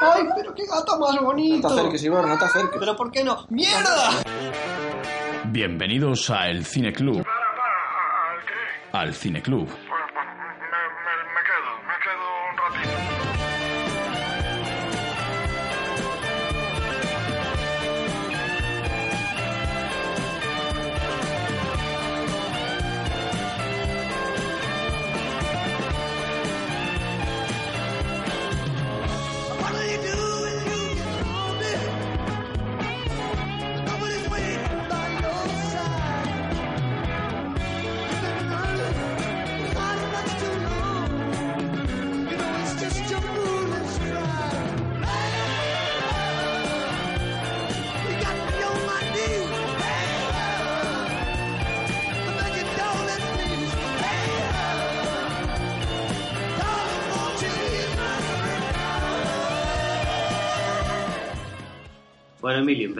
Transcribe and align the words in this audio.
¡Ay, 0.00 0.22
pero 0.34 0.54
qué 0.54 0.64
gato 0.66 0.98
más 0.98 1.20
bonito! 1.20 1.68
No 1.68 1.74
te 1.74 1.80
acerques, 1.80 2.04
Iván, 2.04 2.28
no 2.28 2.38
te 2.38 2.44
acerques. 2.44 2.76
¿Pero 2.78 2.96
por 2.96 3.10
qué 3.10 3.22
no? 3.22 3.46
¡Mierda! 3.50 4.22
Bienvenidos 5.44 6.30
a 6.30 6.48
El 6.48 6.64
Cine 6.64 6.92
Club. 6.92 7.24
Al 8.92 9.14
Cine 9.14 9.42
Club. 9.42 9.68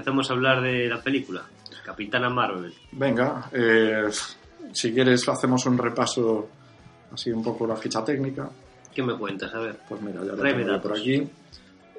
Empezamos 0.01 0.31
a 0.31 0.33
hablar 0.33 0.63
de 0.63 0.89
la 0.89 1.01
película. 1.03 1.43
Capitana 1.85 2.31
Marvel. 2.31 2.73
Venga, 2.93 3.51
eh, 3.53 4.09
si 4.73 4.93
quieres 4.93 5.29
hacemos 5.29 5.67
un 5.67 5.77
repaso 5.77 6.49
así 7.13 7.31
un 7.31 7.43
poco 7.43 7.67
la 7.67 7.77
ficha 7.77 8.05
técnica. 8.05 8.51
¿Qué 8.95 9.03
me 9.03 9.17
cuentas? 9.17 9.53
A 9.55 9.61
ver. 9.61 9.79
Pues 9.89 10.01
mira, 10.01 10.25
ya 10.25 10.33
lo 10.33 10.43
tengo 10.43 10.81
por 10.81 10.97
aquí. 10.97 11.29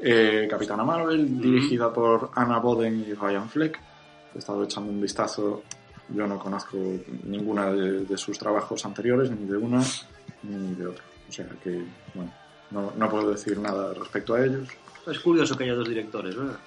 Eh, 0.03 0.47
Capitana 0.49 0.83
Marvel, 0.83 1.39
dirigida 1.39 1.93
por 1.93 2.31
Anna 2.35 2.59
Boden 2.59 3.05
y 3.07 3.13
Ryan 3.13 3.47
Fleck. 3.49 3.79
He 4.33 4.39
estado 4.39 4.63
echando 4.63 4.91
un 4.91 5.01
vistazo. 5.01 5.63
Yo 6.09 6.25
no 6.27 6.39
conozco 6.39 6.77
ninguna 7.23 7.71
de, 7.71 8.05
de 8.05 8.17
sus 8.17 8.37
trabajos 8.37 8.83
anteriores, 8.85 9.29
ni 9.31 9.45
de 9.45 9.57
una 9.57 9.81
ni 10.43 10.75
de 10.75 10.87
otra. 10.87 11.03
O 11.29 11.31
sea 11.31 11.47
que, 11.63 11.83
bueno, 12.13 12.33
no, 12.71 12.93
no 12.97 13.09
puedo 13.09 13.29
decir 13.31 13.59
nada 13.59 13.93
respecto 13.93 14.33
a 14.33 14.43
ellos. 14.43 14.67
Es 15.07 15.19
curioso 15.19 15.55
que 15.57 15.65
haya 15.65 15.75
dos 15.75 15.87
directores, 15.87 16.35
¿verdad? 16.35 16.57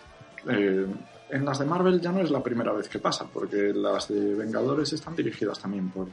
Eh, 0.48 0.86
en 1.30 1.44
las 1.44 1.58
de 1.58 1.64
Marvel 1.64 2.00
ya 2.00 2.12
no 2.12 2.20
es 2.20 2.30
la 2.30 2.42
primera 2.42 2.72
vez 2.72 2.88
que 2.88 2.98
pasa, 2.98 3.26
porque 3.32 3.72
las 3.72 4.08
de 4.08 4.34
Vengadores 4.34 4.92
están 4.92 5.16
dirigidas 5.16 5.58
también 5.58 5.90
por 5.90 6.08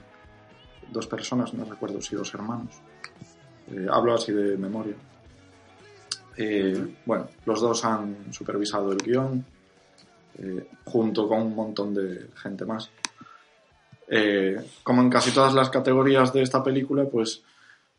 dos 0.92 1.08
personas, 1.08 1.54
no 1.54 1.66
recuerdo 1.66 2.02
si 2.02 2.16
dos 2.16 2.34
hermanos. 2.34 2.82
Eh, 3.72 3.88
hablo 3.90 4.14
así 4.14 4.32
de 4.32 4.58
memoria. 4.58 4.96
Eh, 6.38 6.96
bueno, 7.06 7.28
los 7.46 7.62
dos 7.62 7.84
han 7.86 8.34
supervisado 8.34 8.92
el 8.92 8.98
guion, 8.98 9.46
eh, 10.38 10.68
junto 10.86 11.28
con 11.28 11.42
un 11.42 11.56
montón 11.56 11.94
de 11.94 12.30
gente 12.36 12.66
más. 12.66 12.90
Como 14.84 15.02
en 15.02 15.10
casi 15.10 15.32
todas 15.32 15.54
las 15.54 15.70
categorías 15.70 16.34
de 16.34 16.42
esta 16.42 16.62
película, 16.62 17.06
pues 17.06 17.44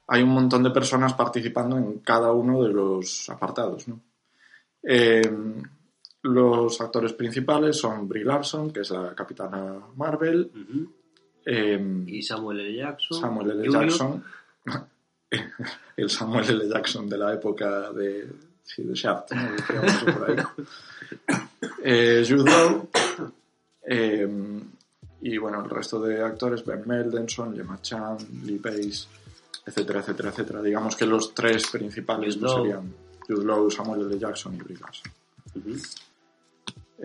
hay 0.08 0.22
un 0.22 0.28
montón 0.30 0.62
de 0.62 0.70
personas 0.70 1.14
participando 1.14 1.78
en 1.78 2.00
cada 2.00 2.32
uno 2.32 2.62
de 2.62 2.72
los 2.72 3.30
apartados. 3.30 3.88
¿no? 3.88 4.00
Los 6.22 6.80
actores 6.80 7.12
principales 7.14 7.76
son 7.76 8.08
Brie 8.08 8.24
Larson, 8.24 8.72
que 8.72 8.80
es 8.80 8.90
la 8.90 9.14
capitana 9.14 9.78
Marvel, 9.96 10.50
eh, 11.44 12.04
Y 12.06 12.22
Samuel 12.22 12.60
L. 12.60 12.76
Jackson. 12.76 13.20
Samuel 13.20 13.50
L. 13.50 13.70
Jackson, 13.70 14.24
el 15.96 16.10
Samuel 16.10 16.48
L. 16.48 16.68
Jackson 16.68 17.08
de 17.08 17.18
la 17.18 17.34
época 17.34 17.90
de, 17.90 18.28
sí, 18.62 18.84
de 18.84 18.94
Shaft, 18.94 19.32
¿no? 19.32 20.14
Por 20.14 20.30
ahí. 20.30 20.36
Eh, 21.84 22.24
Jude 22.28 22.50
Law, 22.50 22.88
eh, 23.86 24.28
y 25.20 25.38
bueno, 25.38 25.62
el 25.62 25.70
resto 25.70 26.00
de 26.00 26.22
actores, 26.22 26.64
Ben 26.64 26.82
Mendelsohn, 26.86 27.54
Gemma 27.54 27.80
Chan, 27.80 28.16
Lee 28.44 28.58
Pace, 28.58 29.06
etcétera, 29.64 30.00
etcétera, 30.00 30.30
etcétera. 30.30 30.62
Digamos 30.62 30.96
que 30.96 31.06
los 31.06 31.34
tres 31.34 31.68
principales 31.70 32.36
pues, 32.36 32.52
serían 32.52 32.92
Jude 33.26 33.44
Law, 33.44 33.70
Samuel 33.70 34.02
L. 34.02 34.18
Jackson 34.18 34.54
y 34.54 34.58
Brie 34.58 34.78
Larson. 34.78 35.12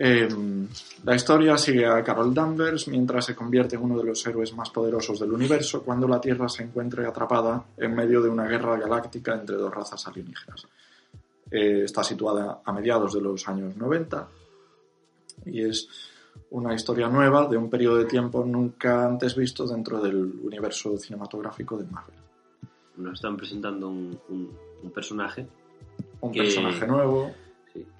Eh, 0.00 0.28
la 1.04 1.14
historia 1.16 1.58
sigue 1.58 1.84
a 1.84 2.04
Carol 2.04 2.32
Danvers 2.32 2.86
mientras 2.86 3.24
se 3.24 3.34
convierte 3.34 3.74
en 3.74 3.82
uno 3.82 3.98
de 3.98 4.04
los 4.04 4.24
héroes 4.26 4.54
más 4.54 4.70
poderosos 4.70 5.18
del 5.18 5.32
universo 5.32 5.82
cuando 5.82 6.06
la 6.06 6.20
Tierra 6.20 6.48
se 6.48 6.62
encuentre 6.62 7.04
atrapada 7.04 7.64
en 7.76 7.94
medio 7.96 8.22
de 8.22 8.28
una 8.28 8.46
guerra 8.46 8.76
galáctica 8.78 9.34
entre 9.34 9.56
dos 9.56 9.74
razas 9.74 10.06
alienígenas. 10.06 10.66
Eh, 11.50 11.82
está 11.84 12.04
situada 12.04 12.60
a 12.64 12.72
mediados 12.72 13.12
de 13.14 13.20
los 13.22 13.48
años 13.48 13.76
90 13.76 14.28
y 15.46 15.62
es 15.64 15.88
una 16.50 16.74
historia 16.74 17.08
nueva 17.08 17.46
de 17.48 17.56
un 17.56 17.68
periodo 17.68 17.96
de 17.96 18.04
tiempo 18.04 18.44
nunca 18.44 19.04
antes 19.04 19.34
visto 19.34 19.66
dentro 19.66 20.00
del 20.00 20.16
universo 20.44 20.96
cinematográfico 20.96 21.76
de 21.76 21.84
Marvel. 21.90 22.14
Nos 22.98 23.14
están 23.14 23.36
presentando 23.36 23.88
un, 23.88 24.16
un- 24.28 24.50
un 24.82 24.90
personaje 24.92 25.44
Un 26.20 26.30
Que- 26.30 26.42
personaje 26.42 26.86
nuevo, 26.86 27.32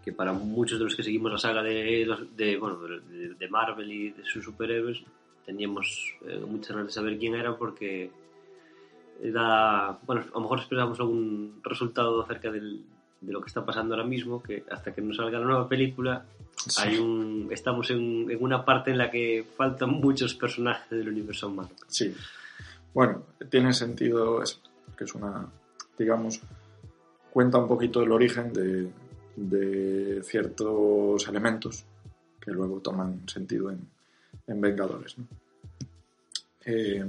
que 0.04 0.12
para 0.12 0.32
muchos 0.32 0.78
de 0.78 0.84
los 0.84 0.94
que 0.96 1.02
seguimos 1.02 1.30
la 1.32 1.38
saga 1.38 1.62
de, 1.62 2.06
de, 2.36 2.56
bueno, 2.56 2.78
de, 2.80 3.34
de 3.34 3.48
Marvel 3.48 3.90
y 3.90 4.10
de 4.10 4.24
sus 4.24 4.44
superhéroes 4.44 5.02
teníamos 5.46 6.14
eh, 6.26 6.40
muchas 6.46 6.70
ganas 6.70 6.86
de 6.86 6.92
saber 6.92 7.18
quién 7.18 7.34
era 7.34 7.56
porque 7.56 8.10
era, 9.22 9.98
bueno, 10.06 10.22
a 10.22 10.34
lo 10.34 10.40
mejor 10.40 10.60
esperábamos 10.60 11.00
algún 11.00 11.60
resultado 11.62 12.22
acerca 12.22 12.50
del- 12.50 12.84
de 13.20 13.32
lo 13.32 13.40
que 13.40 13.48
está 13.48 13.64
pasando 13.64 13.94
ahora 13.94 14.06
mismo, 14.06 14.40
que 14.40 14.62
hasta 14.70 14.94
que 14.94 15.02
nos 15.02 15.16
salga 15.16 15.40
la 15.40 15.44
nueva 15.46 15.68
película 15.68 16.24
Sí. 16.54 16.82
hay 16.82 16.98
un, 16.98 17.48
estamos 17.50 17.90
en, 17.90 18.30
en 18.30 18.42
una 18.42 18.64
parte 18.64 18.90
en 18.92 18.98
la 18.98 19.10
que 19.10 19.44
faltan 19.56 19.90
muchos 19.90 20.34
personajes 20.34 20.88
del 20.90 21.08
universo 21.08 21.48
Marvel. 21.50 21.74
Sí. 21.88 22.12
Bueno, 22.94 23.22
tiene 23.50 23.72
sentido 23.72 24.42
eso, 24.42 24.60
que 24.96 25.04
es 25.04 25.14
una, 25.14 25.46
digamos, 25.98 26.40
cuenta 27.32 27.58
un 27.58 27.68
poquito 27.68 28.02
el 28.02 28.10
origen 28.12 28.52
de, 28.52 28.88
de 29.38 30.20
ciertos 30.24 31.26
elementos 31.28 31.84
que 32.40 32.50
luego 32.50 32.80
toman 32.80 33.28
sentido 33.28 33.70
en, 33.70 33.88
en 34.46 34.60
Vengadores. 34.60 35.16
¿no? 35.18 35.26
Eh, 36.64 37.04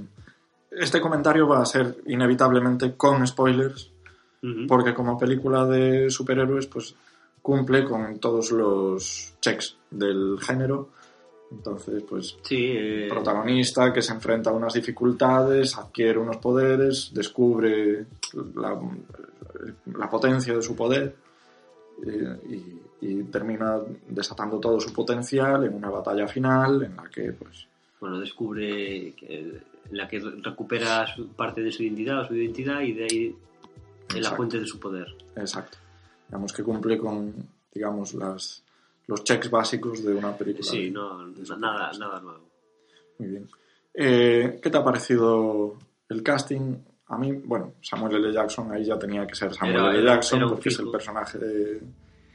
este 0.72 1.02
comentario 1.02 1.48
va 1.48 1.62
a 1.62 1.66
ser 1.66 1.98
inevitablemente 2.06 2.96
con 2.96 3.26
spoilers, 3.26 3.92
porque 4.68 4.94
como 4.94 5.18
película 5.18 5.66
de 5.66 6.10
superhéroes, 6.10 6.68
pues 6.68 6.96
cumple 7.42 7.84
con 7.84 8.20
todos 8.20 8.52
los 8.52 9.34
checks 9.42 9.76
del 9.90 10.38
género. 10.40 10.90
Entonces, 11.52 12.04
pues 12.08 12.38
Sí, 12.44 12.72
eh, 12.78 13.08
protagonista 13.10 13.92
que 13.92 14.02
se 14.02 14.14
enfrenta 14.14 14.52
a 14.52 14.54
unas 14.54 14.74
dificultades, 14.74 15.78
adquiere 15.78 16.20
unos 16.20 16.38
poderes, 16.38 17.12
descubre 17.14 18.06
la, 18.56 18.80
la 19.98 20.10
potencia 20.10 20.54
de 20.54 20.62
su 20.62 20.76
poder 20.76 21.16
y, 22.08 22.82
y 23.02 23.24
termina 23.24 23.80
desatando 24.08 24.60
todo 24.60 24.80
su 24.80 24.92
potencial 24.94 25.64
en 25.66 25.74
una 25.74 25.90
batalla 25.90 26.28
final 26.28 26.84
en 26.84 26.96
la 26.96 27.04
que 27.10 27.32
pues 27.34 27.68
bueno, 28.00 28.20
descubre 28.20 29.14
que, 29.14 29.40
en 29.90 29.98
la 29.98 30.08
que 30.08 30.20
recupera 30.20 31.06
su, 31.08 31.28
parte 31.30 31.62
de 31.62 31.72
su 31.72 31.84
identidad, 31.84 32.28
su 32.28 32.36
identidad 32.36 32.82
y 32.82 32.94
de 32.94 33.04
ahí 33.04 33.36
es 34.16 34.22
la 34.22 34.36
fuente 34.36 34.60
de 34.60 34.66
su 34.66 34.80
poder. 34.80 35.08
exacto 35.36 35.78
digamos 36.28 36.54
que 36.54 36.64
cumple 36.64 36.98
con 36.98 37.34
digamos 37.74 38.14
las 38.14 38.64
los 39.08 39.24
checks 39.24 39.50
básicos 39.50 40.04
de 40.04 40.14
una 40.14 40.36
película 40.38 40.64
Sí, 40.70 40.86
de- 40.86 40.92
no, 40.92 41.28
de 41.30 41.58
nada, 41.58 41.92
nada 41.98 42.20
nuevo. 42.22 42.42
Muy 43.18 43.28
bien. 43.30 43.48
Eh, 43.94 44.60
¿Qué 44.62 44.70
te 44.70 44.78
ha 44.78 44.84
parecido 44.84 45.78
el 46.10 46.22
casting? 46.22 46.76
A 47.10 47.18
mí, 47.18 47.32
bueno, 47.46 47.74
Samuel 47.82 48.16
L. 48.18 48.32
Jackson, 48.34 48.72
ahí 48.72 48.86
ya 48.86 48.98
tenía 48.98 49.26
que 49.26 49.36
ser 49.36 49.54
Samuel 49.54 49.78
Era- 49.78 49.92
L. 49.96 50.04
Jackson, 50.06 50.46
porque 50.48 50.70
es 50.70 50.80
el 50.80 50.92
personaje 50.92 51.38
de, 51.40 51.82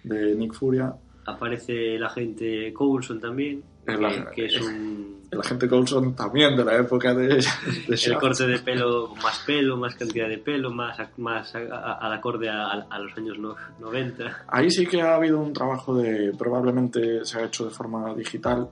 de 0.05 0.35
Nick 0.35 0.53
Furia. 0.55 0.93
Aparece 1.26 1.94
el 1.94 2.05
agente 2.05 2.73
Coulson 2.75 3.19
también, 3.21 3.62
El 3.87 3.99
que, 4.35 4.44
es 4.47 4.61
un, 4.61 5.23
El 5.31 5.41
agente 5.41 5.67
Coulson 5.69 6.15
también 6.15 6.55
de 6.56 6.65
la 6.65 6.76
época 6.76 7.15
de, 7.15 7.29
de 7.29 7.35
el 7.37 7.94
Shaft. 7.97 8.21
corte 8.21 8.47
de 8.47 8.59
pelo, 8.59 9.15
más 9.23 9.38
pelo, 9.47 9.76
más 9.76 9.94
cantidad 9.94 10.29
de 10.29 10.38
pelo, 10.38 10.71
más, 10.71 10.99
más 11.19 11.55
al 11.55 12.12
acorde 12.12 12.50
a, 12.50 12.73
a 12.73 12.99
los 12.99 13.17
años 13.17 13.38
no- 13.38 13.56
90. 13.81 14.44
Ahí 14.49 14.71
sí 14.71 14.87
que 14.87 15.00
ha 15.00 15.15
habido 15.15 15.38
un 15.41 15.53
trabajo 15.53 15.97
de, 15.97 16.32
probablemente 16.37 17.25
se 17.25 17.38
ha 17.38 17.44
hecho 17.47 17.65
de 17.65 17.71
forma 17.71 18.12
digital, 18.15 18.69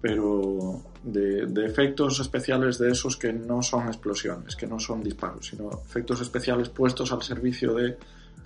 pero 0.00 0.82
de, 1.04 1.46
de 1.46 1.66
efectos 1.66 2.18
especiales 2.20 2.78
de 2.78 2.90
esos 2.90 3.16
que 3.16 3.32
no 3.32 3.62
son 3.62 3.86
explosiones, 3.88 4.56
que 4.56 4.66
no 4.66 4.78
son 4.78 5.02
disparos, 5.02 5.46
sino 5.48 5.70
efectos 5.70 6.20
especiales 6.20 6.70
puestos 6.70 7.12
al 7.12 7.22
servicio 7.22 7.74
de 7.74 7.96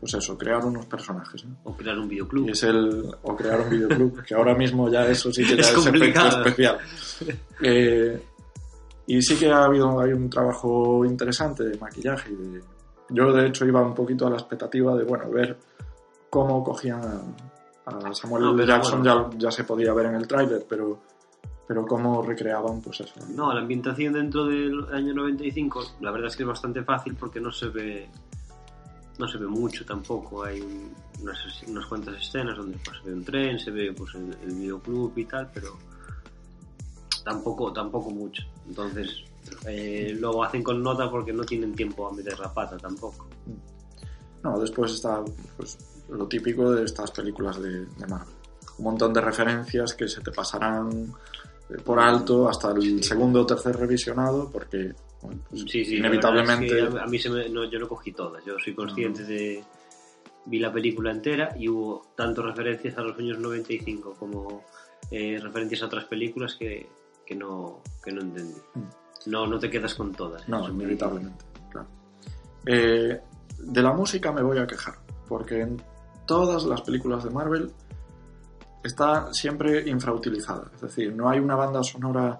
pues 0.01 0.15
eso, 0.15 0.39
crear 0.39 0.65
unos 0.65 0.87
personajes. 0.87 1.45
¿no? 1.45 1.57
O 1.65 1.77
crear 1.77 1.99
un 1.99 2.09
videoclub. 2.09 2.47
Y 2.47 2.51
es 2.53 2.63
el, 2.63 3.11
o 3.23 3.37
crear 3.37 3.61
un 3.61 3.71
videoclub, 3.71 4.23
que 4.23 4.35
ahora 4.35 4.55
mismo 4.55 4.89
ya 4.89 5.07
eso 5.09 5.33
sí 5.33 5.45
que 5.45 5.57
ya 5.57 5.63
Es 5.63 5.73
es, 5.77 5.87
efecto 5.87 6.29
especial. 6.29 6.79
Eh, 7.63 8.23
y 9.07 9.23
sí 9.23 9.37
que 9.37 9.51
ha 9.51 9.65
habido 9.65 10.01
hay 10.01 10.13
un 10.13 10.31
trabajo 10.31 11.05
interesante 11.05 11.65
de 11.65 11.79
maquillaje. 11.79 12.31
Y 12.31 12.37
de, 12.37 12.61
yo, 13.11 13.33
de 13.33 13.47
hecho, 13.47 13.65
iba 13.67 13.83
un 13.83 13.95
poquito 13.95 14.27
a 14.27 14.31
la 14.31 14.37
expectativa 14.37 14.95
de, 14.95 15.05
bueno, 15.05 15.31
ver 15.31 15.57
cómo 16.31 16.63
cogían 16.63 17.01
a, 17.87 17.91
a 17.91 18.15
Samuel 18.15 18.45
No, 18.45 18.51
L. 18.51 18.57
pero 18.59 18.69
Jackson, 18.69 19.03
bueno. 19.03 19.31
ya, 19.33 19.39
ya 19.39 19.51
se 19.51 19.65
podía 19.65 19.93
ver 19.95 20.07
en 20.07 20.15
el 20.17 20.29
tráiler, 20.29 20.65
pero, 20.69 21.01
pero 21.69 21.87
cómo 21.87 22.23
recreaban, 22.23 22.81
pues 22.81 23.01
eso. 23.03 23.15
No, 23.35 23.53
la 23.53 23.61
ambientación 23.61 24.15
dentro 24.15 24.47
del 24.47 24.87
año 24.93 25.13
95, 25.15 25.83
la 26.01 26.11
verdad 26.11 26.29
es 26.29 26.37
que 26.37 26.43
es 26.43 26.49
bastante 26.49 26.83
fácil 26.83 27.15
porque 27.15 27.41
no 27.41 27.53
se 27.53 27.69
ve 27.69 28.09
no 29.19 29.27
se 29.29 29.37
ve 29.37 29.47
mucho 29.49 29.85
tampoco. 29.85 30.45
Hay 30.45 30.61
un- 30.61 30.93
unas, 31.23 31.39
unas 31.67 31.85
cuantas 31.87 32.17
escenas 32.23 32.57
donde 32.57 32.79
pues, 32.85 32.97
se 33.03 33.09
ve 33.11 33.15
un 33.15 33.25
tren, 33.25 33.59
se 33.59 33.71
ve 33.73 33.93
pues, 33.93 34.15
el, 34.15 34.33
el 34.43 34.55
videoclub 34.55 35.13
y 35.19 35.25
tal, 35.27 35.51
pero 35.53 35.77
tampoco 37.25 37.73
tampoco 37.73 38.11
mucho. 38.11 38.43
Entonces, 38.67 39.25
eh, 39.67 40.17
lo 40.19 40.43
hacen 40.43 40.63
con 40.63 40.83
nota 40.83 41.11
porque 41.11 41.33
no 41.33 41.45
tienen 41.45 41.75
tiempo 41.75 42.09
a 42.09 42.13
meter 42.15 42.39
la 42.39 42.53
pata 42.53 42.77
tampoco. 42.79 43.27
No, 44.43 44.59
después 44.61 44.93
está 44.93 45.23
pues, 45.57 45.77
lo 46.09 46.27
típico 46.27 46.71
de 46.71 46.85
estas 46.85 47.11
películas 47.11 47.61
de, 47.61 47.87
de 47.87 48.07
Marvel. 48.07 48.35
Un 48.79 48.85
montón 48.85 49.13
de 49.13 49.21
referencias 49.21 49.95
que 49.95 50.07
se 50.07 50.21
te 50.21 50.31
pasarán 50.31 51.13
por 51.85 52.01
alto 52.01 52.49
hasta 52.49 52.71
el 52.73 53.03
segundo 53.03 53.43
o 53.43 53.47
tercer 53.47 53.77
revisionado, 53.77 54.51
porque 54.51 54.95
bueno, 55.23 55.41
pues, 55.49 55.63
Sí, 55.63 55.85
sí, 55.85 55.97
inevitablemente. 55.97 56.67
es 56.67 56.89
que 56.89 56.99
a, 56.99 57.07
mí 57.07 57.19
se 57.19 57.31
me, 57.31 57.49
no, 57.49 57.65
yo 57.65 57.79
no 57.79 57.89
cogí 57.89 58.13
todas. 58.13 58.45
Yo 58.45 58.55
soy 58.59 58.75
consciente 58.75 59.25
de. 59.25 59.65
Vi 60.47 60.59
la 60.59 60.73
película 60.73 61.11
entera 61.11 61.55
y 61.59 61.69
hubo 61.69 62.07
tanto 62.17 62.43
referencias 62.43 62.97
a 62.97 63.03
los 63.03 63.19
años 63.19 63.39
95 63.39 64.15
como 64.19 64.65
eh, 65.11 65.39
referencias 65.43 65.83
a 65.83 65.87
otras 65.87 66.05
películas 66.07 66.55
que, 66.55 66.89
que, 67.27 67.35
no, 67.35 67.83
que 68.03 68.13
no 68.13 68.23
entendí. 68.23 68.59
No, 69.27 69.47
no 69.47 69.59
te 69.59 69.69
quedas 69.69 69.95
con 69.95 70.13
todas. 70.13 70.49
No, 70.49 70.67
inevitablemente, 70.71 71.45
claro. 71.71 71.89
Eh, 72.65 73.21
de 73.59 73.83
la 73.83 73.93
música 73.93 74.33
me 74.33 74.43
voy 74.43 74.57
a 74.57 74.67
quejar, 74.67 74.95
porque 75.29 75.61
en 75.61 75.83
todas 76.27 76.65
las 76.65 76.81
películas 76.81 77.25
de 77.25 77.31
Marvel 77.31 77.73
está 78.89 79.33
siempre 79.33 79.89
infrautilizada. 79.89 80.71
Es 80.75 80.81
decir, 80.81 81.15
no 81.15 81.29
hay 81.29 81.39
una 81.39 81.55
banda 81.55 81.83
sonora 81.83 82.39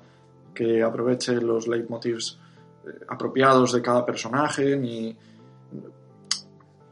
que 0.55 0.83
aproveche 0.83 1.35
los 1.41 1.69
leitmotivs 1.69 2.39
eh, 2.85 3.05
apropiados 3.09 3.73
de 3.73 3.83
cada 3.83 4.05
personaje, 4.05 4.77
ni... 4.77 5.17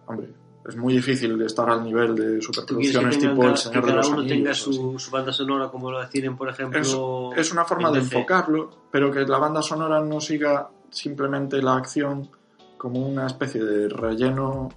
Hombre, 0.07 0.29
es 0.69 0.77
muy 0.77 0.95
difícil 0.95 1.41
estar 1.43 1.69
al 1.69 1.83
nivel 1.83 2.15
de 2.15 2.39
¿Tú 2.39 2.79
quieres 2.79 2.97
que, 2.97 3.03
superproducciones 3.03 3.19
tipo 3.19 3.45
El 3.45 3.51
que 3.53 3.57
Señor 3.57 3.83
de 3.83 3.89
cada 3.89 3.97
los 3.97 4.09
uno 4.09 4.19
Anillos. 4.19 4.37
tenga 4.37 4.55
su, 4.55 4.99
su 4.99 5.11
banda 5.11 5.33
sonora 5.33 5.69
como 5.69 5.91
lo 5.91 6.09
tienen, 6.09 6.37
por 6.37 6.49
ejemplo? 6.49 7.33
Es, 7.33 7.47
es 7.47 7.53
una 7.53 7.65
forma 7.65 7.91
de 7.91 8.01
DC? 8.01 8.15
enfocarlo, 8.17 8.71
pero 8.91 9.11
que 9.11 9.21
la 9.21 9.39
banda 9.39 9.63
sonora 9.63 10.01
no 10.01 10.21
siga 10.21 10.69
simplemente 10.91 11.61
la 11.61 11.77
acción 11.77 12.29
como 12.77 13.07
una 13.07 13.27
especie 13.27 13.65
de 13.65 13.89
relleno 13.89 14.69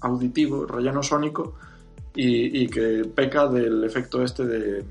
auditivo, 0.00 0.66
relleno 0.66 1.02
sónico, 1.02 1.54
y, 2.20 2.62
y 2.64 2.68
que 2.68 3.04
peca 3.14 3.46
del 3.46 3.84
efecto 3.84 4.22
este 4.22 4.44
de 4.44 4.84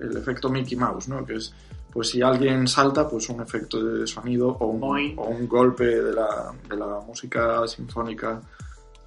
el 0.00 0.16
efecto 0.16 0.48
Mickey 0.48 0.76
Mouse, 0.78 1.08
¿no? 1.08 1.24
Que 1.26 1.34
es 1.36 1.52
pues 1.92 2.08
si 2.10 2.22
alguien 2.22 2.66
salta, 2.68 3.08
pues 3.08 3.28
un 3.28 3.42
efecto 3.42 3.82
de 3.84 4.06
sonido 4.06 4.48
o 4.48 4.66
un, 4.66 4.82
o 5.18 5.24
un 5.24 5.48
golpe 5.48 5.84
de 5.84 6.12
la, 6.12 6.52
de 6.68 6.76
la 6.76 7.00
música 7.06 7.66
sinfónica 7.66 8.40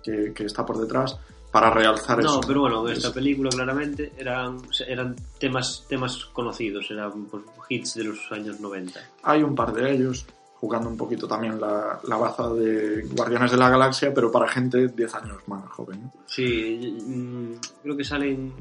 que, 0.04 0.34
que 0.34 0.46
está 0.46 0.66
por 0.66 0.78
detrás 0.78 1.18
para 1.50 1.70
realzar 1.70 2.18
No, 2.22 2.30
eso. 2.40 2.42
pero 2.46 2.62
bueno, 2.62 2.86
en 2.88 2.94
esta 2.94 3.08
Es- 3.08 3.14
película 3.14 3.50
claramente 3.52 4.12
eran, 4.18 4.58
eran 4.88 5.16
temas, 5.40 5.86
temas 5.88 6.26
conocidos, 6.34 6.88
eran 6.92 7.26
pues, 7.26 7.44
hits 7.70 7.94
de 7.96 8.04
los 8.04 8.20
años 8.32 8.60
90. 8.60 9.00
Hay 9.24 9.44
un 9.44 9.56
par 9.56 9.72
de 9.74 9.94
ellos, 9.94 10.26
jugando 10.64 10.88
un 10.88 10.96
poquito 10.96 11.28
también 11.28 11.60
la, 11.60 12.00
la 12.08 12.16
baza 12.16 12.48
de 12.54 13.02
Guardianes 13.12 13.52
de 13.52 13.58
la 13.58 13.70
Galaxia, 13.70 14.14
pero 14.14 14.32
para 14.32 14.48
gente 14.48 14.88
10 14.88 15.16
años 15.16 15.38
más 15.48 15.66
joven. 15.70 16.04
¿no? 16.04 16.14
Sí, 16.26 16.98
mm, 17.06 17.52
creo 17.84 17.98
que 17.98 18.06
salen 18.06 18.54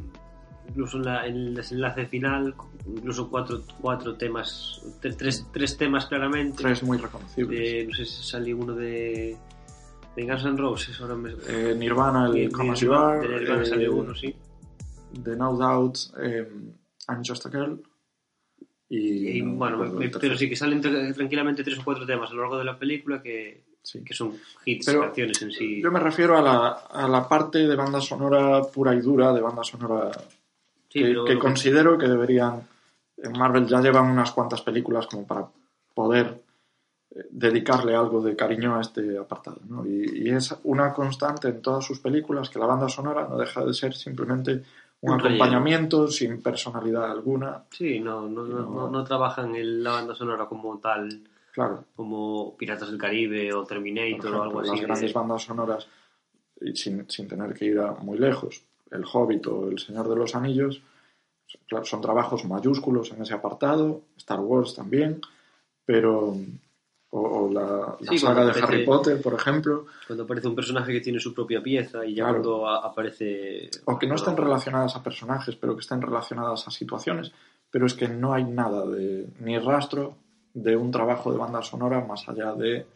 incluso 0.68 0.96
en, 0.96 1.04
la- 1.04 1.24
en 1.28 1.36
el 1.36 1.54
desenlace 1.54 2.06
final, 2.06 2.56
incluso 2.88 3.30
cuatro, 3.30 3.62
cuatro 3.80 4.16
temas, 4.16 4.82
tre- 5.00 5.14
tres, 5.16 5.46
tres 5.52 5.76
temas 5.76 6.06
claramente. 6.06 6.60
Tres 6.60 6.82
muy 6.82 6.98
reconocibles. 6.98 7.60
De- 7.60 7.86
no 7.86 7.94
sé 7.94 8.04
si 8.04 8.24
salió 8.24 8.56
uno 8.56 8.74
de, 8.74 9.36
de 10.16 10.26
Guns 10.26 10.44
N' 10.44 10.56
Roses, 10.56 11.00
ahora 11.00 11.14
me... 11.14 11.30
Eh, 11.46 11.76
Nirvana, 11.78 12.26
el 12.34 12.50
Come 12.50 12.72
As 12.72 12.80
You 12.80 12.94
Are, 12.94 13.20
de 13.28 13.38
Nirvana 13.38 13.62
eh, 13.62 13.66
salió 13.66 13.94
uno, 13.94 14.12
sí. 14.12 14.34
de 15.20 15.36
No 15.36 15.56
Doubt, 15.56 15.96
eh, 16.20 16.48
I'm 17.08 17.22
Just 17.24 17.46
a 17.46 17.48
Girl. 17.48 17.80
Y, 18.94 19.38
Y, 19.38 19.42
no 19.42 19.52
bueno, 19.54 19.82
el 19.84 20.10
pero 20.10 20.36
sí 20.36 20.48
que 20.50 20.56
salen 20.56 20.82
tra- 20.82 21.14
tranquilamente 21.14 21.64
tres 21.64 21.78
o 21.78 21.84
cuatro 21.84 22.04
temas 22.04 22.30
a 22.30 22.34
lo 22.34 22.42
largo 22.42 22.58
de 22.58 22.64
la 22.64 22.78
película 22.78 23.22
que, 23.22 23.62
Sí. 23.82 24.04
que 24.04 24.12
son 24.14 24.34
hits, 24.64 24.86
Pero 24.86 25.00
canciones 25.00 25.40
en 25.42 25.50
sí. 25.50 25.80
Yo 25.82 25.90
me 25.90 25.98
refiero 25.98 26.36
a 26.36 26.42
la, 26.42 26.68
a 26.88 27.08
la 27.08 27.26
parte 27.28 27.66
de 27.66 27.74
banda 27.74 28.00
sonora 28.00 28.62
pura 28.62 28.94
y 28.94 29.00
dura, 29.00 29.32
de 29.32 29.40
banda 29.40 29.64
sonora 29.64 30.10
Sí, 30.88 31.02
que, 31.26 31.38
considero 31.38 31.96
que 31.96 32.06
deberían. 32.06 32.60
En 33.16 33.32
Marvel 33.32 33.66
ya 33.66 33.80
llevan 33.80 34.10
unas 34.10 34.30
cuantas 34.32 34.60
películas 34.62 35.06
como 35.06 35.26
para 35.26 35.46
poder 35.94 36.42
eh, 37.14 37.26
dedicarle 37.30 37.94
algo 37.96 38.20
de 38.20 38.36
cariño 38.36 38.76
a 38.76 38.82
este 38.82 39.16
apartado. 39.16 39.58
¿no? 39.68 39.86
Y, 39.86 40.26
y 40.26 40.28
es 40.30 40.54
una 40.64 40.92
constante 40.92 41.48
en 41.48 41.62
todas 41.62 41.84
sus 41.84 41.98
películas 42.00 42.50
que 42.50 42.58
la 42.58 42.66
banda 42.66 42.88
sonora 42.90 43.26
no 43.28 43.38
deja 43.38 43.64
de 43.64 43.72
ser 43.72 43.94
simplemente 43.94 44.62
un, 45.02 45.12
acompañamiento 45.20 46.06
sin 46.08 46.40
personalidad 46.42 47.10
alguna. 47.10 47.64
Sí, 47.70 48.00
no, 48.00 48.28
no, 48.28 48.44
no, 48.44 48.88
No. 48.88 49.04
trabajan 49.04 49.54
en 49.56 49.82
la 49.82 49.92
banda 49.92 50.14
sonora 50.14 50.46
como 50.46 50.78
tal, 50.78 51.22
Claro, 51.52 51.84
como 51.96 52.56
Piratas 52.56 52.88
del 52.88 52.98
Caribe 52.98 53.52
o 53.52 53.64
Terminator 53.64 54.16
ejemplo, 54.30 54.38
o 54.40 54.42
algo 54.42 54.60
así. 54.60 54.70
las 54.70 54.80
que- 54.80 54.86
grandes 54.86 55.12
bandas 55.12 55.42
sonoras, 55.42 55.86
sin, 56.74 57.08
sin 57.10 57.28
tener 57.28 57.52
que 57.54 57.64
ir 57.66 57.78
a 57.80 57.92
muy 57.92 58.16
lejos, 58.18 58.62
El 58.90 59.04
Hobbit 59.10 59.46
o 59.48 59.68
El 59.68 59.78
Señor 59.78 60.08
de 60.08 60.16
los 60.16 60.34
Anillos, 60.34 60.80
son 61.84 62.00
trabajos 62.00 62.44
mayúsculos 62.44 63.10
en 63.12 63.22
ese 63.22 63.34
apartado, 63.34 64.02
Star 64.16 64.40
Wars 64.40 64.74
también, 64.74 65.20
pero. 65.84 66.34
O, 67.14 67.20
o 67.20 67.52
la, 67.52 67.94
la 68.00 68.10
Sí, 68.10 68.18
saga 68.18 68.42
de 68.42 68.50
aparece- 68.52 68.64
Harry 68.64 68.84
Potter, 68.86 69.20
por 69.20 69.34
ejemplo, 69.34 69.84
Cuando 70.06 70.24
aparece 70.24 70.48
un 70.48 70.54
personaje 70.54 70.92
que 70.92 71.00
tiene 71.02 71.20
su 71.20 71.34
propia 71.34 71.62
pieza 71.62 72.06
y 72.06 72.14
ya 72.14 72.24
Claro. 72.24 72.40
cuando 72.42 72.66
a- 72.68 72.86
aparece... 72.86 73.68
o 73.84 73.98
que 73.98 74.06
no 74.06 74.14
estén 74.14 74.34
relacionadas 74.36 74.96
a 74.96 75.02
personajes, 75.02 75.54
pero 75.56 75.74
que 75.74 75.80
estén 75.82 76.00
relacionadas 76.00 76.66
a 76.66 76.70
situaciones, 76.70 77.30
pero 77.70 77.84
es 77.84 77.92
que 77.92 78.08
no 78.08 78.32
hay 78.32 78.44
nada 78.44 78.86
de 78.86 79.26
ni 79.40 79.58
rastro 79.58 80.16
de 80.54 80.74
un 80.74 80.90
trabajo 80.90 81.30
de 81.30 81.36
banda 81.38 81.60
sonora 81.60 82.02
más 82.02 82.26
allá 82.30 82.54
de 82.54 82.86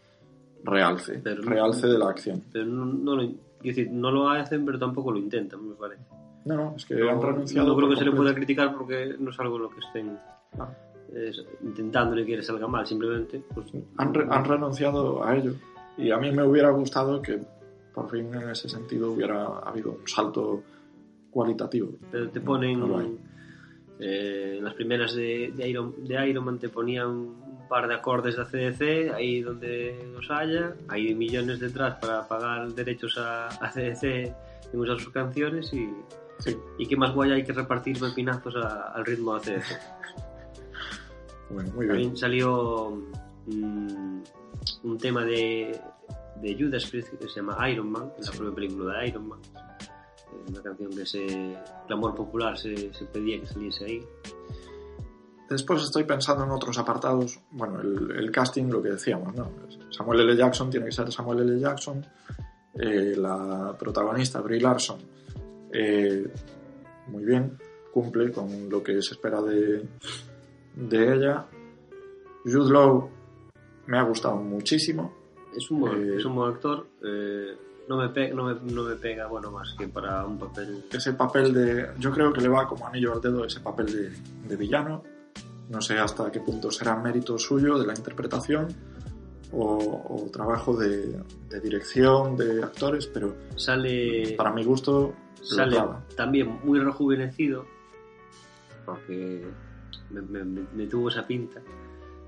realce, 0.64 1.20
Pero- 1.22 1.42
realce 1.42 1.86
de 1.86 1.98
la 1.98 2.08
acción. 2.08 2.42
Pero 2.50 2.64
no, 2.64 2.86
no 2.86 3.16
lo, 3.16 3.28
decir, 3.62 3.90
no 3.90 4.10
lo 4.10 4.30
hacen, 4.30 4.64
pero 4.64 4.78
tampoco 4.78 5.12
lo 5.12 5.18
intentan, 5.18 5.68
me 5.68 5.74
parece. 5.74 6.02
No, 6.46 6.54
no, 6.56 6.74
es 6.76 6.86
que 6.86 6.94
No, 6.94 7.10
han 7.10 7.20
renunciado. 7.20 7.68
no 7.68 7.76
creo 7.76 7.90
que 7.90 7.96
se 7.96 8.04
le 8.06 8.12
pueda 8.12 8.34
criticar 8.34 8.74
porque 8.74 9.14
no 9.18 9.28
es 9.30 9.38
algo 9.40 9.56
en 9.56 9.62
lo 9.64 9.68
que 9.70 9.80
estén. 9.80 10.18
Intentando 11.62 12.18
y 12.18 12.26
que 12.26 12.36
le 12.36 12.42
salga 12.42 12.66
mal, 12.66 12.86
simplemente. 12.86 13.42
Pues, 13.54 13.66
han, 13.96 14.14
re- 14.14 14.26
han 14.30 14.44
renunciado 14.44 15.22
a 15.24 15.36
ello. 15.36 15.52
Y 15.98 16.10
a 16.10 16.18
mí 16.18 16.30
me 16.32 16.42
hubiera 16.42 16.70
gustado 16.70 17.22
que 17.22 17.40
por 17.94 18.10
fin 18.10 18.32
en 18.34 18.50
ese 18.50 18.68
sentido 18.68 19.12
hubiera 19.12 19.44
habido 19.60 19.92
un 19.92 20.06
salto 20.06 20.62
cualitativo. 21.30 21.92
Pero 22.10 22.28
te 22.30 22.40
ponen. 22.40 22.80
No 22.80 23.00
eh, 23.98 24.56
en 24.58 24.64
las 24.64 24.74
primeras 24.74 25.14
de, 25.14 25.52
de, 25.56 25.68
Iron, 25.70 25.94
de 26.04 26.28
Iron 26.28 26.44
Man 26.44 26.58
te 26.58 26.68
ponían 26.68 27.08
un 27.08 27.66
par 27.66 27.88
de 27.88 27.94
acordes 27.94 28.36
de 28.36 28.42
ACDC, 28.42 29.14
ahí 29.14 29.40
donde 29.40 30.06
los 30.12 30.30
haya. 30.30 30.74
Hay 30.88 31.14
millones 31.14 31.60
detrás 31.60 31.94
para 31.98 32.28
pagar 32.28 32.68
derechos 32.74 33.16
a 33.16 33.46
ACDC 33.48 34.02
en 34.04 34.80
usar 34.80 34.98
sus 35.00 35.12
canciones 35.12 35.72
y. 35.72 35.88
Sí, 36.38 36.54
Y 36.76 36.86
qué 36.86 36.96
más 36.98 37.14
guay 37.14 37.30
hay 37.32 37.44
que 37.44 37.54
repartir 37.54 37.98
pepinazos 37.98 38.54
al 38.56 39.02
ritmo 39.06 39.38
de 39.38 39.54
ACDC. 39.56 39.64
Bueno, 41.50 41.70
muy 41.74 41.86
bien. 41.86 41.96
También 41.96 42.16
salió 42.16 43.02
mm, 43.46 44.22
un 44.84 44.98
tema 44.98 45.24
de, 45.24 45.78
de 46.42 46.56
Judas 46.58 46.86
Priest 46.86 47.14
que 47.14 47.28
se 47.28 47.36
llama 47.40 47.68
Iron 47.70 47.90
Man, 47.90 48.12
en 48.18 48.24
la 48.24 48.32
propia 48.32 48.54
película 48.54 48.98
de 48.98 49.08
Iron 49.08 49.28
Man. 49.28 49.40
Eh, 49.54 50.50
Una 50.50 50.62
canción 50.62 50.90
que 50.90 51.06
se, 51.06 51.26
el 51.26 51.92
amor 51.92 52.14
popular 52.14 52.56
se, 52.58 52.92
se 52.92 53.04
pedía 53.06 53.40
que 53.40 53.46
saliese 53.46 53.84
ahí. 53.84 54.00
Después 55.48 55.82
estoy 55.82 56.02
pensando 56.04 56.42
en 56.44 56.50
otros 56.50 56.76
apartados. 56.78 57.38
Bueno, 57.52 57.80
el, 57.80 58.10
el 58.16 58.30
casting, 58.32 58.64
lo 58.64 58.82
que 58.82 58.90
decíamos, 58.90 59.34
¿no? 59.34 59.48
Samuel 59.90 60.20
L. 60.20 60.36
Jackson 60.36 60.70
tiene 60.70 60.86
que 60.86 60.92
ser 60.92 61.12
Samuel 61.12 61.40
L. 61.40 61.60
Jackson. 61.60 62.04
Eh, 62.78 63.14
la 63.16 63.74
protagonista, 63.78 64.42
Brie 64.42 64.60
Larson, 64.60 64.98
eh, 65.72 66.26
muy 67.06 67.24
bien, 67.24 67.56
cumple 67.90 68.30
con 68.30 68.68
lo 68.68 68.82
que 68.82 69.00
se 69.00 69.14
espera 69.14 69.40
de, 69.40 69.82
de 70.76 71.14
ella. 71.14 71.46
Jude 72.44 72.72
Law 72.72 73.10
me 73.86 73.98
ha 73.98 74.02
gustado 74.02 74.36
muchísimo. 74.36 75.12
Es 75.56 75.70
un 75.70 75.80
buen, 75.80 76.12
Eh, 76.12 76.16
es 76.18 76.24
un 76.24 76.34
buen 76.36 76.52
actor. 76.52 76.86
eh, 77.04 77.56
no 77.88 77.96
me, 77.96 78.08
pe- 78.08 78.32
no, 78.34 78.44
me, 78.44 78.54
no 78.72 78.82
me 78.82 78.96
pega, 78.96 79.26
bueno, 79.28 79.50
más 79.52 79.72
que 79.78 79.86
para 79.88 80.24
un 80.26 80.38
papel... 80.38 80.84
ese 80.92 81.12
papel 81.12 81.54
de. 81.54 81.90
Yo 81.98 82.10
creo 82.10 82.32
que 82.32 82.40
le 82.40 82.48
va 82.48 82.66
como 82.66 82.86
anillo 82.86 83.12
al 83.12 83.20
dedo 83.20 83.44
ese 83.44 83.60
papel 83.60 83.86
de, 83.86 84.10
de 84.48 84.56
villano. 84.56 85.02
No 85.70 85.80
sé 85.80 85.96
hasta 85.98 86.30
qué 86.32 86.40
punto 86.40 86.70
será 86.70 86.96
mérito 86.96 87.38
suyo 87.38 87.78
de 87.78 87.86
la 87.86 87.94
interpretación 87.94 88.66
o, 89.52 90.24
o 90.26 90.30
trabajo 90.32 90.76
de, 90.76 91.16
de 91.48 91.60
dirección 91.60 92.36
de 92.36 92.62
actores, 92.62 93.06
pero 93.06 93.34
Sale... 93.56 94.34
para 94.36 94.52
mi 94.52 94.64
gusto 94.64 95.14
sale 95.42 95.76
también 96.16 96.58
muy 96.64 96.80
rejuvenecido 96.80 97.64
porque 98.84 99.44
me, 100.10 100.20
me- 100.22 100.44
me- 100.44 100.66
me 100.74 100.86
tuvo 100.86 101.08
esa 101.08 101.26
pinta 101.26 101.60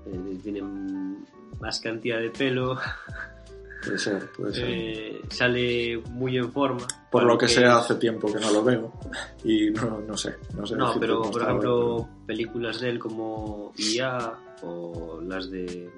Eh, 0.05 0.37
tiene 0.41 0.61
más 1.59 1.79
cantidad 1.79 2.19
de 2.19 2.29
pelo 2.29 2.77
Puede 3.83 3.97
ser, 3.97 4.29
puede 4.33 4.53
ser. 4.53 4.65
eh, 4.69 5.21
sale 5.29 5.97
muy 6.11 6.35
en 6.37 6.51
forma 6.51 6.85
Por 7.09 7.23
lo 7.23 7.37
que 7.37 7.45
Porque- 7.45 7.47
sea, 7.47 7.77
hace 7.77 7.95
tiempo 7.95 8.31
que 8.31 8.39
no 8.39 8.51
lo 8.51 8.61
veo 8.63 8.93
y 9.43 9.69
no, 9.71 10.01
no 10.01 10.17
sé. 10.17 10.35
No, 10.55 10.65
sé 10.65 10.75
no 10.75 10.93
pero 10.99 11.21
por 11.21 11.41
ejemplo 11.41 12.09
películas 12.27 12.81
de 12.81 12.89
él 12.89 12.99
como 12.99 13.71
IA 13.77 14.33
o 14.63 15.21
las 15.21 15.49
de 15.49 15.89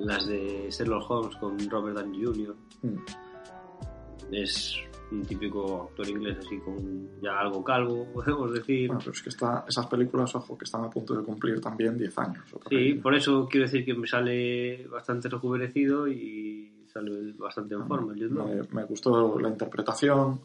las 0.00 0.26
de 0.26 0.68
Sherlock 0.70 1.08
Holmes 1.08 1.36
con 1.36 1.70
Robert 1.70 1.96
Downey 1.96 2.24
Jr. 2.24 2.56
pero- 2.82 2.92
Mm. 2.94 4.34
es 4.34 4.76
un 5.14 5.22
típico 5.24 5.84
actor 5.88 6.08
inglés 6.08 6.38
así 6.38 6.58
con 6.58 7.08
ya 7.20 7.38
algo 7.38 7.62
calvo 7.62 8.06
podemos 8.14 8.52
decir 8.52 8.88
Bueno, 8.88 9.00
pero 9.00 9.12
es 9.12 9.22
que 9.22 9.28
está, 9.30 9.64
esas 9.68 9.86
películas, 9.86 10.34
ojo, 10.34 10.58
que 10.58 10.64
están 10.64 10.84
a 10.84 10.90
punto 10.90 11.14
de 11.14 11.22
cumplir 11.22 11.60
también 11.60 11.96
10 11.96 12.18
años. 12.18 12.44
o 12.52 12.60
Sí, 12.68 12.76
ahí. 12.76 12.94
por 12.94 13.14
eso 13.14 13.48
quiero 13.50 13.66
decir 13.66 13.84
que 13.84 13.94
me 13.94 14.06
sale 14.06 14.86
bastante 14.88 15.28
rejuvenecido 15.28 16.08
y 16.08 16.84
sale 16.86 17.32
bastante 17.38 17.74
en 17.74 17.86
forma. 17.86 18.14
me, 18.14 18.62
me 18.70 18.84
gustó 18.84 19.38
la 19.38 19.48
interpretación. 19.48 20.40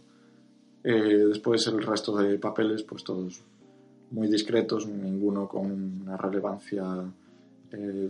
Eh, 0.84 1.26
después 1.28 1.68
el 1.68 1.84
resto 1.84 2.16
de 2.16 2.40
papeles, 2.40 2.84
pues 2.84 3.04
todos 3.04 3.44
muy 4.12 4.28
discretos, 4.28 4.88
ninguno 4.88 5.48
con 5.48 6.02
una 6.02 6.18
relevancia 6.18 6.84
eh, 7.72 8.10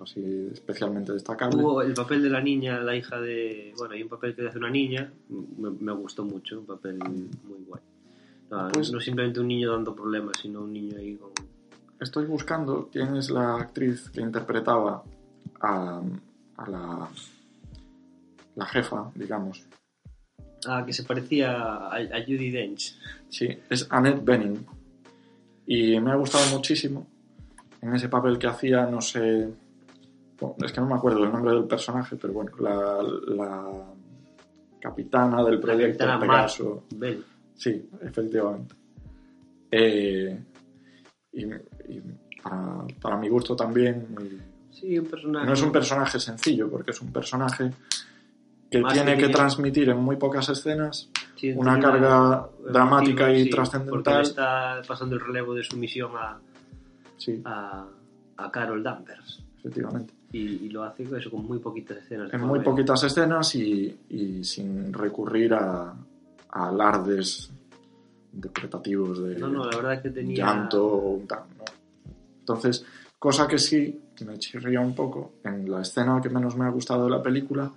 así 0.00 0.48
especialmente 0.52 1.12
destacable. 1.12 1.62
Hubo 1.62 1.82
el 1.82 1.94
papel 1.94 2.22
de 2.22 2.30
la 2.30 2.40
niña, 2.40 2.80
la 2.80 2.96
hija 2.96 3.20
de... 3.20 3.72
Bueno, 3.76 3.94
hay 3.94 4.02
un 4.02 4.08
papel 4.08 4.34
que 4.34 4.46
hace 4.48 4.58
una 4.58 4.70
niña, 4.70 5.12
me, 5.58 5.70
me 5.70 5.92
gustó 5.92 6.24
mucho, 6.24 6.58
un 6.60 6.66
papel 6.66 6.98
muy 6.98 7.58
guay. 7.66 7.82
No, 8.50 8.68
Pues- 8.68 8.90
no 8.92 9.00
simplemente 9.00 9.40
un 9.40 9.48
niño 9.48 9.70
dando 9.72 9.94
problemas, 9.94 10.36
sino 10.40 10.62
un 10.62 10.72
niño 10.72 10.96
ahí 10.98 11.16
con... 11.16 11.30
Estoy 12.00 12.24
buscando 12.26 12.88
quién 12.90 13.14
es 13.16 13.30
la 13.30 13.56
actriz 13.56 14.08
que 14.10 14.22
interpretaba 14.22 15.02
a, 15.60 16.00
a 16.56 16.70
la, 16.70 17.08
la 18.56 18.66
jefa, 18.66 19.10
digamos. 19.14 19.64
Ah, 20.66 20.82
que 20.86 20.92
se 20.94 21.04
parecía 21.04 21.52
a, 21.52 21.96
a 21.96 22.22
Judy 22.24 22.50
Dench. 22.50 22.96
Sí, 23.28 23.48
es 23.68 23.86
Annette 23.90 24.24
Bening. 24.24 24.66
Y 25.66 26.00
me 26.00 26.10
ha 26.10 26.16
gustado 26.16 26.44
muchísimo 26.56 27.06
en 27.82 27.94
ese 27.94 28.08
papel 28.08 28.38
que 28.38 28.46
hacía, 28.46 28.86
no 28.86 29.00
sé. 29.00 29.48
Bueno, 30.40 30.56
es 30.64 30.72
que 30.72 30.80
no 30.80 30.86
me 30.88 30.94
acuerdo 30.94 31.24
el 31.24 31.32
nombre 31.32 31.52
del 31.52 31.64
personaje, 31.64 32.16
pero 32.16 32.32
bueno, 32.32 32.50
la, 32.60 33.02
la 33.34 33.84
capitana 34.80 35.44
del 35.44 35.54
La 35.56 35.60
proyecto 35.60 36.04
capitana 36.04 36.20
Pegaso. 36.20 36.84
Bell. 36.96 37.24
Sí, 37.54 37.88
efectivamente. 38.02 38.74
Eh, 39.70 40.42
y 41.32 41.44
y 41.44 42.02
para, 42.42 42.84
para 43.00 43.16
mi 43.18 43.28
gusto 43.28 43.54
también. 43.54 44.06
Sí, 44.70 44.98
un 44.98 45.06
personaje... 45.06 45.46
no 45.46 45.52
es 45.52 45.62
un 45.62 45.72
personaje 45.72 46.18
sencillo, 46.18 46.70
porque 46.70 46.90
es 46.92 47.00
un 47.02 47.12
personaje 47.12 47.70
que 48.70 48.80
Más 48.80 48.92
tiene 48.94 49.16
que 49.18 49.28
transmitir 49.28 49.90
en 49.90 49.98
muy 49.98 50.16
pocas 50.16 50.48
escenas 50.48 51.10
Sí, 51.34 51.52
una 51.52 51.78
carga 51.80 52.48
dramática 52.70 53.32
y 53.32 53.44
sí, 53.44 53.50
trascendental. 53.50 54.22
Está 54.22 54.80
pasando 54.86 55.16
el 55.16 55.20
relevo 55.22 55.54
de 55.54 55.64
su 55.64 55.76
misión 55.76 56.12
a, 56.14 56.38
Sí, 57.16 57.40
a, 57.44 57.86
a 58.36 58.50
Carol 58.50 58.82
Danvers. 58.82 59.42
efectivamente. 59.58 60.14
Y, 60.32 60.38
y 60.38 60.68
lo 60.68 60.84
hace 60.84 61.02
eso 61.02 61.30
con 61.30 61.44
muy 61.44 61.58
poquitas 61.58 61.98
escenas. 61.98 62.32
En 62.32 62.40
muy 62.40 62.48
comedia. 62.48 62.64
poquitas 62.64 63.02
escenas 63.02 63.54
y, 63.56 63.98
y 64.10 64.44
sin 64.44 64.92
recurrir 64.92 65.54
a, 65.54 65.92
a 66.50 66.68
alardes 66.68 67.50
interpretativos 68.32 69.22
de 69.24 69.36
No, 69.38 69.48
no, 69.48 69.64
la 69.64 69.76
verdad 69.76 69.94
es 69.94 70.02
que 70.02 70.10
tenía... 70.10 70.36
llanto 70.46 70.86
o 70.86 71.20
tal, 71.26 71.42
¿no? 71.58 71.64
Entonces, 72.38 72.84
cosa 73.18 73.48
que 73.48 73.58
sí 73.58 74.00
me 74.24 74.38
chirría 74.38 74.80
un 74.80 74.94
poco 74.94 75.32
en 75.44 75.68
la 75.68 75.80
escena 75.80 76.20
que 76.22 76.28
menos 76.28 76.56
me 76.56 76.64
ha 76.64 76.70
gustado 76.70 77.04
de 77.04 77.10
la 77.10 77.22
película, 77.22 77.70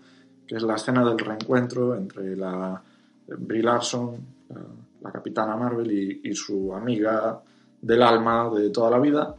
que 0.45 0.55
es 0.55 0.63
la 0.63 0.75
escena 0.75 1.03
del 1.03 1.17
reencuentro 1.17 1.95
entre 1.95 2.35
la 2.35 2.79
Brie 3.27 3.63
Larson, 3.63 4.15
la, 4.49 4.61
la 5.01 5.11
capitana 5.11 5.55
Marvel, 5.55 5.91
y, 5.91 6.21
y 6.29 6.35
su 6.35 6.73
amiga 6.73 7.41
del 7.81 8.01
alma 8.03 8.49
de 8.53 8.69
toda 8.69 8.91
la 8.91 8.99
vida, 8.99 9.35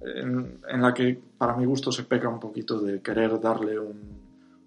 en, 0.00 0.58
en 0.68 0.82
la 0.82 0.92
que 0.92 1.20
para 1.42 1.56
mi 1.56 1.64
gusto 1.64 1.90
se 1.90 2.04
peca 2.04 2.28
un 2.28 2.38
poquito 2.38 2.78
de 2.78 3.02
querer 3.02 3.40
darle 3.40 3.76
un, 3.76 3.98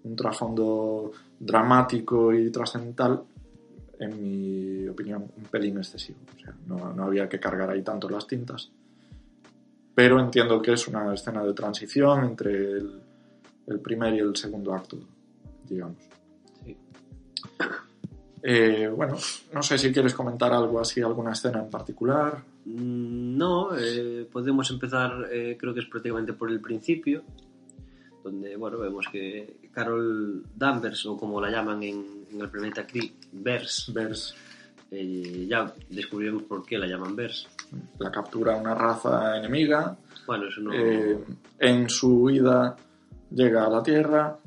un 0.04 0.14
trasfondo 0.14 1.10
dramático 1.40 2.34
y 2.34 2.50
trascendental, 2.50 3.22
en 3.98 4.22
mi 4.22 4.86
opinión, 4.86 5.24
un 5.38 5.44
pelín 5.44 5.78
excesivo. 5.78 6.18
O 6.36 6.38
sea, 6.38 6.54
no, 6.66 6.92
no 6.92 7.04
había 7.04 7.30
que 7.30 7.40
cargar 7.40 7.70
ahí 7.70 7.80
tanto 7.80 8.10
las 8.10 8.26
tintas. 8.26 8.70
Pero 9.94 10.20
entiendo 10.20 10.60
que 10.60 10.74
es 10.74 10.86
una 10.86 11.14
escena 11.14 11.42
de 11.42 11.54
transición 11.54 12.24
entre 12.24 12.52
el, 12.52 13.00
el 13.68 13.80
primer 13.80 14.12
y 14.12 14.18
el 14.18 14.36
segundo 14.36 14.74
acto, 14.74 14.98
digamos. 15.66 16.02
Sí. 16.62 16.76
Eh, 18.42 18.92
bueno, 18.94 19.16
no 19.54 19.62
sé 19.62 19.78
si 19.78 19.90
quieres 19.94 20.12
comentar 20.12 20.52
algo 20.52 20.78
así, 20.78 21.00
alguna 21.00 21.32
escena 21.32 21.58
en 21.58 21.70
particular. 21.70 22.42
Mm, 22.66 23.36
No, 23.38 23.76
eh, 23.76 24.26
podemos 24.30 24.70
empezar, 24.70 25.28
eh, 25.30 25.56
creo 25.58 25.72
que 25.72 25.80
es 25.80 25.86
prácticamente 25.86 26.32
por 26.32 26.50
el 26.50 26.60
principio, 26.60 27.22
donde 28.24 28.56
bueno 28.56 28.78
vemos 28.78 29.06
que 29.12 29.56
Carol 29.72 30.42
Danvers, 30.56 31.06
o 31.06 31.16
como 31.16 31.40
la 31.40 31.50
llaman 31.50 31.82
en, 31.82 32.04
en 32.32 32.40
el 32.40 32.48
planeta 32.50 32.86
Kree, 32.86 33.12
Vers, 33.32 33.92
Vers 33.94 34.34
eh, 34.90 35.46
ya 35.48 35.72
descubriremos 35.90 36.42
por 36.44 36.64
qué 36.64 36.78
la 36.78 36.86
llaman 36.86 37.14
Vers. 37.14 37.46
la 37.98 38.10
captura 38.10 38.56
una 38.56 38.74
raza 38.74 39.36
enemiga. 39.38 39.96
Bueno, 40.26 40.48
eso 40.48 40.60
no... 40.60 40.72
eh, 40.74 41.18
en 41.58 41.88
su 41.88 42.22
huida 42.22 42.74
llega 43.30 43.64
a 43.66 43.70
la 43.70 43.82
Tierra. 43.82 44.38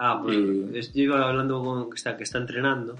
ah, 0.00 0.20
pues 0.22 0.36
y- 0.36 0.70
es- 0.78 0.90
iba 0.96 1.28
hablando 1.28 1.62
con 1.62 1.90
que 1.90 1.96
está, 1.96 2.16
que 2.16 2.22
está 2.24 2.38
entrenando 2.38 2.96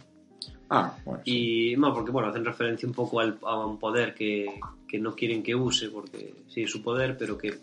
Ah, 0.74 0.96
bueno. 1.04 1.20
y 1.26 1.74
no, 1.76 1.92
porque 1.92 2.10
bueno, 2.10 2.28
hacen 2.28 2.44
referencia 2.44 2.88
un 2.88 2.94
poco 2.94 3.20
al, 3.20 3.38
a 3.42 3.66
un 3.66 3.78
poder 3.78 4.14
que, 4.14 4.58
que 4.88 4.98
no 4.98 5.14
quieren 5.14 5.42
que 5.42 5.54
use, 5.54 5.90
porque 5.90 6.34
sí, 6.48 6.62
es 6.62 6.70
su 6.70 6.82
poder, 6.82 7.16
pero 7.18 7.36
que 7.36 7.58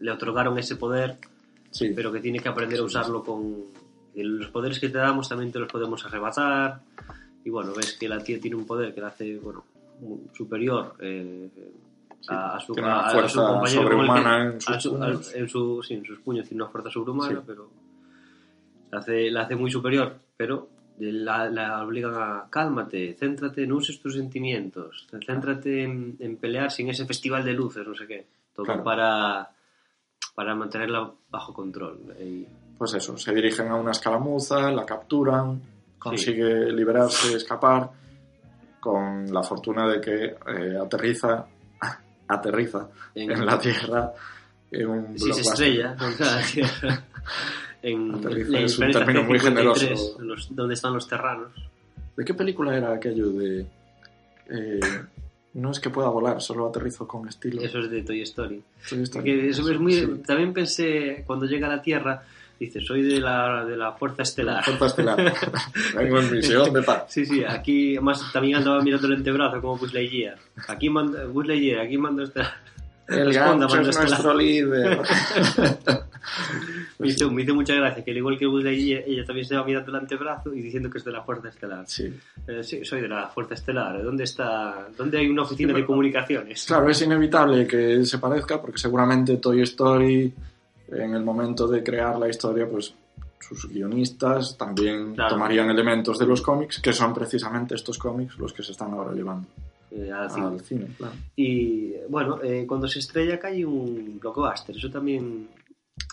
le 0.00 0.10
otorgaron 0.10 0.58
ese 0.58 0.76
poder 0.76 1.16
Sí, 1.70 1.92
pero 1.94 2.10
que 2.10 2.18
tiene 2.18 2.40
que 2.40 2.48
aprender 2.48 2.80
a 2.80 2.82
usarlo 2.82 3.22
con 3.22 3.56
los 4.16 4.48
poderes 4.48 4.80
que 4.80 4.88
te 4.88 4.98
damos 4.98 5.28
también 5.28 5.52
te 5.52 5.60
los 5.60 5.70
podemos 5.70 6.04
arrebatar 6.04 6.80
y 7.44 7.50
bueno 7.50 7.72
ves 7.72 7.96
que 7.96 8.08
la 8.08 8.18
tía 8.18 8.40
tiene 8.40 8.56
un 8.56 8.66
poder 8.66 8.92
que 8.92 9.00
la 9.00 9.06
hace 9.06 9.36
bueno 9.38 9.62
superior 10.34 10.94
eh, 10.98 11.48
a, 12.28 12.56
a 12.56 12.60
su, 12.60 12.72
tiene 12.74 12.88
a- 12.88 12.92
una 12.94 13.06
a 13.06 13.10
fuerza 13.12 13.28
su 13.28 13.38
compañero 13.40 13.82
el 13.82 13.88
que- 13.88 13.92
sobrehumana 13.94 14.44
en 14.46 14.60
sus 14.60 14.76
a 14.76 14.80
su- 14.80 14.90
puños. 14.98 15.34
en 15.34 15.48
su- 15.48 15.82
sí, 15.84 15.94
en 15.94 16.04
sus 16.04 16.18
puños 16.18 16.48
tiene 16.48 16.62
una 16.64 16.72
fuerza 16.72 16.90
sobrehumana 16.90 17.40
pero 17.46 17.68
la 18.90 18.98
hace, 18.98 19.30
la 19.30 19.42
hace 19.42 19.54
muy 19.54 19.70
superior 19.70 20.16
pero 20.36 20.68
la, 20.98 21.48
la 21.48 21.82
obligan 21.84 22.14
a 22.14 22.46
cálmate, 22.50 23.14
céntrate, 23.18 23.66
no 23.66 23.76
uses 23.76 24.00
tus 24.00 24.14
sentimientos, 24.14 25.06
céntrate 25.24 25.82
en, 25.84 26.16
en 26.18 26.36
pelear 26.36 26.70
sin 26.70 26.88
ese 26.90 27.06
festival 27.06 27.44
de 27.44 27.52
luces, 27.54 27.86
no 27.86 27.94
sé 27.94 28.06
qué. 28.06 28.26
Todo 28.54 28.66
Claro. 28.66 28.84
para, 28.84 29.50
para 30.34 30.54
mantenerla 30.54 31.10
bajo 31.30 31.52
control. 31.54 32.00
Y- 32.20 32.46
Pues 32.76 32.94
eso, 32.94 33.16
se 33.18 33.32
dirigen 33.34 33.68
a 33.68 33.76
una 33.76 33.90
escaramuza, 33.92 34.70
la 34.70 34.84
capturan, 34.86 35.60
consigue 35.98 36.70
liberarse, 36.72 37.34
escapar, 37.36 37.90
con 38.80 39.30
la 39.32 39.42
fortuna 39.42 39.86
de 39.86 40.00
que 40.00 40.24
eh, 40.24 40.76
aterriza, 40.80 41.46
aterriza 42.28 42.88
en- 43.14 43.30
en 43.32 43.44
la 43.46 43.58
Tierra 43.58 44.12
en 44.70 44.88
un 44.88 45.18
si 45.18 45.32
se 45.32 45.40
estrella 45.42 45.94
contra 45.98 46.36
la 46.36 46.42
Tierra. 46.42 47.04
En, 47.82 48.14
Aterriza 48.14 48.58
en 48.58 48.64
es 48.64 48.78
un 48.78 48.90
término 48.92 49.22
muy 49.22 49.38
C53, 49.38 49.42
generoso. 49.42 50.16
los- 50.20 50.54
donde 50.54 50.74
están 50.74 50.92
los 50.94 51.08
terranos. 51.08 51.48
¿De 52.16 52.24
qué 52.24 52.34
película 52.34 52.76
era 52.76 52.92
aquello 52.92 53.30
de... 53.30 53.66
eh, 54.50 54.80
no 55.54 55.70
es 55.70 55.80
que 55.80 55.90
pueda 55.90 56.08
volar, 56.08 56.40
solo 56.42 56.68
aterrizo 56.68 57.08
con 57.08 57.26
estilo? 57.28 57.62
Eso 57.62 57.78
es 57.78 57.90
de 57.90 58.02
Toy 58.02 58.20
Story. 58.22 58.62
Toy 58.88 59.02
Story. 59.02 59.24
Que 59.24 59.48
eso 59.48 59.68
es 59.70 59.78
muy, 59.80 59.94
Sí. 59.94 60.06
También 60.26 60.52
pensé, 60.52 61.24
cuando 61.26 61.46
llega 61.46 61.66
a 61.66 61.76
la 61.76 61.82
Tierra, 61.82 62.22
dice, 62.58 62.80
soy 62.82 63.02
de 63.02 63.18
la, 63.20 63.64
de 63.64 63.76
la 63.76 63.92
Fuerza 63.92 64.22
Estelar. 64.22 64.62
Fuerza 64.62 64.86
estelar. 64.86 65.16
Vengo 65.96 66.20
en 66.20 66.30
misión 66.32 66.72
de 66.74 66.82
paz. 66.82 67.04
Sí, 67.08 67.24
sí, 67.24 67.42
aquí 67.42 67.98
más 68.00 68.30
también 68.32 68.56
andaba 68.56 68.82
mirando 68.82 69.06
el 69.06 69.14
antebrazo 69.14 69.60
como 69.62 69.78
Buzz 69.78 69.94
Lightyear. 69.94 70.36
Aquí 70.68 70.90
manda, 70.90 71.24
Buzz 71.24 71.46
Lightyear, 71.46 71.80
aquí 71.80 71.96
mando 71.96 72.22
esta... 72.24 72.60
El 73.08 73.26
Responda, 73.26 73.66
gancho 73.66 73.74
mando 73.74 73.90
es 73.90 73.96
estelar. 73.96 74.08
nuestro 74.10 74.34
líder. 74.34 75.00
Me 77.00 77.08
hizo, 77.08 77.30
me 77.30 77.42
hizo 77.42 77.54
mucha 77.54 77.74
gracia 77.74 78.04
que 78.04 78.10
al 78.10 78.16
igual 78.18 78.38
que 78.38 78.46
Buzz 78.46 78.62
Lightyear, 78.64 79.04
ella 79.06 79.24
también 79.24 79.46
se 79.46 79.56
va 79.56 79.64
mirando 79.64 79.90
el 79.90 79.96
antebrazo 79.96 80.54
y 80.54 80.60
diciendo 80.60 80.88
que 80.90 80.98
es 80.98 81.04
de 81.04 81.12
la 81.12 81.22
Fuerza 81.22 81.48
Estelar. 81.48 81.84
Sí. 81.86 82.12
Eh, 82.46 82.62
sí, 82.62 82.84
soy 82.84 83.00
de 83.00 83.08
la 83.08 83.28
Fuerza 83.28 83.54
Estelar. 83.54 84.02
¿Dónde 84.02 84.24
está? 84.24 84.88
¿Dónde 84.96 85.18
hay 85.18 85.28
una 85.28 85.42
oficina 85.42 85.72
Sí, 85.74 85.80
de 85.80 85.86
comunicaciones? 85.86 86.64
Claro, 86.66 86.88
es 86.90 87.00
inevitable 87.02 87.66
que 87.66 88.04
se 88.04 88.18
parezca 88.18 88.60
porque 88.60 88.78
seguramente 88.78 89.36
Toy 89.38 89.62
Story, 89.62 90.32
en 90.92 91.14
el 91.14 91.24
momento 91.24 91.66
de 91.68 91.82
crear 91.82 92.18
la 92.18 92.28
historia, 92.28 92.68
pues 92.68 92.94
sus 93.38 93.68
guionistas 93.68 94.56
también 94.58 95.14
Claro. 95.14 95.30
tomarían 95.34 95.70
elementos 95.70 96.18
de 96.18 96.26
los 96.26 96.42
cómics, 96.42 96.80
que 96.80 96.92
son 96.92 97.12
precisamente 97.14 97.74
estos 97.74 97.98
cómics 97.98 98.36
los 98.38 98.52
que 98.52 98.62
se 98.62 98.72
están 98.72 98.92
ahora 98.92 99.12
llevando 99.12 99.46
Eh, 99.90 100.10
al 100.12 100.30
cine. 100.30 100.46
al 100.46 100.60
cine. 100.60 100.86
Claro. 100.98 101.14
Y 101.34 101.92
bueno, 102.08 102.38
eh, 102.42 102.64
cuando 102.68 102.86
se 102.86 102.98
estrella 103.00 103.36
acá 103.36 103.48
hay 103.48 103.64
un 103.64 104.18
blockbuster. 104.20 104.76
Eso 104.76 104.88
también, 104.90 105.48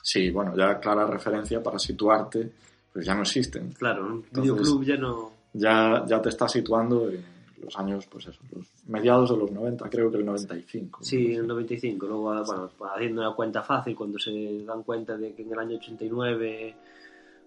Sí, 0.10 0.32
bueno, 0.32 0.56
ya 0.56 0.80
clara 0.80 1.06
referencia 1.06 1.62
para 1.62 1.78
situarte, 1.78 2.50
pues 2.94 3.06
ya 3.06 3.14
no 3.14 3.24
existen. 3.24 3.74
claro, 3.74 4.06
un 4.06 4.26
videoclub 4.32 4.82
ya 4.86 4.96
no. 4.96 5.32
Ya, 5.52 6.06
ya 6.08 6.22
te 6.22 6.30
está 6.30 6.48
situando 6.48 7.10
en 7.10 7.26
los 7.62 7.78
años, 7.78 8.06
pues 8.10 8.28
eso, 8.28 8.40
los 8.56 8.68
mediados 8.88 9.32
de 9.32 9.36
los 9.38 9.52
90, 9.52 9.90
creo 9.90 10.10
que 10.10 10.16
el 10.18 10.26
95. 10.26 11.04
Sí, 11.04 11.34
el 11.34 11.46
95. 11.46 12.06
Luego, 12.08 12.24
bueno, 12.46 12.70
haciendo 12.96 13.22
una 13.22 13.36
cuenta 13.36 13.62
fácil, 13.64 13.98
cuando 13.98 14.18
se 14.18 14.64
dan 14.64 14.84
cuenta 14.84 15.18
de 15.18 15.34
que 15.34 15.42
en 15.42 15.52
el 15.52 15.60
año 15.60 15.76
89 15.76 16.76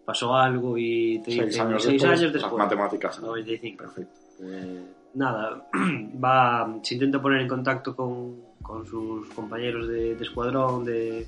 pasó 0.04 0.34
algo 0.34 0.76
y 0.76 1.18
te 1.24 1.30
Seis 1.30 1.46
dicen 1.46 1.66
años 1.68 1.82
seis 1.82 2.02
después, 2.02 2.18
años 2.18 2.32
las 2.34 2.42
después. 2.42 2.58
matemáticas. 2.58 3.20
95. 3.22 3.84
Perfecto. 3.84 4.20
Eh, 4.42 4.82
nada, 5.14 5.66
va, 6.22 6.78
se 6.82 6.94
intenta 6.94 7.22
poner 7.22 7.40
en 7.40 7.48
contacto 7.48 7.96
con, 7.96 8.36
con 8.60 8.86
sus 8.86 9.28
compañeros 9.30 9.88
de, 9.88 10.14
de 10.14 10.22
escuadrón, 10.24 10.84
de, 10.84 11.26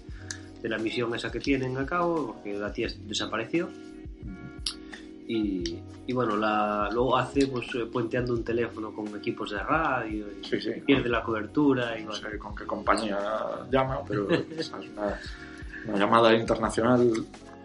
de 0.62 0.68
la 0.68 0.78
misión 0.78 1.14
esa 1.14 1.30
que 1.30 1.40
tienen 1.40 1.76
a 1.76 1.84
cabo, 1.84 2.26
porque 2.34 2.54
la 2.56 2.72
tía 2.72 2.88
desapareció. 3.06 3.68
Y, 5.26 5.78
y 6.06 6.12
bueno, 6.12 6.36
la, 6.36 6.88
luego 6.92 7.16
hace 7.16 7.46
pues 7.46 7.66
eh, 7.74 7.86
puenteando 7.90 8.34
un 8.34 8.44
teléfono 8.44 8.92
con 8.92 9.06
equipos 9.16 9.50
de 9.52 9.58
radio 9.62 10.26
y 10.40 10.44
Sí, 10.44 10.60
sí. 10.60 10.70
pierde 10.84 11.08
la 11.08 11.22
cobertura 11.22 11.96
y 11.98 12.02
no 12.04 12.10
bueno, 12.10 12.30
sé 12.30 12.38
con 12.38 12.54
qué 12.54 12.64
compañía 12.66 13.18
llama, 13.70 14.00
pero 14.06 14.28
es 14.30 14.70
una, 14.72 15.18
una 15.88 15.96
llamada 15.98 16.34
internacional. 16.34 17.08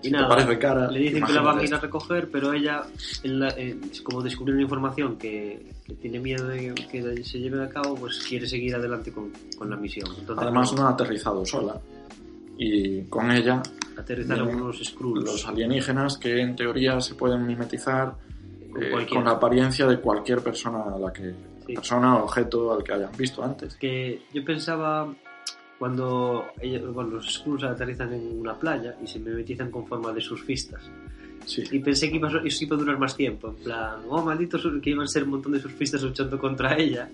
Y 0.04 0.06
Si 0.06 0.12
nada, 0.12 0.28
te 0.28 0.36
parece 0.36 0.60
cara, 0.60 0.92
le 0.92 1.00
dicen 1.00 1.24
que 1.26 1.34
la 1.34 1.42
van 1.42 1.58
a 1.58 1.64
ir 1.64 1.74
a 1.74 1.80
recoger, 1.80 2.30
pero 2.32 2.54
ella, 2.54 2.84
en 3.24 3.40
la- 3.40 3.50
en- 3.50 3.82
como 4.04 4.22
descubrió 4.22 4.54
una 4.54 4.62
información 4.64 5.18
que, 5.18 5.74
que 5.84 5.96
tiene 5.96 6.20
miedo 6.20 6.48
de 6.48 6.76
que 6.76 7.24
se 7.24 7.40
lleve 7.40 7.64
a 7.64 7.70
cabo, 7.70 7.96
pues 7.96 8.20
quiere 8.20 8.46
seguir 8.48 8.76
adelante 8.76 9.12
con, 9.12 9.32
con 9.58 9.70
la 9.72 9.76
misión. 9.76 10.08
Entonces, 10.20 10.38
Además, 10.44 10.72
no 10.74 10.86
ha 10.86 10.92
aterrizado 10.92 11.44
sola. 11.44 11.82
Y 12.58 13.04
con 13.04 13.32
ella, 13.32 13.62
aterrizaron 13.98 14.48
vienen 14.48 14.64
unos 14.64 14.80
Skrulls. 14.84 15.26
los 15.26 15.48
alienígenas 15.48 16.18
que 16.18 16.42
en 16.42 16.56
teoría 16.56 17.00
se 17.02 17.16
pueden 17.16 17.46
mimetizar 17.46 18.16
con 18.72 18.84
eh, 18.84 19.08
con 19.12 19.24
la 19.26 19.32
apariencia 19.32 19.86
de 19.88 20.00
cualquier 20.00 20.42
persona 20.42 20.84
a 20.94 20.98
la 21.00 21.12
que 21.14 21.34
Sí. 21.68 21.74
persona 21.74 22.16
o 22.16 22.24
objeto 22.24 22.72
al 22.74 22.82
que 22.82 22.94
hayan 22.94 23.12
visto 23.18 23.44
antes. 23.44 23.76
que 23.76 24.22
yo 24.34 24.46
pensaba 24.46 25.14
cuando 25.78 26.48
ellos, 26.62 26.94
bueno, 26.94 27.10
los 27.12 27.34
Skrulls 27.34 27.64
aterrizan 27.66 28.14
en 28.14 28.40
una 28.40 28.58
playa 28.58 28.96
y 29.04 29.08
se 29.08 29.20
mimetizan 29.20 29.70
con 29.70 29.86
forma 29.86 30.12
de 30.14 30.22
surfistas. 30.22 30.82
Sí. 31.46 31.64
Y 31.72 31.80
pensé 31.80 32.10
que 32.10 32.16
iba, 32.18 32.30
eso 32.44 32.64
iba 32.64 32.76
a 32.76 32.80
durar 32.80 32.98
más 32.98 33.16
tiempo. 33.18 33.50
En 33.50 33.56
plan, 33.64 33.96
oh, 34.10 34.22
malditos, 34.24 34.66
que 34.82 34.90
iban 34.90 35.04
a 35.04 35.08
ser 35.08 35.24
un 35.24 35.32
montón 35.32 35.52
de 35.52 35.60
surfistas 35.60 36.02
luchando 36.04 36.40
contra 36.40 36.76
ella. 36.78 37.10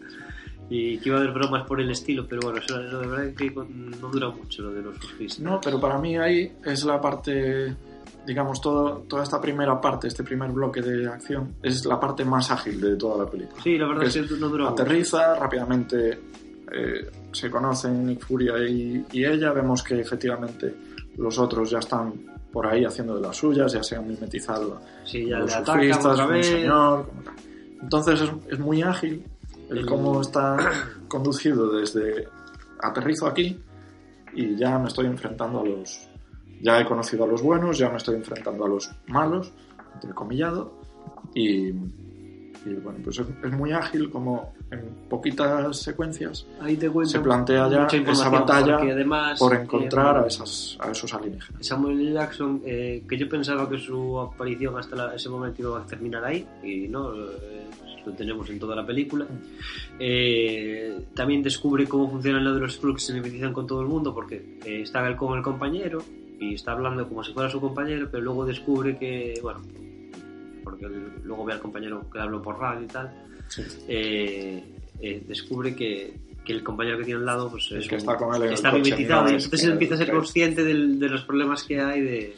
Y 0.76 0.98
que 0.98 1.10
iba 1.10 1.18
a 1.18 1.22
haber 1.22 1.34
bromas 1.34 1.68
por 1.68 1.80
el 1.80 1.92
estilo, 1.92 2.26
pero 2.28 2.42
bueno, 2.44 2.58
eso, 2.58 2.80
de 2.80 2.96
verdad 2.96 3.26
es 3.26 3.36
que 3.36 3.52
no 3.52 4.08
dura 4.10 4.30
mucho 4.30 4.64
lo 4.64 4.72
de 4.72 4.82
los 4.82 4.96
surfistas. 4.98 5.40
No, 5.42 5.60
pero 5.62 5.80
para 5.80 6.00
mí 6.00 6.18
ahí 6.18 6.52
es 6.66 6.84
la 6.84 7.00
parte, 7.00 7.76
digamos, 8.26 8.60
todo, 8.60 9.04
toda 9.08 9.22
esta 9.22 9.40
primera 9.40 9.80
parte, 9.80 10.08
este 10.08 10.24
primer 10.24 10.50
bloque 10.52 10.82
de 10.82 11.06
acción, 11.08 11.56
es 11.62 11.86
la 11.86 12.00
parte 12.00 12.26
más 12.26 12.50
ágil 12.50 12.82
de 12.82 12.96
toda 12.96 13.24
la 13.24 13.30
película. 13.30 13.62
Sí, 13.62 13.78
la 13.78 13.88
verdad 13.88 14.06
es 14.06 14.16
Es- 14.16 14.28
que 14.32 14.36
no 14.40 14.50
dura 14.50 14.70
mucho. 14.72 14.82
Aterriza, 14.82 15.36
rápidamente 15.36 16.20
eh, 16.72 17.12
se 17.32 17.52
conocen 17.52 18.04
Nick 18.08 18.26
Furia 18.26 18.54
y, 18.68 19.06
y 19.12 19.26
ella, 19.26 19.52
vemos 19.52 19.84
que 19.84 20.00
efectivamente 20.00 20.74
los 21.18 21.38
otros 21.38 21.70
ya 21.70 21.78
están 21.80 22.14
por 22.52 22.66
ahí 22.66 22.84
haciendo 22.84 23.14
de 23.16 23.22
las 23.22 23.38
suyas, 23.38 23.72
ya 23.74 23.84
se 23.84 23.96
han 23.96 24.08
mimetizado 24.08 24.80
Sí, 25.04 25.28
ya 25.28 25.38
los 25.38 25.52
surfistas, 25.52 26.20
un 26.20 26.44
señor, 26.44 27.06
como 27.08 27.22
tal. 27.22 27.36
Entonces 27.80 28.22
es, 28.22 28.32
es 28.54 28.60
muy 28.60 28.82
ágil 28.82 29.24
el 29.74 29.86
cómo 29.86 30.22
está 30.22 30.58
conducido 31.08 31.72
desde 31.72 32.28
aterrizo 32.80 33.28
aquí 33.28 33.60
y 34.34 34.56
ya 34.56 34.78
me 34.80 34.88
estoy 34.88 35.08
enfrentando 35.08 35.62
a 35.62 35.66
los... 35.66 36.10
Ya 36.62 36.80
he 36.80 36.86
conocido 36.86 37.26
a 37.26 37.28
los 37.28 37.42
buenos, 37.42 37.78
ya 37.78 37.90
me 37.90 37.98
estoy 37.98 38.16
enfrentando 38.16 38.64
a 38.64 38.70
los 38.70 38.90
malos, 39.08 39.52
entrecomillado, 39.96 40.80
y, 41.36 41.70
y 41.70 42.74
bueno, 42.82 43.00
pues 43.04 43.20
es, 43.20 43.28
es 43.44 43.52
muy 43.52 43.74
ágil 43.74 44.10
como 44.10 44.54
en 44.74 45.08
poquitas 45.10 45.78
secuencias 45.78 46.46
Ahí 46.60 46.76
te 46.76 46.92
se 47.06 47.20
plantea 47.20 47.70
ya 47.70 47.88
esa 47.88 48.30
batalla 48.30 48.78
además, 48.78 49.40
por 49.40 49.54
encontrar 49.56 50.18
eh, 50.18 50.20
a, 50.26 50.28
esas, 50.28 50.78
a 50.80 50.92
esos 50.92 51.14
alienígenas. 51.14 51.66
Samuel. 51.66 52.14
Jackson, 52.14 52.62
eh, 52.66 53.04
que 53.08 53.18
yo 53.18 53.28
pensaba 53.30 53.70
que 53.70 53.78
su 53.78 54.20
aparición 54.20 54.78
hasta 54.78 54.96
la- 54.96 55.16
ese 55.16 55.30
momento 55.30 55.62
iba 55.62 55.80
a 55.80 55.86
terminar 55.86 56.24
ahí, 56.26 56.46
y 56.64 56.88
no, 56.88 57.14
eh, 57.14 57.68
lo 58.06 58.12
tenemos 58.14 58.50
en 58.50 58.60
toda 58.60 58.76
la 58.76 58.86
película. 58.86 59.26
Eh, 60.00 61.06
también 61.16 61.42
descubre 61.44 61.86
cómo 61.88 62.10
funciona 62.10 62.40
lo 62.40 62.54
de 62.56 62.60
los 62.62 62.78
que 62.78 63.00
se 63.00 63.14
mimetizan 63.14 63.54
con 63.54 63.66
todo 63.68 63.82
el 63.82 63.88
mundo, 63.88 64.14
porque 64.14 64.60
está 64.66 65.16
con 65.16 65.38
el 65.38 65.44
compañero 65.44 66.00
y 66.40 66.56
está 66.56 66.74
hablando 66.74 67.08
como 67.08 67.24
si 67.24 67.32
fuera 67.34 67.50
su 67.50 67.62
compañero, 67.62 68.08
pero 68.12 68.24
luego 68.24 68.46
descubre 68.46 68.98
que, 68.98 69.40
bueno, 69.42 69.62
porque 70.64 70.88
luego 71.24 71.46
ve 71.46 71.54
al 71.54 71.60
compañero 71.60 72.06
que 72.12 72.20
habló 72.20 72.42
por 72.42 72.60
radio 72.60 72.84
y 72.84 72.88
tal, 72.88 73.12
Sí. 73.56 73.62
eh, 73.88 74.64
eh, 75.02 75.24
descubre 75.28 75.76
que, 75.76 76.14
que 76.46 76.54
el 76.54 76.64
compañero 76.64 76.98
que 76.98 77.04
tiene 77.06 77.20
al 77.20 77.26
lado 77.26 77.50
pues, 77.52 77.70
El 77.72 77.80
es 77.80 77.88
que 77.88 77.96
un- 77.96 78.02
está 78.02 78.18
con 78.18 78.34
él 78.36 78.42
en 78.44 78.48
el 78.50 78.54
está 78.54 78.72
coche, 78.72 78.84
mimetizado 78.84 79.30
y 79.32 79.36
es 79.36 79.44
entonces 79.46 79.68
él 79.68 79.74
empieza 79.74 79.96
a 79.96 79.98
ser 79.98 80.08
que- 80.08 80.14
consciente 80.14 80.64
del- 80.64 81.00
de 81.00 81.10
los 81.10 81.24
problemas 81.24 81.64
que 81.64 81.80
hay 81.82 82.02
de 82.02 82.38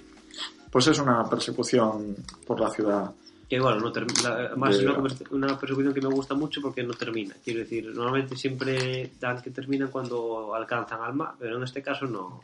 Pues 0.72 0.88
es 0.88 1.00
una 1.00 1.24
persecución 1.30 2.16
por 2.46 2.60
la 2.60 2.70
ciudad. 2.70 3.12
que 3.50 3.60
bueno 3.60 3.80
no 3.80 3.94
la- 4.24 4.36
De- 4.70 4.76
es 4.76 5.30
una 5.32 5.58
persecución 5.60 5.94
que 5.94 6.02
me 6.02 6.08
gusta 6.10 6.34
mucho 6.34 6.62
porque 6.62 6.82
no 6.84 6.94
termina. 6.96 7.36
Quiero 7.44 7.60
decir 7.60 7.86
normalmente 7.94 8.36
siempre 8.36 9.12
dan 9.20 9.42
que 9.42 9.52
terminan 9.52 9.90
cuando 9.90 10.54
alcanzan 10.56 11.02
al 11.02 11.14
mar 11.14 11.34
pero 11.40 11.58
en 11.58 11.64
este 11.64 11.82
caso 11.84 12.06
no, 12.08 12.44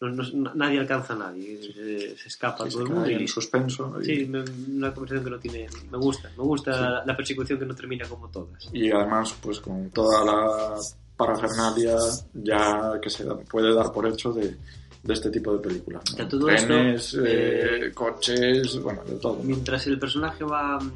no- 0.00 0.22
no- 0.32 0.54
nadie 0.54 0.78
alcanza 0.78 1.14
a 1.14 1.16
nadie 1.16 1.60
se, 1.60 2.16
se 2.16 2.28
escapa 2.28 2.64
que 2.64 2.70
todo 2.70 2.80
se 2.86 2.88
el 2.88 2.94
mundo 2.94 3.10
y, 3.10 3.14
en 3.14 3.28
suspenso. 3.28 3.94
y- 4.00 4.04
sí 4.04 4.26
me- 4.26 4.44
una 4.76 4.94
conversación 4.94 5.24
que 5.24 5.30
no 5.30 5.38
tiene 5.38 5.66
me 5.90 5.98
gusta 5.98 6.30
me 6.36 6.44
gusta 6.44 6.70
la, 6.80 7.04
la 7.04 7.16
persecución 7.16 7.58
que 7.58 7.66
no 7.66 7.74
termina 7.74 8.06
como 8.08 8.28
todas 8.28 8.68
y 8.72 8.90
además 8.92 9.34
pues 9.42 9.58
con 9.60 9.90
toda 9.90 10.24
la 10.24 10.74
parafernalia 11.16 11.96
ya 12.34 12.92
que 13.02 13.10
se 13.10 13.24
da- 13.24 13.36
puede 13.38 13.74
dar 13.74 13.90
por 13.92 14.06
hecho 14.06 14.32
de, 14.32 14.56
de 15.02 15.12
este 15.14 15.30
tipo 15.30 15.52
de 15.52 15.58
películas. 15.58 16.02
¿no? 16.16 16.28
Todo 16.28 16.46
Trenes, 16.46 17.06
esto, 17.14 17.24
eh, 17.24 17.86
eh, 17.86 17.92
coches, 17.92 18.80
bueno, 18.82 19.02
de 19.04 19.16
todo. 19.16 19.40
mientras 19.42 19.84
el 19.88 19.98
personaje 19.98 20.44
va 20.44 20.78
mm, 20.78 20.92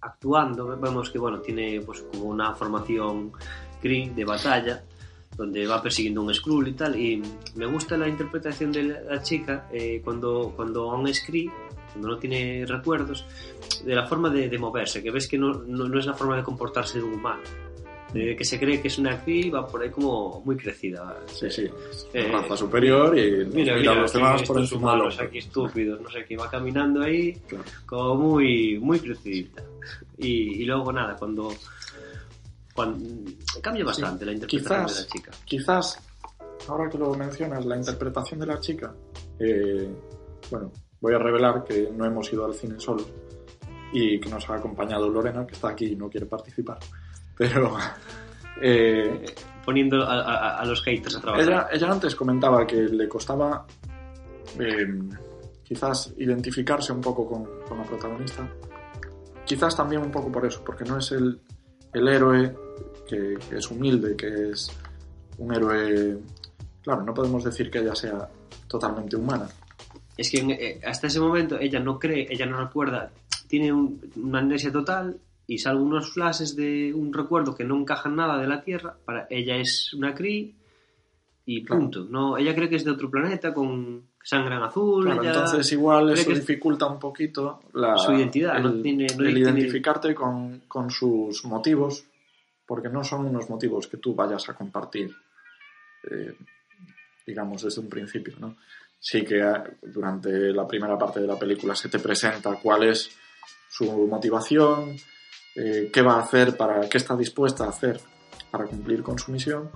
actuando, 0.00 0.66
vemos 0.78 1.10
que 1.10 1.18
bueno, 1.18 1.40
tiene 1.40 1.80
pues 1.84 2.02
como 2.02 2.24
una 2.26 2.54
formación 2.54 3.32
de 3.82 4.24
batalla, 4.24 4.82
donde 5.38 5.66
va 5.66 5.80
persiguiendo 5.80 6.20
un 6.20 6.34
Skrull 6.34 6.68
y 6.68 6.72
tal, 6.72 7.00
y 7.00 7.22
me 7.54 7.64
gusta 7.66 7.96
la 7.96 8.08
interpretación 8.08 8.72
de 8.72 8.82
la 8.82 9.22
chica 9.22 9.68
eh, 9.72 10.02
cuando, 10.04 10.52
cuando 10.54 10.90
aún 10.90 11.06
es 11.08 11.24
Kree, 11.24 11.48
cuando 11.92 12.08
no 12.08 12.18
tiene 12.18 12.66
recuerdos, 12.66 13.24
de 13.84 13.94
la 13.94 14.04
forma 14.06 14.28
de, 14.30 14.48
de 14.48 14.58
moverse, 14.58 15.02
que 15.02 15.10
ves 15.12 15.26
que 15.28 15.38
no, 15.38 15.52
no, 15.54 15.88
no 15.88 15.98
es 15.98 16.04
la 16.06 16.12
forma 16.14 16.36
de 16.36 16.42
comportarse 16.42 16.98
de 16.98 17.04
un 17.04 17.14
humano. 17.14 17.40
De 18.12 18.34
que 18.34 18.42
se 18.44 18.58
cree 18.58 18.80
que 18.80 18.88
es 18.88 18.96
una 18.98 19.22
Kree 19.22 19.46
y 19.48 19.50
va 19.50 19.66
por 19.66 19.82
ahí 19.82 19.90
como 19.90 20.40
muy 20.42 20.56
crecida. 20.56 21.14
Sí, 21.26 21.50
sí. 21.50 21.66
Eh, 22.14 22.26
raza 22.32 22.56
superior 22.56 23.16
y 23.18 23.44
Mira, 23.44 23.76
mira 23.76 23.94
los 23.94 24.10
demás 24.12 24.42
por 24.44 24.58
encima 24.58 24.94
humanos 24.94 25.12
hombro. 25.14 25.26
aquí 25.28 25.38
estúpidos, 25.38 26.00
no 26.00 26.08
sé 26.10 26.24
qué, 26.26 26.34
va 26.36 26.48
caminando 26.50 27.02
ahí 27.02 27.34
Claro. 27.46 27.64
como 27.84 28.14
muy, 28.14 28.78
muy 28.78 28.98
crecidita. 28.98 29.62
Y, 30.16 30.62
y 30.62 30.64
luego 30.64 30.90
nada, 30.90 31.16
cuando, 31.16 31.52
cuando 32.78 33.30
cambia 33.60 33.84
bastante 33.84 34.24
la 34.24 34.32
interpretación 34.32 34.84
Quizás- 34.86 34.96
de 34.96 35.02
la 35.02 35.08
chica. 35.08 35.30
Quizás, 35.44 35.98
ahora 36.68 36.88
que 36.88 36.96
lo 36.98 37.12
mencionas, 37.14 37.64
la 37.66 37.76
interpretación 37.76 38.38
de 38.40 38.46
la 38.46 38.60
chica, 38.60 38.94
eh, 39.40 39.88
bueno, 40.50 40.70
voy 41.00 41.14
a 41.14 41.18
revelar 41.18 41.64
que 41.64 41.90
no 41.92 42.04
hemos 42.06 42.32
ido 42.32 42.44
al 42.44 42.54
cine 42.54 42.78
solos 42.78 43.06
y 43.92 44.20
que 44.20 44.28
nos 44.30 44.48
ha 44.48 44.54
acompañado 44.54 45.08
Lorena, 45.08 45.44
que 45.46 45.54
está 45.54 45.70
aquí 45.70 45.86
y 45.86 45.96
no 45.96 46.08
quiere 46.08 46.26
participar. 46.26 46.78
Pero 47.36 47.76
eh, 48.62 49.24
Poniendo 49.64 50.02
a, 50.02 50.20
a- 50.22 50.58
a 50.60 50.64
los 50.64 50.82
haters 50.82 51.16
a 51.16 51.20
trabajar. 51.20 51.44
ella, 51.46 51.68
ella 51.72 51.90
antes 51.92 52.14
comentaba 52.16 52.66
que 52.66 52.76
le 52.76 53.06
costaba 53.08 53.66
eh, 54.58 54.98
quizás 55.62 56.14
identificarse 56.16 56.92
un 56.92 57.00
poco 57.02 57.26
con, 57.26 57.44
con 57.68 57.76
la 57.76 57.84
protagonista. 57.84 58.48
Quizás 59.44 59.76
también 59.76 60.00
un 60.02 60.10
poco 60.10 60.30
por 60.32 60.46
eso, 60.46 60.62
porque 60.64 60.84
no 60.84 60.96
es 60.98 61.12
el, 61.12 61.38
el 61.92 62.08
héroe 62.08 62.56
que, 63.08 63.38
que 63.48 63.56
es 63.56 63.70
humilde, 63.70 64.16
que 64.16 64.50
es 64.50 64.70
un 65.38 65.54
héroe... 65.54 66.18
Claro, 66.82 67.02
no 67.02 67.12
podemos 67.14 67.44
decir 67.44 67.70
que 67.70 67.78
ella 67.78 67.94
sea 67.94 68.28
totalmente 68.66 69.16
humana. 69.16 69.48
Es 70.16 70.30
que 70.30 70.38
eh, 70.38 70.80
hasta 70.86 71.06
ese 71.06 71.20
momento 71.20 71.58
ella 71.58 71.80
no 71.80 71.98
cree, 71.98 72.26
ella 72.30 72.46
no 72.46 72.58
recuerda, 72.64 73.10
tiene 73.46 73.72
un- 73.72 74.00
una 74.16 74.40
amnesia 74.40 74.72
total 74.72 75.16
y 75.46 75.58
salvo 75.58 75.82
unos 75.84 76.12
flashes 76.12 76.56
de 76.56 76.92
un 76.94 77.12
recuerdo 77.12 77.54
que 77.54 77.64
no 77.64 77.76
encajan 77.76 78.16
nada 78.16 78.38
de 78.38 78.46
la 78.48 78.62
Tierra, 78.62 78.96
para 79.04 79.26
ella 79.30 79.56
es 79.56 79.92
una 79.94 80.14
Kree 80.14 80.54
y 81.46 81.64
Claro. 81.64 81.80
punto. 81.82 82.06
No, 82.10 82.36
ella 82.36 82.54
cree 82.54 82.68
que 82.68 82.76
es 82.76 82.84
de 82.84 82.90
otro 82.90 83.10
planeta 83.10 83.54
con 83.54 84.02
sangre 84.22 84.56
en 84.56 84.62
azul. 84.62 85.04
Claro, 85.04 85.22
ella 85.22 85.30
entonces 85.32 85.72
igual 85.72 86.10
cree 86.10 86.20
eso 86.22 86.30
dificulta 86.32 86.86
un 86.86 86.98
poquito 86.98 87.60
la, 87.74 87.96
Su 87.96 88.12
identidad, 88.12 88.56
el, 88.56 88.62
no 88.62 88.72
tiene- 88.82 89.06
no 89.16 89.24
el 89.24 89.34
tiene- 89.34 89.40
identificarte 89.40 90.14
con, 90.14 90.62
con 90.68 90.90
sus 90.90 91.44
motivos, 91.46 92.04
porque 92.68 92.88
no 92.90 93.02
son 93.02 93.24
unos 93.26 93.48
motivos 93.50 93.88
que 93.88 93.96
tú 93.96 94.14
vayas 94.14 94.46
a 94.48 94.54
compartir, 94.54 95.10
eh, 96.10 96.36
digamos, 97.26 97.62
desde 97.62 97.80
un 97.80 97.88
principio, 97.88 98.34
¿no? 98.38 98.56
Sí 99.00 99.24
que 99.24 99.40
eh, 99.40 99.54
durante 99.82 100.30
la 100.52 100.66
primera 100.66 100.96
parte 100.98 101.20
de 101.20 101.26
la 101.26 101.38
película 101.38 101.74
se 101.74 101.88
te 101.88 101.98
presenta 101.98 102.54
cuál 102.62 102.84
es 102.84 103.10
su 103.70 103.84
motivación, 104.06 104.96
eh, 105.56 105.90
qué 105.92 106.02
va 106.02 106.14
a 106.16 106.20
hacer, 106.20 106.56
para 106.56 106.88
qué 106.88 106.98
está 106.98 107.16
dispuesta 107.16 107.64
a 107.64 107.70
hacer 107.70 108.00
para 108.50 108.64
cumplir 108.64 109.02
con 109.02 109.18
su 109.18 109.30
misión, 109.32 109.70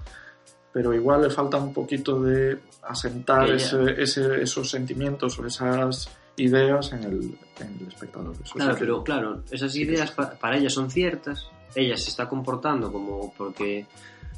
pero 0.72 0.94
igual 0.94 1.22
le 1.22 1.31
falta 1.31 1.57
un 1.59 1.72
poquito 1.74 2.20
de 2.20 2.59
asentar 2.83 3.44
Ella- 3.44 3.57
ese- 3.57 4.02
ese- 4.02 4.42
esos 4.42 4.70
sentimientos 4.70 5.38
o 5.38 5.46
esas 5.46 6.09
ideas 6.37 6.92
en 6.92 7.05
el, 7.05 7.38
en 7.61 7.76
el 7.81 7.88
espectador. 7.88 8.35
Eso 8.42 8.55
Claro, 8.55 8.74
que- 8.74 8.81
pero 8.81 9.05
claro, 9.05 9.42
esas 9.50 9.76
ideas 9.76 10.11
para 10.12 10.57
ella 10.57 10.70
son 10.70 10.90
ciertas, 10.90 11.46
ella 11.74 11.96
se 11.96 12.11
está 12.11 12.28
comportando 12.28 12.92
como 12.92 13.32
porque 13.37 13.87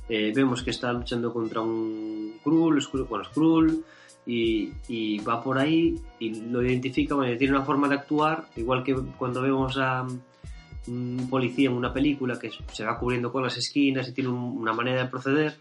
eh, 0.08 0.32
vemos 0.34 0.62
que 0.62 0.70
está 0.70 0.92
luchando 0.92 1.32
contra 1.32 1.60
un 1.62 2.34
Skrull- 2.44 3.08
bueno, 3.08 3.24
Skrull, 3.24 3.84
y, 4.26 4.72
y 4.88 5.18
va 5.18 5.42
por 5.42 5.58
ahí 5.58 5.94
y 6.18 6.34
lo 6.50 6.62
identifica, 6.62 7.14
bueno, 7.14 7.36
tiene 7.36 7.54
una 7.56 7.64
forma 7.64 7.88
de 7.88 7.96
actuar, 7.96 8.46
igual 8.56 8.82
que 8.82 8.94
cuando 9.18 9.42
vemos 9.42 9.76
a 9.78 10.02
mm, 10.04 11.20
un 11.20 11.26
policía 11.30 11.68
en 11.70 11.76
una 11.76 11.92
película 11.92 12.38
que 12.38 12.50
se 12.72 12.84
va 12.84 12.98
cubriendo 12.98 13.30
con 13.32 13.42
las 13.42 13.56
esquinas 13.56 14.08
y 14.08 14.12
tiene 14.12 14.30
un- 14.30 14.56
una 14.58 14.72
manera 14.72 15.02
de 15.04 15.08
proceder, 15.10 15.56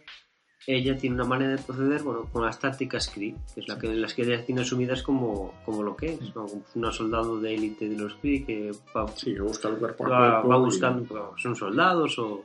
ella 0.65 0.97
tiene 0.97 1.15
una 1.15 1.25
manera 1.25 1.51
de 1.55 1.61
proceder 1.61 2.03
bueno, 2.03 2.29
con 2.31 2.43
las 2.45 2.59
tácticas 2.59 3.09
Kree, 3.09 3.35
que 3.53 3.61
es 3.61 3.67
la 3.67 3.77
que, 3.77 3.93
las 3.93 4.13
que 4.13 4.21
ella 4.23 4.45
tiene 4.45 4.61
asumidas 4.61 5.03
como, 5.03 5.53
como 5.65 5.83
lo 5.83 5.95
que 5.95 6.13
es, 6.13 6.35
¿no? 6.35 6.45
Como 6.45 6.63
una 6.75 6.91
soldado 6.91 7.39
de 7.39 7.53
élite 7.55 7.89
de 7.89 7.97
los 7.97 8.13
Kree 8.15 8.45
que 8.45 8.71
va, 8.95 9.07
Sí, 9.15 9.33
que 9.33 9.41
busca 9.41 9.67
el 9.69 9.75
cuerpo 9.75 10.05
a 10.05 10.09
va, 10.09 10.41
va 10.41 10.57
y- 10.57 10.59
buscando, 10.61 11.03
bueno, 11.09 11.31
son 11.37 11.55
soldados 11.55 12.17
o, 12.19 12.43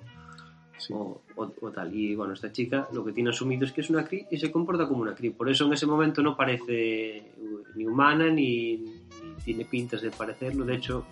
sí. 0.79 0.93
o, 0.93 1.21
o- 1.37 1.55
o 1.61 1.71
tal. 1.71 1.95
Y 1.95 2.15
bueno, 2.17 2.33
esta 2.35 2.51
chica 2.51 2.89
lo 2.93 3.05
que 3.05 3.13
tiene 3.13 3.31
asumido 3.31 3.65
es 3.65 3.73
que 3.73 3.83
es 3.83 3.91
una 3.91 4.05
Kree 4.05 4.27
y 4.31 4.37
se 4.39 4.51
comporta 4.51 4.89
como 4.89 5.03
una 5.03 5.15
Kree. 5.15 5.31
Por 5.31 5.49
eso 5.49 5.67
en 5.67 5.73
ese 5.75 5.87
momento 5.87 6.23
no 6.23 6.37
parece 6.37 7.33
ni 7.77 7.87
humana 7.87 8.29
ni, 8.31 8.79
ni 8.79 8.99
tiene 9.45 9.65
pintas 9.65 10.03
de 10.03 10.11
parecerlo. 10.11 10.65
De 10.65 10.75
hecho, 10.75 11.05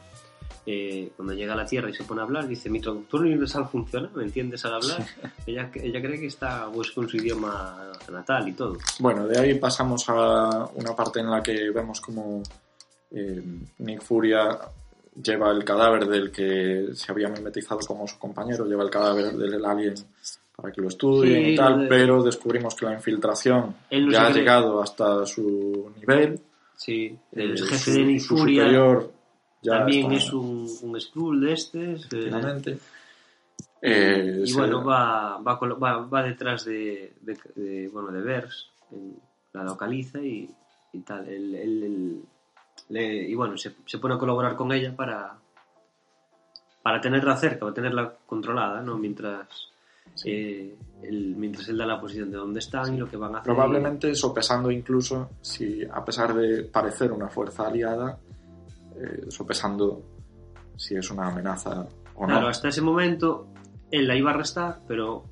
eh, 0.67 1.11
cuando 1.17 1.33
llega 1.35 1.53
a 1.53 1.57
la 1.57 1.65
Tierra 1.67 1.91
y 1.91 1.95
se 1.95 2.05
pone 2.05 2.21
a 2.21 2.25
hablar, 2.25 2.47
dice, 2.49 2.69
mi 2.71 2.81
traductor 2.81 3.21
universal 3.21 3.69
funciona, 3.71 4.11
¿me 4.15 4.25
entiendes 4.25 4.65
al 4.65 4.75
hablar? 4.75 5.07
Ella, 5.47 5.71
ella 5.75 6.01
cree 6.03 6.19
que 6.21 6.27
está 6.27 6.69
pues, 6.73 6.91
con 6.91 7.09
su 7.09 7.17
idioma 7.19 7.93
natal 8.11 8.49
y 8.49 8.53
todo. 8.53 8.77
Bueno, 8.99 9.27
de 9.27 9.39
ahí 9.39 9.55
pasamos 9.59 10.05
a 10.09 10.69
una 10.75 10.95
parte 10.97 11.21
en 11.21 11.31
la 11.31 11.43
que 11.43 11.71
vemos 11.71 12.01
como 12.01 12.43
eh, 13.11 13.43
Nick 13.79 14.03
Furia 14.03 14.59
lleva 15.23 15.51
el 15.51 15.65
cadáver 15.65 16.07
del 16.07 16.31
que 16.31 16.89
se 16.93 17.11
había 17.13 17.29
mimetizado 17.29 17.79
como 17.87 18.07
su 18.07 18.19
compañero, 18.19 18.67
lleva 18.67 18.83
el 18.85 18.91
cadáver 18.91 19.33
del 19.33 19.65
alien 19.65 19.95
para 20.55 20.73
que 20.73 20.81
lo 20.83 20.89
estudien 20.89 21.45
Sí, 21.45 21.51
y 21.53 21.57
tal, 21.57 21.81
de- 21.83 21.87
pero 21.87 22.23
descubrimos 22.23 22.75
que 22.75 22.87
la 22.87 22.95
infiltración 22.95 23.77
no 23.91 24.11
ya 24.11 24.23
ha 24.27 24.31
cree. 24.31 24.41
llegado 24.43 24.83
hasta 24.83 25.25
su 25.27 25.93
nivel. 25.99 26.41
Sí, 26.75 27.17
el 27.33 27.53
eh, 27.55 27.59
jefe 27.63 27.79
su- 27.79 27.91
de 27.93 28.05
Nick 28.05 28.23
Furia 28.23 28.63
superior 28.65 29.13
ya 29.67 29.79
también 29.79 30.13
es 30.13 30.33
un, 30.33 30.69
un 30.83 31.01
Skrull 31.01 31.41
de 31.41 31.53
estos. 31.53 31.83
eh, 31.83 31.93
efectivamente. 31.95 32.79
Eh, 33.83 34.41
y 34.45 34.47
se- 34.49 34.59
bueno, 34.59 34.85
va, 34.85 35.39
va, 35.39 35.55
va, 35.59 35.99
va 36.07 36.23
detrás 36.23 36.65
de, 36.65 37.13
de, 37.21 37.39
de, 37.55 37.89
bueno, 37.89 38.11
de 38.11 38.21
Vers, 38.23 38.69
en- 38.91 39.19
la 39.53 39.65
localiza 39.65 40.19
y, 40.21 40.51
y 40.93 41.01
tal. 41.01 41.29
Él- 41.29 41.55
él- 41.55 41.83
él- 41.83 42.23
le- 42.89 43.29
y 43.29 43.35
bueno, 43.35 43.57
se, 43.57 43.75
se 43.87 43.99
pone 43.99 44.15
a 44.15 44.19
colaborar 44.19 44.55
con 44.57 44.73
ella 44.73 44.95
para, 44.95 45.35
para 46.83 47.01
tenerla 47.01 47.37
cerca, 47.37 47.61
para 47.61 47.75
tenerla 47.75 48.15
controlada, 48.27 48.81
¿no? 48.83 48.97
Mientras, 48.97 49.47
eh, 50.25 50.75
él, 51.03 51.35
mientras 51.37 51.69
él 51.69 51.77
da 51.79 51.87
la 51.87 52.01
posición 52.01 52.31
de 52.31 52.37
dónde 52.39 52.61
están 52.61 52.95
y 52.95 52.99
lo 52.99 53.09
que 53.09 53.17
van 53.17 53.35
a 53.35 53.39
hacer. 53.39 53.53
Probablemente 53.53 54.15
sopesando 54.15 54.71
incluso 54.71 55.31
si, 55.41 55.85
a 55.85 56.05
pesar 56.05 56.35
de 56.35 56.65
parecer 56.65 57.13
una 57.13 57.29
fuerza 57.29 57.67
aliada, 57.67 58.19
eh, 59.01 59.25
sopesando 59.29 60.03
si 60.77 60.95
es 60.97 61.11
una 61.11 61.29
amenaza 61.29 61.87
o 62.15 62.27
Claro, 62.27 62.43
no. 62.43 62.49
hasta 62.49 62.69
ese 62.69 62.83
momento 62.83 63.49
él 63.91 64.07
la 64.09 64.17
iba 64.17 64.31
a 64.31 64.35
arrestar, 64.35 64.81
pero 64.89 65.25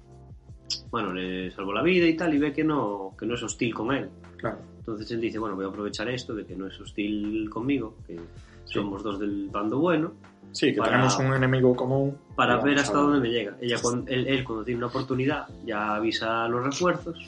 bueno, 0.91 1.13
le 1.13 1.51
salvó 1.51 1.73
la 1.73 1.83
vida 1.83 2.07
y 2.07 2.17
tal, 2.17 2.35
y 2.35 2.39
ve 2.39 2.53
que 2.53 2.65
no, 2.65 3.13
que 3.19 3.27
no 3.27 3.35
es 3.35 3.43
hostil 3.43 3.75
con 3.75 3.93
él. 3.93 4.09
Claro. 4.37 4.59
Entonces 4.79 5.11
él 5.11 5.21
dice, 5.21 5.39
bueno, 5.39 5.57
voy 5.57 5.65
a 5.65 5.69
aprovechar 5.69 6.09
esto 6.09 6.35
de 6.35 6.45
que 6.47 6.55
no 6.57 6.67
es 6.67 6.79
hostil 6.81 7.49
conmigo, 7.51 7.97
que 8.07 8.21
somos 8.65 9.03
dos 9.03 9.19
del 9.19 9.49
bando 9.51 9.79
bueno, 9.79 10.13
Sí, 10.53 10.73
que 10.73 10.79
Para- 10.79 10.93
tenemos 10.93 11.19
un 11.19 11.35
enemigo 11.35 11.75
común. 11.75 12.17
para 12.37 12.59
ver 12.63 12.79
hasta 12.79 12.97
a- 12.99 13.01
dónde 13.03 13.19
me 13.19 13.29
llega. 13.29 13.57
Ella, 13.61 13.77
cuando, 13.83 14.09
él, 14.09 14.29
él, 14.29 14.45
cuando 14.45 14.65
tiene 14.65 14.79
una 14.79 14.87
oportunidad 14.87 15.49
ya 15.67 15.97
avisa 15.97 16.45
a 16.45 16.49
los 16.49 16.63
refuerzos 16.63 17.19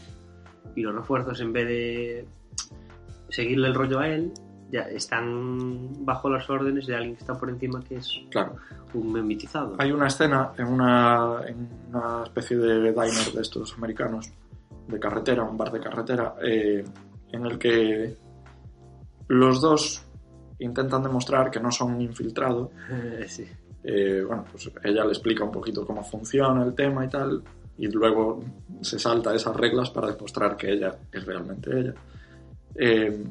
y 0.77 0.83
los 0.83 0.95
refuerzos 0.95 1.41
en 1.41 1.53
vez 1.53 1.67
de 1.67 2.29
seguirle 3.31 3.67
el 3.69 3.75
rollo 3.75 3.99
a 3.99 4.09
él, 4.09 4.33
ya 4.77 4.83
están 4.89 6.05
bajo 6.05 6.29
las 6.31 6.49
órdenes 6.49 6.87
de 6.87 6.95
alguien 6.95 7.15
que 7.15 7.21
está 7.21 7.35
por 7.35 7.49
encima 7.51 7.83
que 7.83 7.97
es 7.97 8.09
Claro. 8.31 8.57
un 8.95 9.13
memitizado. 9.13 9.75
Hay 9.79 9.91
una 9.93 10.07
escena 10.07 10.53
en 10.57 10.67
una, 10.69 11.41
en 11.47 11.69
una 11.89 12.23
especie 12.25 12.57
de 12.57 12.93
diner 12.93 13.33
de 13.35 13.43
estos 13.43 13.75
americanos, 13.77 14.31
de 14.89 14.99
carretera, 15.01 15.43
un 15.45 15.57
bar 15.57 15.73
de 15.73 15.81
carretera, 15.81 16.35
eh, 16.43 16.85
en 17.33 17.47
el 17.47 17.59
que 17.59 18.17
los 19.29 19.61
dos 19.61 20.03
intentan 20.59 21.03
demostrar 21.03 21.51
que 21.51 21.61
no 21.61 21.71
son 21.71 21.95
un 21.95 22.01
infiltrado. 22.01 22.71
sí. 23.27 23.47
Eh, 23.83 24.25
bueno, 24.27 24.45
pues 24.51 24.71
ella 24.85 25.05
le 25.05 25.11
explica 25.11 25.45
un 25.45 25.53
poquito 25.53 25.87
cómo 25.87 26.03
funciona 26.03 26.65
el 26.65 26.75
tema 26.75 27.05
y 27.05 27.09
tal, 27.09 27.43
y 27.79 27.87
luego 27.89 28.41
se 28.81 28.99
salta 28.99 29.35
esas 29.35 29.55
reglas 29.55 29.91
para 29.91 30.11
demostrar 30.11 30.57
que 30.57 30.73
ella 30.73 30.97
es 31.13 31.25
realmente 31.25 31.79
ella. 31.79 31.95
Eh, 32.75 33.25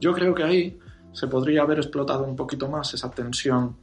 yo 0.00 0.12
creo 0.12 0.34
que 0.34 0.42
ahí 0.42 0.78
se 1.12 1.26
podría 1.28 1.62
haber 1.62 1.78
explotado 1.78 2.24
un 2.24 2.36
poquito 2.36 2.68
más 2.68 2.92
esa 2.94 3.10
tensión 3.10 3.76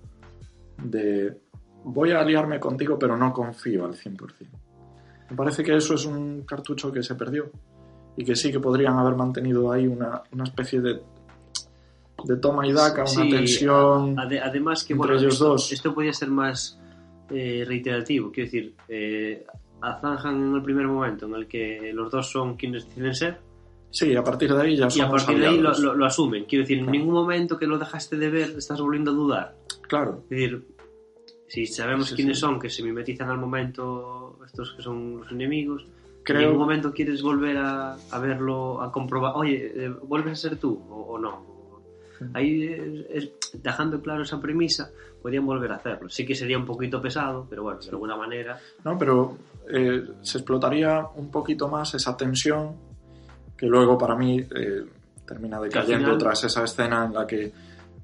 de 0.83 1.37
voy 1.83 2.11
a 2.11 2.19
aliarme 2.21 2.59
contigo 2.59 2.97
pero 2.99 3.15
no 3.17 3.31
confío 3.33 3.85
al 3.85 3.93
100%. 3.93 4.17
Me 5.29 5.35
parece 5.35 5.63
que 5.63 5.75
eso 5.75 5.93
es 5.93 6.05
un 6.05 6.41
cartucho 6.43 6.91
que 6.91 7.03
se 7.03 7.15
perdió 7.15 7.51
y 8.17 8.23
que 8.25 8.35
sí 8.35 8.51
que 8.51 8.59
podrían 8.59 8.97
haber 8.97 9.15
mantenido 9.15 9.71
ahí 9.71 9.85
una, 9.87 10.23
una 10.31 10.43
especie 10.43 10.81
de, 10.81 11.01
de 12.25 12.35
toma 12.37 12.65
y 12.67 12.73
daca, 12.73 13.01
una 13.03 13.07
Sí, 13.09 13.29
tensión... 13.29 14.15
ade- 14.17 14.41
además 14.43 14.83
que 14.83 14.93
entre 14.93 15.07
bueno, 15.07 15.21
ellos 15.21 15.33
esto, 15.35 15.45
dos. 15.49 15.71
esto 15.71 15.93
podía 15.93 16.11
ser 16.13 16.29
más 16.29 16.79
eh, 17.29 17.63
reiterativo, 17.67 18.31
quiero 18.31 18.47
decir, 18.47 18.75
eh, 18.87 19.45
zanjan 20.01 20.35
en 20.49 20.55
el 20.55 20.63
primer 20.63 20.87
momento 20.87 21.27
en 21.27 21.35
el 21.35 21.47
que 21.47 21.91
los 21.93 22.11
dos 22.11 22.29
son 22.31 22.55
quienes 22.57 22.87
deciden 22.87 23.13
ser 23.15 23.39
Sí, 23.91 24.15
a 24.15 24.23
partir 24.23 24.53
de 24.53 24.61
ahí 24.61 24.75
ya 24.75 24.87
y 24.93 25.01
a 25.01 25.09
partir 25.09 25.39
de 25.39 25.47
ahí 25.47 25.53
lo, 25.57 25.69
aliados. 25.69 25.79
lo- 25.79 25.95
lo 25.95 26.05
asumen. 26.05 26.45
Quiero 26.45 26.63
decir, 26.63 26.77
en 26.77 26.85
Claro. 26.85 26.99
ningún 26.99 27.13
momento 27.15 27.57
que 27.57 27.65
lo 27.67 27.77
dejaste 27.79 28.17
de 28.17 28.29
ver 28.29 28.49
estás 28.57 28.79
volviendo 28.79 29.11
a 29.11 29.13
dudar. 29.15 29.55
Claro, 29.87 30.23
Es 30.25 30.29
decir, 30.29 30.67
si 31.47 31.65
sabemos 31.65 32.09
Sí, 32.09 32.15
quiénes 32.15 32.37
sí. 32.37 32.41
son, 32.41 32.59
que 32.59 32.69
se 32.69 32.83
mimetizan 32.83 33.29
al 33.29 33.39
momento 33.39 34.37
estos 34.45 34.73
que 34.73 34.83
son 34.83 35.21
los 35.21 35.31
enemigos, 35.31 35.83
en 35.83 35.89
creo... 36.23 36.41
ningún 36.41 36.59
momento 36.59 36.93
quieres 36.93 37.23
volver 37.23 37.57
a, 37.57 37.93
a 37.95 38.19
verlo, 38.19 38.81
a 38.81 38.91
comprobar, 38.91 39.33
oye, 39.35 39.71
eh, 39.85 39.89
¿vuelves 40.03 40.33
a 40.33 40.49
ser 40.49 40.57
tú 40.57 40.79
o, 40.89 41.13
o 41.13 41.17
no? 41.19 41.49
Ahí 42.33 42.63
es, 42.65 43.05
es- 43.09 43.31
dejando 43.63 43.99
claro 44.01 44.21
esa 44.21 44.39
premisa, 44.39 44.91
podrían 45.23 45.45
volver 45.47 45.71
a 45.71 45.77
hacerlo. 45.77 46.09
Sí 46.09 46.25
que 46.25 46.35
sería 46.35 46.57
un 46.59 46.65
poquito 46.65 47.01
pesado, 47.01 47.47
pero 47.49 47.63
bueno, 47.63 47.79
de 47.79 47.89
alguna 47.89 48.15
manera. 48.15 48.59
No, 48.85 48.97
pero 48.99 49.35
eh, 49.73 50.03
se 50.21 50.37
explotaría 50.37 51.07
un 51.15 51.31
poquito 51.31 51.67
más 51.69 51.95
esa 51.95 52.15
tensión 52.15 52.75
que 53.59 53.65
luego 53.67 53.97
para 53.97 54.15
mí 54.15 54.39
eh, 54.39 54.83
termina 55.25 55.59
decayendo 55.59 56.17
tras 56.17 56.43
esa 56.45 56.63
escena 56.63 57.05
en 57.05 57.13
la 57.13 57.27
que 57.27 57.51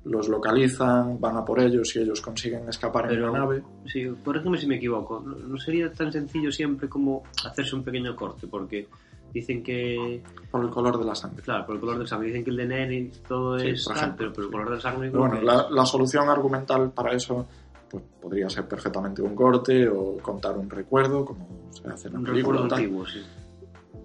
los 0.05 0.27
localizan, 0.29 1.19
van 1.19 1.37
a 1.37 1.43
por 1.45 1.59
ellos 1.59 1.95
y 1.95 1.99
ellos 1.99 2.21
consiguen 2.21 2.67
escapar 2.69 3.05
en 3.05 3.09
Pero- 3.11 3.29
una 3.31 3.39
nave. 3.39 3.63
Sí, 3.85 4.05
corrígeme 4.23 4.57
si 4.57 4.67
me 4.67 4.75
equivoco. 4.75 5.19
No, 5.21 5.57
sería 5.57 5.91
tan 5.91 6.11
sencillo 6.11 6.51
siempre 6.51 6.87
como 6.87 7.23
hacerse 7.43 7.75
un 7.75 7.83
pequeño 7.83 8.15
corte, 8.15 8.45
porque 8.47 8.87
dicen 9.33 9.63
que, 9.63 10.21
por 10.51 10.63
el 10.63 10.69
color 10.69 10.99
de 10.99 11.05
la 11.05 11.15
sangre. 11.15 11.41
claro, 11.41 11.65
por 11.65 11.75
el 11.75 11.81
color 11.81 11.97
del 11.97 12.07
sangre, 12.07 12.27
dicen 12.27 12.43
que 12.43 12.51
el 12.51 12.57
DNA 12.57 12.93
y 12.93 13.11
todo 13.27 13.57
Sí, 13.57 13.69
es 13.69 13.83
por 13.85 13.95
tal, 13.95 14.15
pero 14.15 14.31
por 14.33 14.43
el 14.43 14.51
color 14.51 14.69
del 14.71 14.81
sangre. 14.81 15.09
Pero 15.09 15.19
bueno, 15.25 15.41
la, 15.41 15.67
la 15.71 15.85
solución 15.85 16.29
argumental 16.29 16.91
para 16.91 17.13
eso 17.13 17.47
pues, 17.89 18.03
podría 18.21 18.47
ser 18.49 18.67
perfectamente 18.67 19.21
un 19.23 19.35
corte 19.35 19.87
o 19.89 20.17
contar 20.21 20.55
un 20.57 20.69
recuerdo, 20.69 21.25
como 21.25 21.47
se 21.71 21.87
hace 21.89 22.07
en 22.09 22.13
la 22.13 22.19
un 22.19 22.25
película. 22.25 22.61
recuerdo 22.61 22.75
antiguo, 22.75 23.05
sí. 23.07 23.21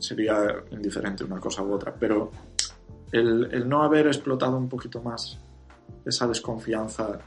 Sería 0.01 0.63
indiferente 0.71 1.25
una 1.25 1.39
cosa 1.39 1.63
u 1.63 1.73
otra, 1.73 1.95
pero 1.99 2.31
el, 3.13 3.49
el 3.53 3.69
no 3.69 3.83
haber 3.83 4.07
explotado 4.07 4.57
un 4.57 4.69
poquito 4.69 5.03
más 5.03 5.39
esa 6.05 6.27
desconfianza, 6.27 7.19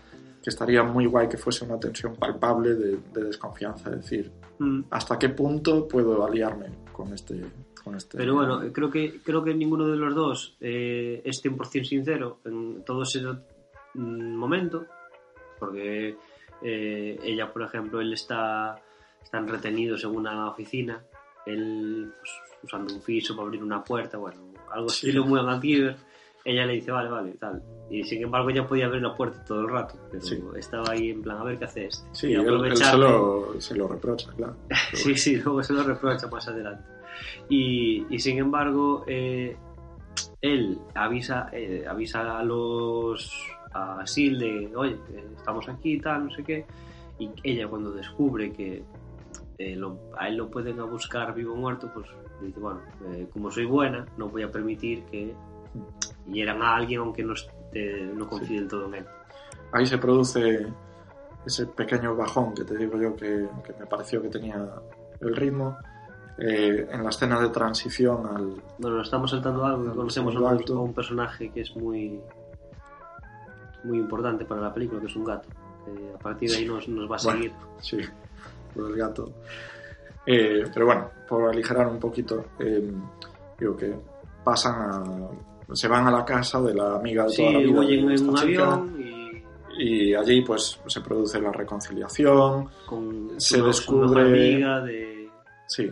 que 0.41 0.49
estaría 0.49 0.83
muy 0.83 1.05
guay 1.05 1.29
que 1.29 1.37
fuese 1.37 1.63
una 1.63 1.79
tensión 1.79 2.15
palpable 2.15 2.75
de, 2.75 2.97
de 3.13 3.23
desconfianza, 3.23 3.89
es 3.91 3.97
decir, 3.97 4.31
Mm. 4.59 4.83
¿hasta 4.91 5.17
qué 5.17 5.29
punto 5.29 5.87
puedo 5.87 6.25
aliarme 6.25 6.67
con 6.91 7.13
este... 7.13 7.41
Con 7.83 7.95
este 7.95 8.17
Pero 8.17 8.35
bueno, 8.35 8.61
creo 8.71 8.89
que 8.89 9.19
creo 9.21 9.43
que 9.43 9.53
ninguno 9.53 9.85
de 9.85 9.97
los 9.97 10.15
dos 10.15 10.55
eh, 10.61 11.21
es 11.25 11.43
100% 11.43 11.83
sincero 11.83 12.39
en 12.45 12.81
todo 12.85 13.03
ese 13.03 13.21
mm, 13.93 14.35
momento, 14.37 14.85
porque 15.59 16.15
eh, 16.61 17.19
ella, 17.21 17.51
por 17.51 17.63
ejemplo, 17.63 17.99
él 17.99 18.13
está 18.13 18.81
están 19.21 19.49
retenidos 19.49 20.05
en 20.05 20.11
una 20.11 20.49
oficina, 20.49 21.03
él 21.45 22.11
pues, 22.19 22.31
usando 22.63 22.93
un 22.93 23.01
fiso 23.01 23.35
para 23.35 23.47
abrir 23.47 23.63
una 23.63 23.83
puerta, 23.83 24.17
bueno, 24.17 24.39
algo 24.71 24.89
Sí. 24.89 25.07
estilo 25.07 25.25
muy 25.25 25.41
MacGyver. 25.41 25.95
Ella 26.45 26.65
le 26.65 26.73
dice, 26.73 26.91
vale, 26.91 27.09
vale, 27.09 27.31
tal. 27.39 27.63
Y 27.89 28.03
sin 28.03 28.21
embargo, 28.23 28.49
ella 28.49 28.67
podía 28.67 28.87
abrir 28.87 29.01
la 29.01 29.15
puerta 29.15 29.43
todo 29.45 29.61
el 29.61 29.69
rato, 29.69 29.95
pero 30.11 30.21
Sí. 30.23 30.41
estaba 30.57 30.91
ahí 30.91 31.09
en 31.11 31.21
plan, 31.21 31.37
a 31.37 31.43
ver 31.45 31.57
qué 31.57 31.65
hace 31.65 31.85
este. 31.85 32.05
Sí, 32.11 32.27
Y 32.31 32.33
él, 32.33 32.65
él 32.65 32.75
se, 32.75 32.97
lo, 32.97 33.53
se 33.61 33.75
lo 33.75 33.87
reprocha, 33.87 34.29
claro. 34.35 34.55
Sí, 34.93 35.15
sí, 35.15 35.37
luego 35.37 35.63
se 35.63 35.71
lo 35.73 35.83
reprocha 35.83 36.27
más 36.27 36.45
adelante. 36.47 36.83
Y, 37.47 38.05
y 38.13 38.19
sin 38.19 38.39
embargo, 38.39 39.05
eh, 39.07 39.55
él 40.41 40.79
avisa, 40.95 41.47
eh, 41.53 41.85
avisa 41.87 42.37
a 42.39 42.43
los 42.43 43.31
a 43.73 44.05
Sil 44.05 44.37
de, 44.37 44.71
oye, 44.75 44.97
estamos 45.37 45.67
aquí 45.69 45.97
tal, 45.99 46.25
no 46.25 46.31
sé 46.35 46.43
qué. 46.43 46.65
Y 47.19 47.29
ella 47.43 47.67
cuando 47.67 47.91
descubre 47.91 48.51
que 48.51 48.83
eh, 49.57 49.75
lo- 49.75 49.99
a 50.17 50.27
él 50.27 50.37
lo 50.37 50.49
pueden 50.49 50.79
a 50.79 50.83
buscar 50.85 51.33
vivo 51.33 51.53
o 51.53 51.57
muerto, 51.57 51.89
pues 51.93 52.07
dice, 52.41 52.59
bueno, 52.59 52.81
eh, 53.11 53.27
como 53.31 53.51
soy 53.51 53.65
buena, 53.65 54.05
no 54.17 54.29
voy 54.29 54.43
a 54.43 54.51
permitir 54.51 55.03
que 55.05 55.33
hieran 56.27 56.61
a 56.61 56.75
alguien 56.75 56.99
aunque 57.01 57.23
no, 57.23 57.33
esté- 57.33 58.11
no 58.13 58.27
confíe 58.27 58.59
del 58.59 58.67
todo 58.67 58.85
en 58.87 58.95
él. 58.95 59.05
Ahí 59.71 59.85
se 59.85 59.97
produce 59.97 60.67
ese 61.45 61.65
pequeño 61.67 62.15
bajón 62.15 62.53
que 62.53 62.63
te 62.63 62.77
digo 62.77 62.97
yo 63.01 63.15
que, 63.15 63.47
que 63.65 63.73
me 63.79 63.85
pareció 63.85 64.21
que 64.21 64.29
tenía 64.29 64.69
el 65.19 65.35
ritmo. 65.35 65.77
Eh, 66.37 66.87
en 66.91 67.03
la 67.03 67.09
escena 67.09 67.39
de 67.39 67.49
transición 67.49 68.25
al, 68.25 68.55
Bueno, 68.79 68.97
nos 68.97 69.05
estamos 69.07 69.29
saltando 69.29 69.63
algo 69.65 69.83
que 69.83 69.89
Al 69.91 69.95
conocemos 69.95 70.35
a 70.35 70.73
un, 70.79 70.91
personaje 70.93 71.51
que 71.51 71.61
es 71.61 71.75
muy 71.75 72.19
muy 73.83 73.99
importante 73.99 74.45
para 74.45 74.61
la 74.61 74.73
película, 74.73 74.99
que 75.01 75.07
es 75.07 75.15
un 75.15 75.25
gato. 75.25 75.47
Que 75.85 76.13
a 76.15 76.17
partir 76.17 76.49
de 76.49 76.57
ahí 76.57 76.65
nos, 76.65 76.87
nos 76.87 77.03
va 77.11 77.17
a 77.17 77.19
Bueno. 77.23 77.39
seguir. 77.39 77.53
Sí, 77.81 77.97
por 78.73 78.89
el 78.89 78.95
gato. 78.97 79.31
Eh, 80.25 80.63
pero 80.73 80.85
bueno, 80.85 81.09
por 81.27 81.49
aligerar 81.49 81.87
un 81.87 81.99
poquito, 81.99 82.45
eh, 82.59 82.91
digo 83.59 83.75
que 83.75 83.93
pasan 84.43 84.75
a. 84.81 85.75
Se 85.75 85.87
van 85.87 86.05
a 86.07 86.11
la 86.11 86.23
casa 86.25 86.61
de 86.61 86.73
la 86.73 86.95
amiga 86.95 87.23
de 87.23 87.29
Sí, 87.29 87.37
toda 87.37 87.51
la 87.53 87.59
vida. 87.59 87.79
huyen 87.79 88.11
en 88.11 88.29
un 88.29 88.37
avión 88.37 88.95
y 88.99 89.13
Y 89.75 90.13
allí, 90.13 90.41
pues, 90.43 90.79
se 90.85 91.01
produce 91.01 91.41
la 91.41 91.51
reconciliación. 91.51 92.69
con 92.85 93.31
Se 93.37 93.59
descubre- 93.61 94.07
mejor 94.07 94.21
amiga 94.21 94.81
de... 94.81 95.29
Sí. 95.67 95.91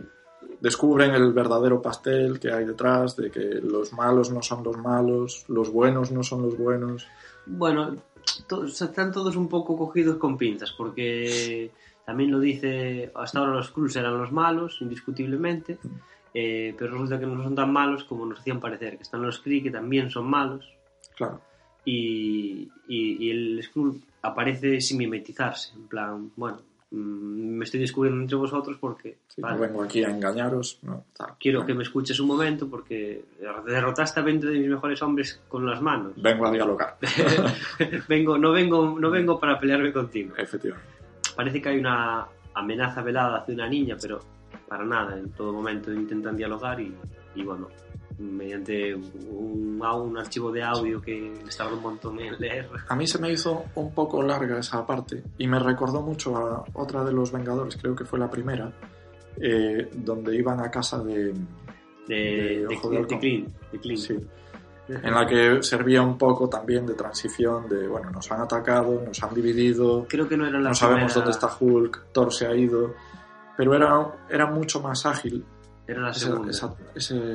Descubren 0.60 1.10
el 1.16 1.32
verdadero 1.32 1.82
pastel 1.82 2.38
que 2.38 2.52
hay 2.52 2.64
detrás, 2.64 3.16
de 3.16 3.28
que 3.30 3.40
los 3.40 3.92
malos 3.92 4.30
no 4.30 4.40
son 4.40 4.62
los 4.62 4.76
malos, 4.76 5.44
los 5.48 5.72
buenos 5.72 6.12
no 6.12 6.22
son 6.22 6.42
los 6.42 6.56
buenos. 6.56 7.08
Bueno, 7.46 7.96
to- 8.46 8.66
están 8.66 9.10
todos 9.10 9.34
un 9.34 9.48
poco 9.48 9.76
cogidos 9.76 10.16
con 10.18 10.36
pinzas, 10.38 10.70
porque 10.78 11.72
también 12.04 12.30
lo 12.30 12.40
dice, 12.40 13.10
hasta 13.14 13.38
ahora 13.38 13.52
los 13.52 13.70
Cruz 13.70 13.96
eran 13.96 14.18
los 14.18 14.32
malos, 14.32 14.78
indiscutiblemente, 14.80 15.78
eh, 16.34 16.74
pero 16.78 16.92
resulta 16.92 17.18
que 17.20 17.26
no 17.26 17.42
son 17.42 17.54
tan 17.54 17.72
malos 17.72 18.04
como 18.04 18.26
nos 18.26 18.40
hacían 18.40 18.60
parecer, 18.60 18.96
que 18.96 19.02
están 19.02 19.22
los 19.22 19.38
Kree 19.40 19.62
que 19.62 19.70
también 19.70 20.10
son 20.10 20.28
malos, 20.28 20.66
Claro. 21.16 21.40
y, 21.84 22.68
y, 22.88 23.26
y 23.26 23.30
el 23.30 23.62
Skrull 23.62 24.00
aparece 24.22 24.80
sin 24.80 24.98
mimetizarse, 24.98 25.74
en 25.74 25.88
plan, 25.88 26.30
bueno, 26.36 26.58
mm, 26.90 27.56
me 27.58 27.64
estoy 27.64 27.80
descubriendo 27.80 28.20
entre 28.22 28.36
vosotros 28.36 28.76
porque 28.80 29.18
Sí, 29.28 29.40
vale, 29.40 29.56
No 29.56 29.62
vengo 29.62 29.82
aquí 29.82 30.04
a 30.04 30.10
engañaros. 30.10 30.78
No, 30.82 31.04
tal. 31.16 31.28
quiero 31.40 31.64
que 31.64 31.72
me 31.72 31.82
escuches 31.84 32.20
un 32.20 32.26
momento 32.28 32.68
porque 32.68 33.24
derrotaste 33.66 34.20
a 34.20 34.22
20 34.22 34.46
de 34.46 34.58
mis 34.58 34.68
mejores 34.68 35.00
hombres 35.02 35.40
con 35.48 35.64
las 35.64 35.80
manos. 35.80 36.12
Vengo 36.16 36.46
a 36.46 36.50
dialogar. 36.52 36.98
vengo, 38.08 38.36
no 38.36 38.52
vengo, 38.52 38.98
no 39.00 39.10
vengo 39.10 39.40
para 39.40 39.58
pelearme 39.58 39.90
contigo. 39.90 40.34
Efectivamente. 40.36 40.91
Parece 41.36 41.60
que 41.60 41.68
hay 41.70 41.78
una 41.78 42.26
amenaza 42.54 43.02
velada 43.02 43.38
hacia 43.38 43.54
una 43.54 43.68
niña, 43.68 43.96
pero 44.00 44.20
para 44.68 44.84
nada, 44.84 45.18
en 45.18 45.30
todo 45.30 45.52
momento 45.52 45.92
intentan 45.92 46.36
dialogar 46.36 46.80
y, 46.80 46.94
y 47.34 47.42
bueno, 47.42 47.68
mediante 48.18 48.94
un, 48.94 49.80
un 49.82 50.18
archivo 50.18 50.52
de 50.52 50.62
audio 50.62 51.00
que 51.00 51.32
les 51.44 51.56
tarda 51.56 51.74
un 51.74 51.82
montón 51.82 52.20
en 52.20 52.38
leer. 52.38 52.68
A 52.88 52.94
mí 52.94 53.06
se 53.06 53.18
me 53.18 53.32
hizo 53.32 53.64
un 53.74 53.94
poco 53.94 54.22
larga 54.22 54.58
esa 54.58 54.86
parte 54.86 55.22
y 55.38 55.46
me 55.46 55.58
recordó 55.58 56.02
mucho 56.02 56.36
a 56.36 56.64
otra 56.74 57.04
de 57.04 57.12
los 57.12 57.32
Vengadores, 57.32 57.76
creo 57.76 57.94
que 57.94 58.04
fue 58.04 58.18
la 58.18 58.30
primera, 58.30 58.72
eh, 59.40 59.90
donde 59.94 60.36
iban 60.36 60.60
a 60.60 60.70
casa 60.70 61.02
de... 61.02 61.32
De, 62.08 62.14
De 62.14 62.66
de, 62.68 63.04
de. 63.06 63.18
Clint, 63.18 63.48
de 63.70 63.78
Clint. 63.78 64.00
Sí, 64.00 64.16
en 64.88 65.14
la 65.14 65.26
que 65.26 65.62
servía 65.62 66.02
un 66.02 66.18
poco 66.18 66.48
también 66.48 66.84
de 66.86 66.94
transición 66.94 67.68
de, 67.68 67.86
bueno, 67.86 68.10
nos 68.10 68.30
han 68.32 68.40
atacado, 68.40 69.02
nos 69.06 69.22
han 69.22 69.32
dividido, 69.34 70.06
Creo 70.08 70.28
que 70.28 70.36
no 70.36 70.46
era 70.46 70.58
la 70.60 70.70
no 70.70 70.74
sabemos 70.74 71.12
primera- 71.12 71.14
dónde 71.14 71.30
está 71.30 71.56
Hulk, 71.58 72.06
Thor 72.12 72.32
se 72.32 72.46
ha 72.46 72.54
ido, 72.54 72.94
pero 73.56 73.74
era, 73.74 74.06
era 74.28 74.46
mucho 74.46 74.80
más 74.82 75.06
ágil 75.06 75.44
Era 75.86 76.00
la 76.02 76.10
esa, 76.10 76.20
segunda. 76.26 76.50
esa, 76.50 76.74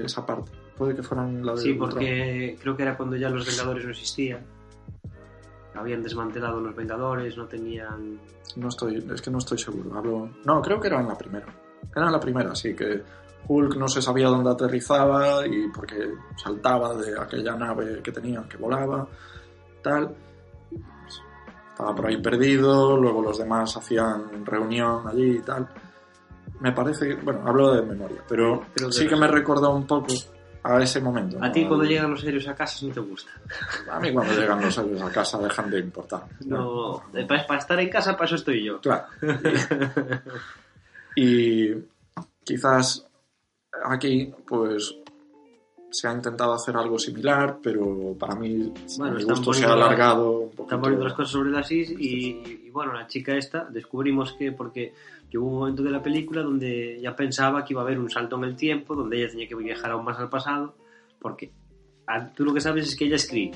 esa 0.04 0.26
parte. 0.26 0.52
Puede 0.78 0.96
que 0.96 1.02
fueran 1.04 1.44
la 1.46 1.54
de 1.54 1.62
Sí, 1.62 1.72
Ultron. 1.72 1.90
porque 1.90 2.58
creo 2.62 2.76
que 2.78 2.84
era 2.84 2.96
cuando 2.98 3.16
ya 3.16 3.30
los 3.30 3.46
Vengadores 3.48 3.84
no 3.86 3.92
existían. 3.92 4.46
Habían 5.74 6.02
desmantelado 6.04 6.60
los 6.60 6.76
Vengadores, 6.76 7.38
no 7.38 7.46
tenían... 7.46 8.20
No 8.56 8.68
estoy, 8.70 9.06
es 9.14 9.22
que 9.22 9.30
no 9.30 9.38
estoy 9.38 9.58
seguro. 9.60 9.96
Hablo... 9.98 10.30
No, 10.46 10.62
creo 10.62 10.80
que 10.80 10.88
era 10.88 11.00
en 11.00 11.08
la 11.08 11.16
primera. 11.18 11.46
Era 11.96 12.06
en 12.08 12.12
la 12.12 12.20
primera, 12.20 12.56
sí, 12.56 12.76
que 12.76 13.04
Hulk 13.48 13.76
no 13.78 13.88
se 13.88 14.02
sabía 14.02 14.28
dónde 14.28 14.50
aterrizaba 14.52 15.46
y 15.48 15.68
porque 15.70 16.10
saltaba 16.36 16.94
de 16.96 17.20
aquella 17.20 17.56
nave 17.56 18.02
que 18.04 18.12
tenía, 18.12 18.44
que 18.50 18.58
volaba, 18.58 19.08
tal. 19.82 20.16
Estaba 21.72 21.96
por 21.96 22.08
ahí 22.08 22.18
perdido, 22.22 22.98
luego 22.98 23.22
los 23.22 23.38
demás 23.38 23.78
hacían 23.78 24.46
reunión 24.46 25.08
allí 25.08 25.38
y 25.38 25.40
tal. 25.42 25.68
Me 26.60 26.72
parece, 26.72 27.08
que- 27.10 27.16
bueno, 27.16 27.42
hablo 27.46 27.74
de 27.74 27.84
memoria, 27.84 28.24
pero 28.28 28.64
Creo 28.74 28.88
que 28.90 28.94
sí 28.96 29.02
que 29.08 29.14
era 29.16 29.18
me 29.18 29.28
recordó 29.28 29.70
un 29.76 29.86
poco 29.86 30.08
a 30.64 30.82
ese 30.82 31.00
momento. 31.00 31.38
A 31.40 31.48
¿no? 31.48 31.52
ti 31.52 31.66
cuando 31.68 31.86
llegan 31.86 32.10
los 32.10 32.24
héroes 32.24 32.48
a 32.48 32.56
casa 32.56 32.86
no 32.88 32.94
te 32.94 33.00
gusta. 33.00 33.30
A 33.92 34.00
mí 34.00 34.12
cuando 34.12 34.34
llegan 34.34 34.60
los 34.60 34.76
héroes 34.78 35.02
a 35.04 35.12
casa 35.12 35.38
dejan 35.38 35.70
de 35.70 35.80
importar. 35.80 36.24
No, 36.46 37.04
eh, 37.14 37.26
para, 37.28 37.46
para 37.46 37.60
estar 37.60 37.80
en 37.80 37.90
casa, 37.90 38.14
para 38.14 38.26
eso 38.26 38.36
estoy 38.36 38.64
yo. 38.66 38.82
Claro. 38.82 39.06
Y 41.16 41.74
quizás 42.44 43.07
aquí, 43.86 44.32
pues, 44.48 44.96
se 45.90 46.08
ha 46.08 46.13
intentado 46.13 46.54
hacer 46.54 46.76
algo 46.76 47.00
similar, 47.00 47.60
pero 47.62 48.16
para 48.20 48.36
mí, 48.36 48.72
Bueno, 48.98 49.16
mi 49.16 49.24
gusto, 49.24 49.54
se 49.54 49.66
ha 49.66 49.74
alargado 49.74 50.40
un 50.40 50.50
poquito. 50.50 50.63
Están 50.63 50.82
poniendo 50.82 51.06
las 51.06 51.13
cosas 51.13 51.32
sobre 51.32 51.52
las 51.52 51.72
is 51.72 51.92
y, 51.92 52.66
y, 52.66 52.70
bueno, 52.70 52.94
la 52.94 53.08
chica 53.08 53.36
esta 53.36 53.66
descubrimos 53.66 54.34
que 54.34 54.52
porque 54.52 54.94
que 55.30 55.38
hubo 55.38 55.50
un 55.50 55.60
momento 55.60 55.84
de 55.84 55.92
la 55.92 56.02
película 56.02 56.42
donde 56.42 57.00
ya 57.02 57.16
pensaba 57.16 57.66
que 57.66 57.74
iba 57.74 57.82
a 57.82 57.86
haber 57.86 58.00
un 58.00 58.10
salto 58.10 58.38
en 58.38 58.46
el 58.46 58.56
tiempo, 58.56 58.96
donde 58.96 59.18
ella 59.18 59.30
tenía 59.30 59.48
que 59.48 59.56
viajar 59.56 59.92
aún 59.92 60.06
más 60.06 60.18
al 60.20 60.30
pasado, 60.30 60.76
porque 61.20 61.52
tú 62.36 62.46
lo 62.46 62.54
que 62.54 62.62
sabes 62.62 62.88
es 62.88 62.96
que 62.96 63.06
ella 63.06 63.16
es 63.16 63.28
Kree. 63.28 63.52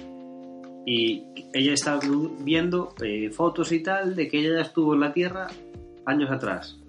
Y 0.86 1.23
ella 1.53 1.73
está 1.73 1.99
viendo 2.39 2.93
eh, 3.01 3.29
fotos 3.29 3.71
y 3.71 3.84
tal 3.84 4.15
de 4.15 4.27
que 4.27 4.39
ella 4.39 4.55
ya 4.55 4.62
estuvo 4.62 4.95
en 4.95 4.99
la 4.99 5.13
Tierra 5.13 5.47
años 6.05 6.31
atrás. 6.31 6.80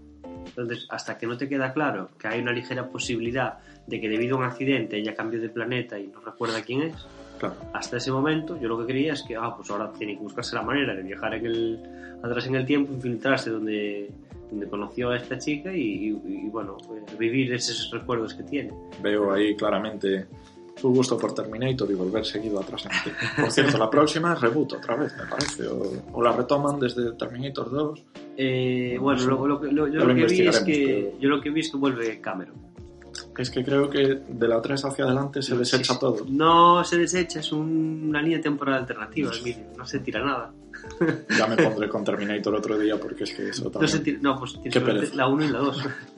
Entonces, 0.46 0.86
hasta 0.90 1.16
que 1.18 1.26
no 1.26 1.36
te 1.36 1.48
queda 1.48 1.72
claro 1.72 2.10
que 2.18 2.28
hay 2.28 2.40
una 2.40 2.52
ligera 2.52 2.88
posibilidad 2.88 3.58
de 3.86 4.00
que 4.00 4.08
debido 4.08 4.36
a 4.36 4.40
un 4.40 4.44
accidente 4.44 4.96
ella 4.98 5.14
cambió 5.14 5.40
de 5.40 5.48
planeta 5.48 5.98
y 5.98 6.08
no 6.08 6.20
recuerda 6.20 6.62
quién 6.62 6.82
es, 6.82 6.94
Claro. 7.38 7.56
hasta 7.72 7.96
ese 7.96 8.12
momento 8.12 8.56
yo 8.60 8.68
lo 8.68 8.78
que 8.78 8.86
quería 8.86 9.14
es 9.14 9.22
que, 9.22 9.34
ah, 9.36 9.52
pues 9.56 9.68
ahora 9.70 9.92
tiene 9.92 10.14
que 10.14 10.20
buscarse 10.22 10.54
la 10.54 10.62
manera 10.62 10.94
de 10.94 11.02
viajar 11.02 11.34
en 11.34 11.46
el, 11.46 11.80
atrás 12.22 12.46
en 12.46 12.54
el 12.54 12.64
tiempo, 12.64 12.92
infiltrarse 12.92 13.50
donde, 13.50 14.10
donde 14.50 14.68
conoció 14.68 15.10
a 15.10 15.16
esta 15.16 15.36
chica 15.38 15.72
y, 15.72 15.80
y- 15.80 16.20
y, 16.24 16.48
bueno, 16.50 16.76
pues, 16.86 17.18
vivir 17.18 17.52
esos 17.52 17.90
recuerdos 17.90 18.34
que 18.34 18.44
tiene. 18.44 18.72
Veo 19.02 19.32
ahí 19.32 19.56
claramente 19.56 20.26
tu 20.80 20.92
gusto 20.94 21.16
por 21.18 21.34
Terminator 21.34 21.90
y 21.90 21.94
volver 21.94 22.24
seguido 22.24 22.60
atrás 22.60 22.86
en 22.86 22.92
el 22.92 23.02
tiempo. 23.02 23.20
Por 23.42 23.50
cierto, 23.52 23.78
la 23.78 23.88
próxima 23.90 24.32
es 24.32 24.40
reboot 24.40 24.72
otra 24.74 24.96
vez, 24.96 25.12
me 25.16 25.26
parece. 25.26 25.66
O, 25.68 25.82
o 26.12 26.22
la 26.22 26.32
retoman 26.32 26.78
desde 26.80 27.12
Terminator 27.12 27.70
2. 27.70 28.04
Eh, 28.36 28.94
No 28.96 29.02
bueno, 29.02 29.20
sé. 29.20 29.26
lo, 29.26 29.46
lo 29.46 29.60
que- 29.60 29.70
lo- 29.72 29.86
yo, 29.88 30.04
lo 30.04 30.14
que 30.14 30.24
vi 30.26 30.46
es 30.46 30.60
que, 30.60 31.06
pero- 31.10 31.20
yo 31.20 31.28
lo 31.28 31.40
que 31.40 31.50
vi 31.50 31.60
es 31.60 31.70
que 31.70 31.76
vuelve 31.76 32.20
Cameron. 32.20 32.72
Es 33.36 33.50
que 33.50 33.62
creo 33.62 33.88
que 33.90 34.20
de 34.28 34.48
la 34.48 34.60
3 34.60 34.84
hacia 34.86 35.04
adelante 35.04 35.42
se 35.42 35.56
desecha 35.56 35.94
Sí, 35.94 36.00
todo. 36.00 36.24
No 36.28 36.82
se 36.84 36.96
desecha, 36.98 37.40
es 37.40 37.52
un- 37.52 38.06
una 38.08 38.22
línea 38.22 38.40
temporal 38.40 38.74
alternativa, 38.76 39.30
Emilio, 39.38 39.66
no 39.76 39.84
se 39.86 39.98
tira 40.00 40.24
nada. 40.24 40.52
Ya 41.38 41.46
me 41.46 41.56
pondré 41.56 41.88
con 41.88 42.02
Terminator 42.04 42.54
otro 42.54 42.78
día 42.78 42.98
porque 42.98 43.24
es 43.24 43.32
que 43.34 43.50
eso 43.50 43.64
No, 43.64 43.70
también... 43.70 43.90
se 43.92 43.98
tira- 44.00 44.18
no, 44.22 44.38
pues 44.38 44.58
tienes 44.62 45.14
la 45.14 45.28
1 45.28 45.44
y 45.44 45.48
la 45.48 45.58
2. 45.58 45.84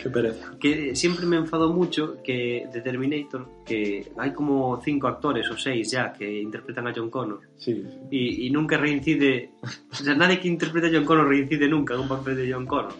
Qué 0.00 0.10
pereza. 0.10 0.52
que 0.58 0.94
siempre 0.94 1.26
me 1.26 1.36
enfadó 1.36 1.72
mucho 1.72 2.22
que 2.22 2.68
de 2.72 2.80
Terminator, 2.80 3.48
que 3.64 4.12
hay 4.16 4.32
como 4.32 4.80
cinco 4.82 5.08
actores 5.08 5.50
o 5.50 5.56
seis 5.56 5.90
ya 5.90 6.12
que 6.12 6.40
interpretan 6.40 6.86
a 6.86 6.92
John 6.94 7.10
Connor 7.10 7.40
Sí, 7.56 7.84
y, 8.10 8.46
y 8.46 8.50
nunca 8.50 8.76
reincide, 8.76 9.50
o 9.90 9.94
sea, 9.94 10.14
nadie 10.14 10.40
que 10.40 10.48
interprete 10.48 10.88
a 10.88 10.90
John 10.92 11.04
Connor 11.04 11.28
reincide 11.28 11.68
nunca 11.68 11.94
en 11.94 12.00
un 12.00 12.08
papel 12.08 12.36
de 12.36 12.52
John 12.52 12.66
Connor. 12.66 12.94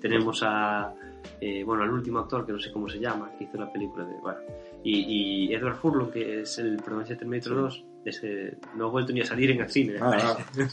Tenemos 0.00 0.42
a, 0.44 0.94
eh, 1.40 1.62
bueno, 1.64 1.82
al 1.82 1.90
último 1.90 2.20
actor 2.20 2.46
que 2.46 2.52
no 2.52 2.58
sé 2.58 2.70
cómo 2.72 2.88
se 2.88 2.98
llama, 2.98 3.30
que 3.36 3.44
hizo 3.44 3.58
la 3.58 3.72
película 3.72 4.04
de, 4.04 4.14
bueno, 4.20 4.38
y, 4.84 5.48
y 5.48 5.54
Edward 5.54 5.76
Furlong, 5.76 6.10
que 6.10 6.40
es 6.42 6.58
el 6.58 6.76
protagonista 6.76 7.14
de 7.14 7.18
Terminator 7.18 7.54
2, 7.54 7.84
ese 8.04 8.58
no 8.76 8.86
ha 8.86 8.90
vuelto 8.90 9.12
ni 9.12 9.20
a 9.20 9.24
salir 9.24 9.50
en 9.50 9.60
el 9.60 9.68
cine. 9.68 9.94
nada, 9.98 10.16
nada. 10.16 10.46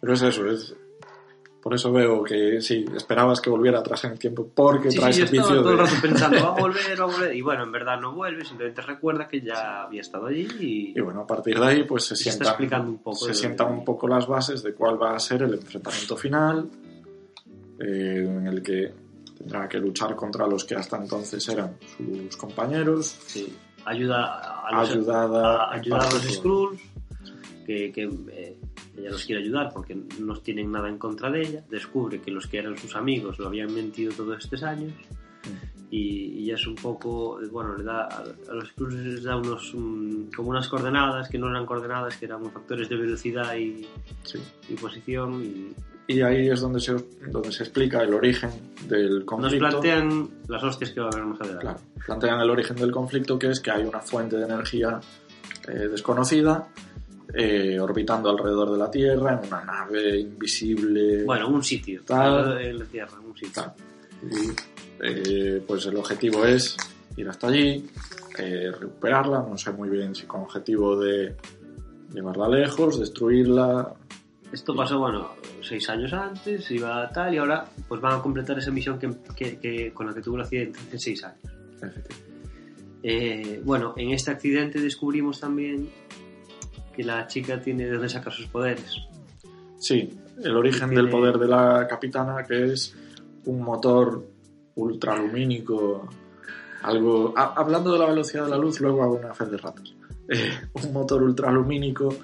Pero 0.00 0.12
es 0.12 0.22
eso, 0.22 0.48
es... 0.48 0.74
Por 1.62 1.74
eso 1.74 1.92
veo 1.92 2.22
que 2.22 2.60
sí, 2.60 2.84
esperabas 2.96 3.40
que 3.40 3.50
volviera 3.50 3.80
atrás 3.80 4.04
en 4.04 4.12
el 4.12 4.18
tiempo 4.18 4.48
porque 4.54 4.90
Sí, 4.92 4.98
trae 4.98 5.12
sí, 5.12 5.18
yo 5.20 5.24
estaba 5.24 5.48
todo 5.48 5.70
el 5.72 5.76
de... 5.76 5.82
rato 5.82 5.94
pensando, 6.00 6.42
va 6.42 6.48
a 6.48 6.60
volver, 6.60 7.00
va 7.00 7.04
a 7.04 7.06
volver. 7.06 7.34
Y 7.36 7.40
bueno, 7.42 7.64
en 7.64 7.72
verdad 7.72 8.00
no 8.00 8.14
vuelve, 8.14 8.44
simplemente 8.44 8.80
recuerda 8.82 9.26
que 9.28 9.40
ya 9.40 9.82
había 9.82 10.00
estado 10.00 10.26
allí 10.26 10.46
y, 10.60 10.92
Y 10.96 11.00
bueno, 11.00 11.22
a 11.22 11.26
partir 11.26 11.58
de 11.58 11.66
ahí 11.66 11.82
pues 11.84 12.04
se 12.04 12.16
se 12.16 12.28
está 12.30 12.32
sientan, 12.32 12.48
explicando 12.52 12.90
un 12.90 12.98
poco. 12.98 13.16
se 13.26 13.34
sientan 13.34 13.72
un 13.72 13.84
poco 13.84 14.06
las 14.08 14.26
bases 14.26 14.62
de 14.62 14.72
cuál 14.72 15.02
va 15.02 15.16
a 15.16 15.18
ser 15.18 15.42
el 15.42 15.54
enfrentamiento 15.54 16.16
final, 16.16 16.68
eh, 17.80 18.24
en 18.26 18.46
el 18.46 18.62
que 18.62 18.92
tendrá 19.36 19.68
que 19.68 19.78
luchar 19.78 20.14
contra 20.16 20.46
los 20.46 20.64
que 20.64 20.74
hasta 20.76 20.96
entonces 20.96 21.46
eran 21.48 21.76
sus 21.96 22.36
compañeros, 22.36 23.18
Sí. 23.26 23.52
Ayuda 23.84 24.66
a 24.68 24.72
los, 24.80 24.90
ayudada 24.90 25.64
a 25.64 25.72
a 25.72 25.78
los 25.78 26.22
Skrulls, 26.34 26.80
que, 27.64 27.90
que 27.90 28.02
eh, 28.32 28.58
ella 28.98 29.10
los 29.10 29.24
quiere 29.24 29.42
ayudar 29.42 29.70
porque 29.72 29.96
no 30.20 30.36
tienen 30.40 30.70
nada 30.70 30.88
en 30.88 30.98
contra 30.98 31.30
de 31.30 31.40
ella. 31.42 31.64
Descubre 31.70 32.20
que 32.20 32.30
los 32.30 32.46
que 32.46 32.58
eran 32.58 32.76
sus 32.78 32.94
amigos 32.96 33.38
lo 33.38 33.46
habían 33.46 33.72
mentido 33.74 34.12
todos 34.16 34.38
estos 34.44 34.62
años. 34.62 34.92
Y, 35.90 36.40
y 36.44 36.50
es 36.50 36.66
un 36.66 36.74
poco, 36.74 37.40
eh, 37.40 37.46
bueno, 37.50 37.74
le 37.76 37.82
da 37.84 38.02
a, 38.04 38.24
los 38.52 38.68
Skrulls 38.68 38.94
les 38.94 39.22
da 39.22 39.36
unos, 39.36 39.72
mm, 39.74 40.24
como 40.36 40.50
unas 40.50 40.68
coordenadas 40.68 41.30
que 41.30 41.38
no 41.38 41.48
eran 41.48 41.64
coordenadas, 41.64 42.16
que 42.18 42.26
eran 42.26 42.44
factores 42.50 42.90
de 42.90 42.96
velocidad 42.96 43.54
y, 43.56 43.86
Sí. 44.22 44.38
y 44.68 44.74
posición. 44.74 45.42
Y 45.42 45.72
Y 46.12 46.20
ahí 46.20 46.48
es 46.50 46.60
donde 46.60 46.80
se, 46.80 46.94
donde 47.30 47.52
se 47.52 47.62
explica 47.62 48.02
el 48.02 48.12
origen 48.12 48.50
del 48.86 49.20
nos 49.20 49.24
conflicto. 49.24 49.58
plantean 49.70 50.28
las 50.48 50.62
hostias 50.62 50.90
que 50.90 51.00
va 51.00 51.06
a 51.06 51.10
haber 51.10 51.24
más 51.24 51.40
adelante. 51.40 51.62
Claro, 51.64 51.80
plantean 52.06 52.40
el 52.42 52.50
origen 52.50 52.76
del 52.76 52.90
conflicto, 52.90 53.38
que 53.38 53.46
es 53.50 53.60
que 53.60 53.70
hay 53.70 53.84
una 53.84 54.00
fuente 54.00 54.36
de 54.36 54.44
energía 54.44 55.00
eh, 55.68 55.88
desconocida 55.88 56.68
eh, 57.34 57.78
orbitando 57.78 58.30
alrededor 58.30 58.72
de 58.72 58.78
la 58.78 58.90
Tierra 58.90 59.40
en 59.40 59.48
una 59.48 59.64
nave 59.64 60.18
invisible. 60.20 61.24
Bueno, 61.24 61.48
un 61.48 61.62
sitio, 61.62 62.02
Tal. 62.04 62.60
en 62.60 62.78
la 62.78 62.84
Tierra, 62.86 63.18
un 63.20 63.36
sitio. 63.36 63.72
Y 64.22 64.50
eh, 65.00 65.62
pues 65.66 65.86
el 65.86 65.96
objetivo 65.96 66.44
es 66.44 66.76
ir 67.16 67.28
hasta 67.28 67.48
allí, 67.48 67.86
eh, 68.38 68.70
recuperarla, 68.78 69.44
no 69.48 69.56
sé 69.58 69.70
muy 69.72 69.88
bien 69.88 70.14
si 70.14 70.24
con 70.26 70.40
objetivo 70.42 70.98
de 70.98 71.36
llevarla 72.12 72.48
lejos, 72.48 72.98
destruirla. 72.98 73.94
Esto 74.52 74.74
pasó, 74.74 74.98
bueno, 74.98 75.32
seis 75.60 75.88
años 75.90 76.12
antes, 76.14 76.70
iba 76.70 77.08
tal, 77.10 77.34
y 77.34 77.38
ahora 77.38 77.66
pues 77.86 78.00
van 78.00 78.14
a 78.18 78.22
completar 78.22 78.58
esa 78.58 78.70
misión 78.70 78.98
que, 78.98 79.10
que- 79.36 79.58
que- 79.58 79.92
con 79.92 80.06
la 80.06 80.14
que 80.14 80.22
tuvo 80.22 80.36
el 80.36 80.42
accidente 80.42 80.78
hace 80.80 80.98
seis 80.98 81.22
años. 81.24 81.52
Eh, 83.02 83.60
bueno, 83.64 83.94
en 83.96 84.10
este 84.10 84.30
accidente 84.30 84.80
descubrimos 84.80 85.38
también 85.40 85.88
que 86.98 87.04
la 87.04 87.28
chica 87.28 87.60
tiene 87.60 87.84
de 87.84 87.92
dónde 87.92 88.08
sacar 88.08 88.32
sus 88.32 88.46
poderes. 88.48 88.96
Sí, 89.78 90.18
el 90.42 90.56
origen 90.56 90.88
Tiene- 90.88 91.02
del 91.04 91.10
poder 91.12 91.38
de 91.38 91.46
la 91.46 91.86
capitana, 91.88 92.42
que 92.42 92.72
es 92.72 92.96
un 93.44 93.62
motor 93.62 94.26
ultralumínico, 94.74 96.08
algo... 96.82 97.32
ha- 97.36 97.54
hablando 97.54 97.92
de 97.92 97.98
la 98.00 98.06
velocidad 98.06 98.44
de 98.44 98.50
la 98.50 98.58
luz, 98.58 98.80
luego 98.80 99.02
hago 99.04 99.14
una 99.14 99.32
fe 99.34 99.46
de 99.46 99.56
ratas. 99.56 99.94
Eh, 100.30 100.50
un 100.84 100.92
motor 100.92 101.22
ultralumínico 101.22 102.14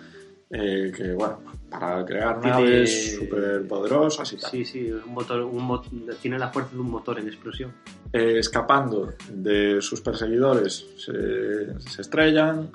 eh, 0.50 0.92
que, 0.94 1.14
bueno, 1.14 1.40
para 1.70 2.04
crear 2.04 2.38
Tiene- 2.38 2.54
naves 2.58 3.16
súper 3.16 3.66
poderosas 3.66 4.30
y 4.34 4.36
tal. 4.36 4.50
Sí, 4.50 4.64
sí, 4.66 4.90
un 4.92 5.14
motor, 5.14 5.40
un 5.40 5.64
mo- 5.64 5.82
tiene 6.20 6.38
la 6.38 6.50
fuerza 6.50 6.74
de 6.74 6.80
un 6.80 6.90
motor 6.90 7.18
en 7.18 7.28
explosión. 7.28 7.72
Eh, 8.12 8.40
escapando 8.40 9.14
de 9.32 9.80
sus 9.80 10.02
perseguidores, 10.02 10.84
se, 10.98 11.80
se 11.80 12.02
estrellan 12.02 12.68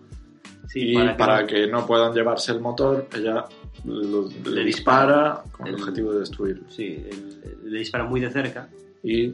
Sí, 0.72 0.92
y 0.92 1.10
para, 1.18 1.46
que 1.48 1.56
que, 1.62 1.68
no 1.68 1.86
puedan 1.86 2.14
llevarse 2.14 2.52
el 2.52 2.60
motor, 2.62 3.08
ella 3.16 3.44
lo- 3.86 4.28
le, 4.30 4.52
Le 4.52 4.64
dispara 4.66 5.42
con 5.52 5.68
el 5.68 5.74
El- 5.74 5.82
objetivo 5.82 6.14
de 6.14 6.20
destruirlo. 6.20 6.70
Sí, 6.70 7.04
el- 7.10 7.72
le 7.72 7.80
dispara 7.80 8.04
muy 8.04 8.20
de 8.22 8.30
cerca 8.30 8.70
Y, 9.04 9.30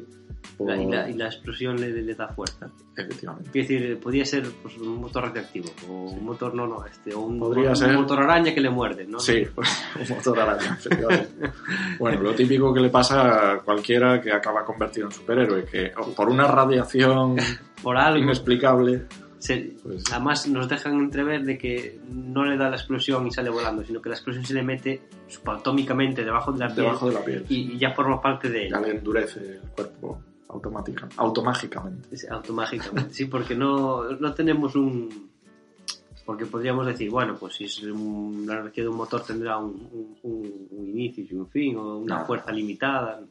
por- 0.58 0.70
la- 0.70 0.78
y, 0.82 0.86
la, 0.90 1.10
y 1.10 1.14
la 1.16 1.26
explosión 1.26 1.76
le, 1.82 1.90
le 1.90 2.16
da 2.16 2.30
fuerza. 2.30 2.70
efectivamente. 2.96 3.50
Quiero 3.52 3.68
decir, 3.68 4.00
podría 4.00 4.26
ser 4.26 4.44
pues, 4.62 4.78
un 4.78 5.02
motor 5.02 5.24
radioactivo, 5.26 5.68
o 5.90 6.12
un 6.12 6.24
motor 6.24 6.54
no, 6.56 6.66
no, 6.68 6.86
este, 6.86 7.14
o 7.14 7.20
un, 7.22 7.38
Podría 7.40 7.72
un 7.72 7.76
ser. 7.76 7.92
motor 7.94 8.22
araña 8.22 8.54
que 8.54 8.62
le 8.62 8.70
muerde, 8.70 9.06
¿no? 9.06 9.20
Sí, 9.20 9.46
un 9.58 10.16
motor 10.16 10.40
araña, 10.40 10.78
efectivamente. 10.80 11.52
Bueno, 12.00 12.22
lo 12.22 12.34
típico 12.34 12.74
que 12.74 12.80
le 12.80 12.90
pasa 12.90 13.52
a 13.56 13.60
cualquiera 13.60 14.22
que 14.22 14.32
acaba 14.32 14.64
convertido 14.64 15.08
en 15.08 15.12
superhéroe, 15.12 15.66
que 15.66 15.92
por 16.16 16.30
una 16.30 16.48
radiación 16.48 17.36
Por 17.84 17.98
algo. 17.98 18.20
inexplicable, 18.24 19.04
se- 19.46 19.76
Pues- 19.84 20.04
Además, 20.12 20.48
nos 20.48 20.68
dejan 20.68 20.94
entrever 21.00 21.44
de 21.44 21.58
que 21.58 22.00
no 22.10 22.46
le 22.46 22.58
da 22.58 22.70
la 22.70 22.76
explosión 22.76 23.26
y 23.28 23.32
sale 23.32 23.50
volando, 23.50 23.84
sino 23.84 24.02
que 24.02 24.10
la 24.10 24.16
explosión 24.16 24.46
se 24.46 24.54
le 24.54 24.64
mete 24.64 25.02
subatómicamente 25.28 26.24
debajo 26.24 26.52
de 26.52 26.60
la 26.60 26.68
piel 26.68 26.78
debajo 26.86 27.08
de 27.08 27.14
la 27.14 27.24
piel, 27.24 27.46
y, 27.50 27.74
y 27.74 27.78
ya 27.78 27.92
forma 27.94 28.22
parte 28.22 28.50
de 28.50 28.70
ya 28.70 28.78
ella. 28.78 28.88
le 28.88 28.98
endurece 28.98 29.40
el 29.40 29.60
cuerpo 29.76 30.20
automática, 30.50 31.08
automágicamente. 31.18 32.08
Es 32.16 32.30
automágicamente, 32.30 33.14
sí, 33.14 33.26
porque 33.26 33.56
no, 33.56 34.04
no 34.12 34.34
tenemos 34.34 34.76
un. 34.76 35.30
Porque 36.26 36.48
podríamos 36.48 36.88
decir, 36.88 37.10
bueno, 37.12 37.36
pues 37.40 37.54
si 37.54 37.66
es 37.66 37.84
un, 37.84 38.46
la 38.48 38.56
energía 38.62 38.84
de 38.84 38.90
un 38.90 38.98
motor 38.98 39.24
tendrá 39.24 39.58
un, 39.60 39.88
un- 40.24 40.68
un- 40.72 40.88
inicio 40.90 41.24
y 41.30 41.36
un 41.36 41.48
fin, 41.50 41.76
o 41.78 41.98
una 42.00 42.16
Nada. 42.16 42.26
fuerza 42.26 42.52
limitada. 42.52 43.22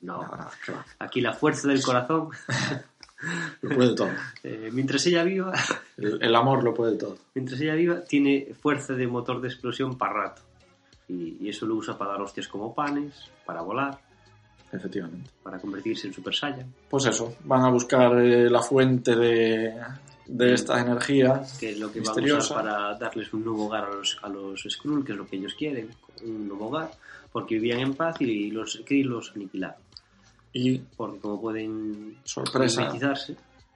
No, 0.00 0.22
Nada, 0.22 0.50
nada, 0.68 0.86
aquí 1.00 1.20
la 1.20 1.32
fuerza 1.34 1.68
del 1.68 1.82
corazón, 1.82 2.28
Lo 3.62 3.74
puede 3.74 3.94
todo. 3.94 4.10
eh, 4.44 4.70
mientras 4.72 5.04
ella 5.06 5.24
viva, 5.24 5.52
El, 5.96 6.22
el 6.22 6.34
amor 6.36 6.62
lo 6.62 6.72
puede 6.74 6.96
todo. 6.96 7.16
mientras 7.34 7.60
ella 7.60 7.74
viva, 7.74 8.00
tiene 8.02 8.54
fuerza 8.60 8.94
de 8.94 9.06
motor 9.06 9.40
de 9.40 9.48
explosión 9.48 9.98
para 9.98 10.12
rato. 10.12 10.42
Y, 11.08 11.36
y 11.40 11.48
eso 11.48 11.66
lo 11.66 11.74
usa 11.74 11.96
para 11.98 12.12
dar 12.12 12.20
hostias 12.22 12.46
como 12.48 12.74
panes, 12.74 13.14
para 13.46 13.62
volar, 13.62 13.98
Efectivamente. 14.70 15.30
para 15.42 15.58
convertirse 15.58 16.06
en 16.06 16.12
Super 16.12 16.34
Saiyan, 16.34 16.72
Pues 16.90 17.06
eso, 17.06 17.34
van 17.44 17.62
a 17.64 17.70
buscar 17.70 18.18
eh, 18.20 18.50
la 18.50 18.60
fuente 18.62 19.16
de, 19.16 19.74
de 20.26 20.52
esta 20.52 20.78
energía. 20.80 21.42
que 21.58 21.70
es 21.70 21.78
lo 21.80 21.90
que 21.90 22.00
Misteriosa. 22.00 22.54
vamos 22.54 22.68
a 22.68 22.72
usar 22.72 22.88
para 22.90 22.98
darles 22.98 23.32
un 23.32 23.44
nuevo 23.44 23.66
hogar 23.66 23.84
a 23.84 23.94
los, 23.94 24.18
a 24.22 24.28
los 24.28 24.62
Skrull, 24.68 25.04
que 25.04 25.12
es 25.12 25.18
lo 25.18 25.26
que 25.26 25.36
ellos 25.36 25.54
quieren, 25.54 25.88
un 26.22 26.46
nuevo 26.46 26.66
hogar, 26.68 26.90
porque 27.32 27.54
vivían 27.54 27.80
en 27.80 27.94
paz 27.94 28.20
y 28.20 28.50
los 28.50 28.82
Kree 28.84 29.04
los 29.04 29.32
aniquilaron. 29.34 29.80
Y 30.52 30.78
Porque 30.78 31.20
como 31.20 31.40
pueden 31.40 32.16
sorpresa, 32.24 32.90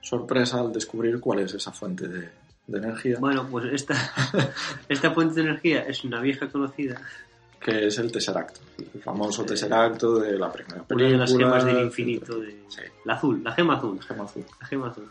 sorpresa 0.01 0.61
al 0.61 0.73
descubrir 0.73 1.21
cuál 1.21 1.41
es 1.41 1.55
esa 1.55 1.71
fuente 1.73 2.09
de, 2.09 2.29
de 2.67 2.79
energía, 2.79 3.19
bueno, 3.21 3.47
pues 3.51 3.67
esta, 3.73 3.95
esta 4.89 5.11
fuente 5.13 5.35
de 5.37 5.43
energía 5.43 5.83
es 5.83 6.03
una 6.05 6.21
vieja 6.21 6.49
conocida, 6.49 7.01
que 7.61 7.87
es 7.87 7.99
el 7.99 8.11
Tesseracto, 8.11 8.61
el 8.95 9.01
famoso 9.03 9.45
Tesseracto 9.45 10.17
de 10.19 10.37
la 10.39 10.51
primera 10.51 10.77
una 10.79 10.85
película. 10.87 11.11
de 11.13 11.17
las 11.19 11.37
gemas 11.37 11.65
del 11.65 11.85
infinito, 11.85 12.41
de, 12.41 12.63
Sí. 12.69 12.81
la 13.05 13.15
azul, 13.15 13.43
la 13.45 13.53
gema 13.53 13.77
azul, 13.77 13.97
La 13.99 14.05
gema 14.07 14.25
azul. 14.25 14.45
la 14.61 14.67
gema 14.67 14.89
azul. 14.89 15.05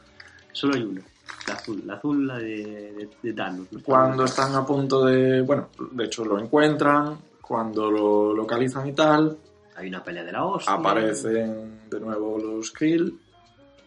Solo 0.51 0.75
hay 0.75 0.83
una, 0.83 1.01
la 1.47 1.53
azul, 1.53 1.83
la 1.85 1.93
azul, 1.93 2.27
la 2.27 2.37
de, 2.39 2.45
de, 2.93 3.09
de 3.21 3.33
Thanos. 3.33 3.67
¿no? 3.71 3.79
Cuando 3.83 4.25
están 4.25 4.53
a 4.55 4.65
punto 4.65 5.05
de, 5.05 5.41
bueno, 5.41 5.69
de 5.91 6.05
hecho 6.05 6.25
lo 6.25 6.37
encuentran, 6.39 7.17
cuando 7.41 7.89
lo 7.89 8.33
localizan 8.33 8.87
y 8.87 8.93
tal, 8.93 9.37
Hay 9.81 9.89
una 9.89 10.03
pelea 10.03 10.23
de 10.23 10.31
la 10.31 10.45
hostia. 10.45 10.73
aparecen 10.73 11.89
de 11.89 11.99
nuevo 11.99 12.37
los 12.37 12.71
Krill. 12.71 13.17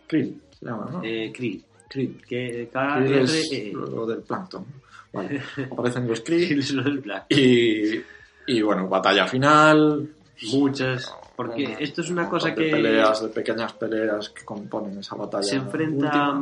Krill 0.07 0.41
se 0.59 0.67
llama, 0.67 0.89
¿no? 0.91 1.01
Eh, 1.05 1.33
Kree. 1.33 1.61
Krill. 1.89 2.21
Que 2.27 2.69
Krill 2.73 3.15
es 3.15 3.73
lo 3.73 4.07
del 4.07 4.23
plancton. 4.23 4.67
Vale. 5.13 5.41
Aparecen 5.71 6.09
los 6.09 6.21
Krill 6.21 6.49
Kree 6.49 6.59
es 6.59 6.73
lo 6.73 6.83
del 6.83 6.99
Black. 6.99 7.27
y, 7.31 8.01
y 8.47 8.63
bueno, 8.63 8.89
batalla 8.89 9.27
final. 9.27 10.09
Muchas. 10.53 11.15
Porque 11.37 11.77
esto 11.81 12.01
es 12.01 12.11
una 12.11 12.25
un 12.25 12.31
cosa 12.31 12.55
que 12.55 12.71
peleas, 12.71 13.23
de 13.23 13.29
pequeñas 13.29 13.73
peleas 13.75 14.31
que 14.31 14.45
componen 14.45 14.99
esa 14.99 15.17
batalla. 15.17 15.43
se 15.43 15.57
enfrenta. 15.57 16.41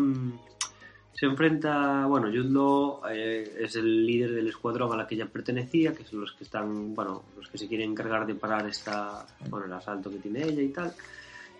Se 1.14 1.26
enfrenta. 1.26 2.06
Bueno, 2.06 2.28
Law 2.28 3.00
eh, 3.10 3.56
es 3.60 3.76
el 3.76 4.06
líder 4.06 4.32
del 4.32 4.48
escuadrón 4.48 4.92
a 4.92 4.96
la 4.96 5.06
que 5.06 5.14
ella 5.14 5.26
pertenecía, 5.26 5.94
que 5.94 6.04
son 6.04 6.20
los 6.22 6.32
que 6.32 6.44
están. 6.44 6.94
Bueno, 6.94 7.22
los 7.36 7.48
que 7.48 7.58
se 7.58 7.68
quieren 7.68 7.90
encargar 7.90 8.26
de 8.26 8.34
parar 8.34 8.66
esta. 8.68 9.24
Bueno, 9.48 9.66
el 9.66 9.72
asalto 9.72 10.10
que 10.10 10.16
tiene 10.16 10.42
ella 10.44 10.62
y 10.62 10.68
tal. 10.68 10.92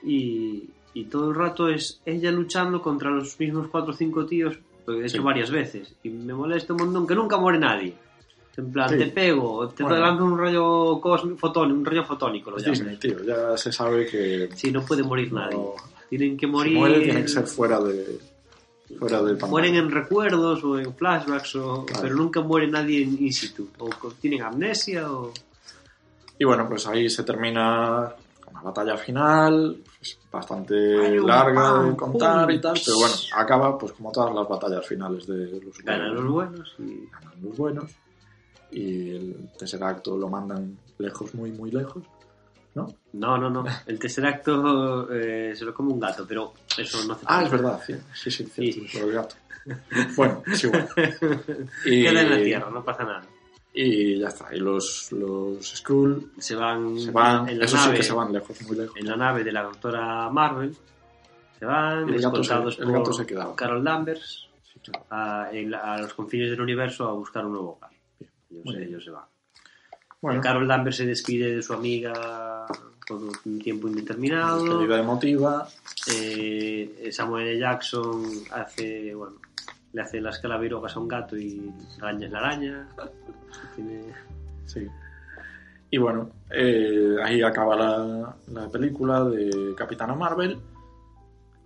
Y, 0.05 0.65
y 0.95 1.05
todo 1.05 1.31
el 1.31 1.37
rato 1.37 1.69
es 1.69 2.01
ella 2.05 2.31
luchando 2.33 2.83
contra 2.83 3.11
los 3.11 3.39
mismos 3.39 3.69
cuatro 3.69 3.93
o 3.93 3.97
cinco 3.97 4.27
tíos, 4.27 4.59
lo 4.87 4.95
he 4.95 5.03
hecho 5.07 5.19
Sí. 5.19 5.23
varias 5.23 5.51
veces. 5.51 5.95
Y 6.03 6.09
me 6.11 6.35
molesta 6.35 6.73
un 6.73 6.81
montón 6.85 7.07
que 7.07 7.15
nunca 7.15 7.37
muere 7.37 7.59
nadie. 7.59 7.95
En 8.57 8.71
plan, 8.73 8.89
Sí. 8.91 8.99
te 8.99 9.07
pego, 9.07 9.69
te 9.69 9.83
Bueno. 9.83 9.99
lanzo 10.01 10.25
un 10.25 10.39
rayo 10.39 11.01
fotónico, 11.39 11.79
un 11.79 11.85
rayo 11.85 12.05
fotónico, 12.05 12.51
lo. 12.51 12.57
Disney, 12.59 12.97
tío. 12.97 13.23
Ya 13.25 13.57
se 13.57 13.73
sabe 13.73 14.07
que 14.07 14.49
Sí, 14.55 14.71
no 14.73 14.85
puede 14.85 15.03
morir 15.03 15.33
nadie. 15.33 15.57
no, 15.57 15.75
Tienen 16.11 16.37
que 16.37 16.47
Si 16.47 16.53
morir. 16.53 16.77
muere, 16.77 17.01
tiene 17.01 17.23
que 17.23 17.29
ser 17.29 17.47
fuera 17.47 17.81
de 17.81 18.19
fuera 18.99 19.19
del 19.23 19.33
pantalla. 19.37 19.51
Mueren 19.51 19.75
en 19.77 19.91
recuerdos 19.91 20.63
o 20.65 20.79
en 20.79 20.95
flashbacks, 20.95 21.57
o, 21.57 21.85
Claro. 21.87 22.03
pero 22.03 22.15
nunca 22.17 22.41
muere 22.41 22.67
nadie 22.69 23.03
en 23.03 23.17
in 23.25 23.33
situ. 23.33 23.69
O 23.79 23.89
tienen 24.21 24.43
amnesia 24.43 25.11
o. 25.13 25.33
Y 26.39 26.45
bueno, 26.45 26.69
pues 26.69 26.87
ahí 26.87 27.09
se 27.11 27.23
termina 27.23 28.13
la 28.53 28.61
batalla 28.63 28.97
final, 28.97 29.79
pues, 29.99 30.19
bastante 30.31 30.75
Ay, 30.75 31.19
larga 31.19 31.83
de 31.85 31.97
contar 31.97 32.47
pum. 32.47 32.55
y 32.55 32.61
tal, 32.61 32.81
pero 32.85 32.99
bueno, 32.99 33.15
acaba 33.37 33.79
pues 33.79 33.93
como 33.93 34.13
todas 34.13 34.35
las 34.35 34.47
batallas 34.49 34.87
finales 34.87 35.27
de 35.27 35.61
los 35.65 35.79
Ganan 35.85 36.15
los 36.15 36.27
buenos 36.27 36.75
y. 36.79 37.07
Ganan 37.11 37.43
los 37.43 37.57
buenos 37.57 37.91
y 38.71 39.11
el 39.11 39.51
tercer 39.59 39.83
acto 39.85 40.17
lo 40.17 40.29
mandan 40.29 40.79
lejos, 40.99 41.35
muy, 41.35 41.51
muy 41.53 41.71
lejos, 41.71 42.05
¿no? 42.75 42.87
No, 43.15 43.37
no, 43.39 43.51
no. 43.51 43.65
El 43.87 43.99
tercer 43.99 44.25
acto 44.27 45.09
eh, 45.13 45.55
se 45.55 45.65
lo 45.65 45.75
come 45.75 45.93
un 45.93 46.01
gato, 46.01 46.25
pero 46.27 46.55
eso 46.79 47.05
no 47.07 47.13
hace 47.15 47.25
Ah, 47.29 47.43
es 47.45 47.51
verdad, 47.51 47.81
sí, 47.87 47.95
sí, 48.15 48.31
sí, 48.31 48.73
Sí. 48.73 48.99
lo 48.99 49.07
del 49.07 49.15
gato. 49.17 49.35
Bueno, 50.17 50.43
es 50.47 50.65
igual. 50.65 50.89
Y, 51.85 52.03
Queda 52.03 52.21
en 52.23 52.31
la 52.31 52.43
tierra, 52.43 52.71
no 52.71 52.85
pasa 52.85 53.05
nada. 53.05 53.23
y 53.75 54.19
ya 54.19 54.29
está, 54.29 54.55
y 54.55 54.59
los, 54.59 55.13
los 55.13 55.65
Skrull 55.77 56.33
Se 56.39 56.55
van, 56.57 56.99
se 56.99 57.11
van, 57.11 57.49
en 57.49 57.59
la 57.59 57.65
eso 57.67 57.77
nave, 57.77 57.93
sí 57.93 57.97
que 57.99 58.03
se 58.03 58.13
van 58.13 58.33
lejos, 58.33 58.63
muy 58.63 58.77
lejos. 58.77 58.97
en 58.97 59.07
la 59.09 59.17
nave 59.17 59.45
de 59.45 59.53
la 59.53 59.63
doctora 59.63 60.29
Marvel. 60.31 60.75
Se 61.59 61.65
van, 61.65 62.09
El 62.09 62.21
gato 62.21 62.43
se- 62.43 62.55
el 62.55 62.63
por 62.89 62.93
gato 62.99 63.13
se 63.13 63.25
quedaba. 63.27 63.55
Carol 63.55 63.85
Danvers 63.85 64.49
Sí, 64.65 64.81
claro. 64.81 65.05
a, 65.11 65.49
a 65.49 65.99
los 66.01 66.15
confines 66.15 66.51
del 66.51 66.61
universo 66.61 67.07
a 67.09 67.13
buscar 67.13 67.45
un 67.47 67.53
nuevo 67.53 67.77
hogar. 67.77 67.91
Ellos, 68.51 68.75
ellos 68.77 69.05
se 69.05 69.11
van. 69.11 69.25
Bueno, 70.23 70.41
Carol 70.41 70.67
Danvers 70.69 70.97
se 70.97 71.05
despide 71.07 71.57
de 71.57 71.63
su 71.63 71.73
amiga 71.75 72.65
por 73.07 73.21
un 73.45 73.59
tiempo 73.59 73.89
indeterminado. 73.89 74.65
despedida 74.65 74.99
emotiva, 75.01 75.69
Eh, 76.15 77.09
Samuel 77.13 77.47
L. 77.49 77.59
Jackson 77.61 78.23
hace, 78.53 79.15
bueno, 79.15 79.37
le 79.93 80.03
hace 80.03 80.21
las 80.21 80.39
calaverogas 80.41 80.97
a 80.97 81.01
un 81.01 81.07
gato 81.09 81.37
y 81.37 81.71
araña 82.01 82.29
la 82.29 82.39
araña. 82.39 82.89
Tiene- 83.77 84.13
Sí. 84.65 84.87
Y 85.91 85.99
bueno, 85.99 86.31
eh, 86.51 87.17
ahí 87.23 87.43
acaba 87.43 87.77
la, 87.77 88.37
la 88.49 88.69
película 88.69 89.23
de 89.25 89.75
Capitana 89.77 90.15
Marvel. 90.15 90.59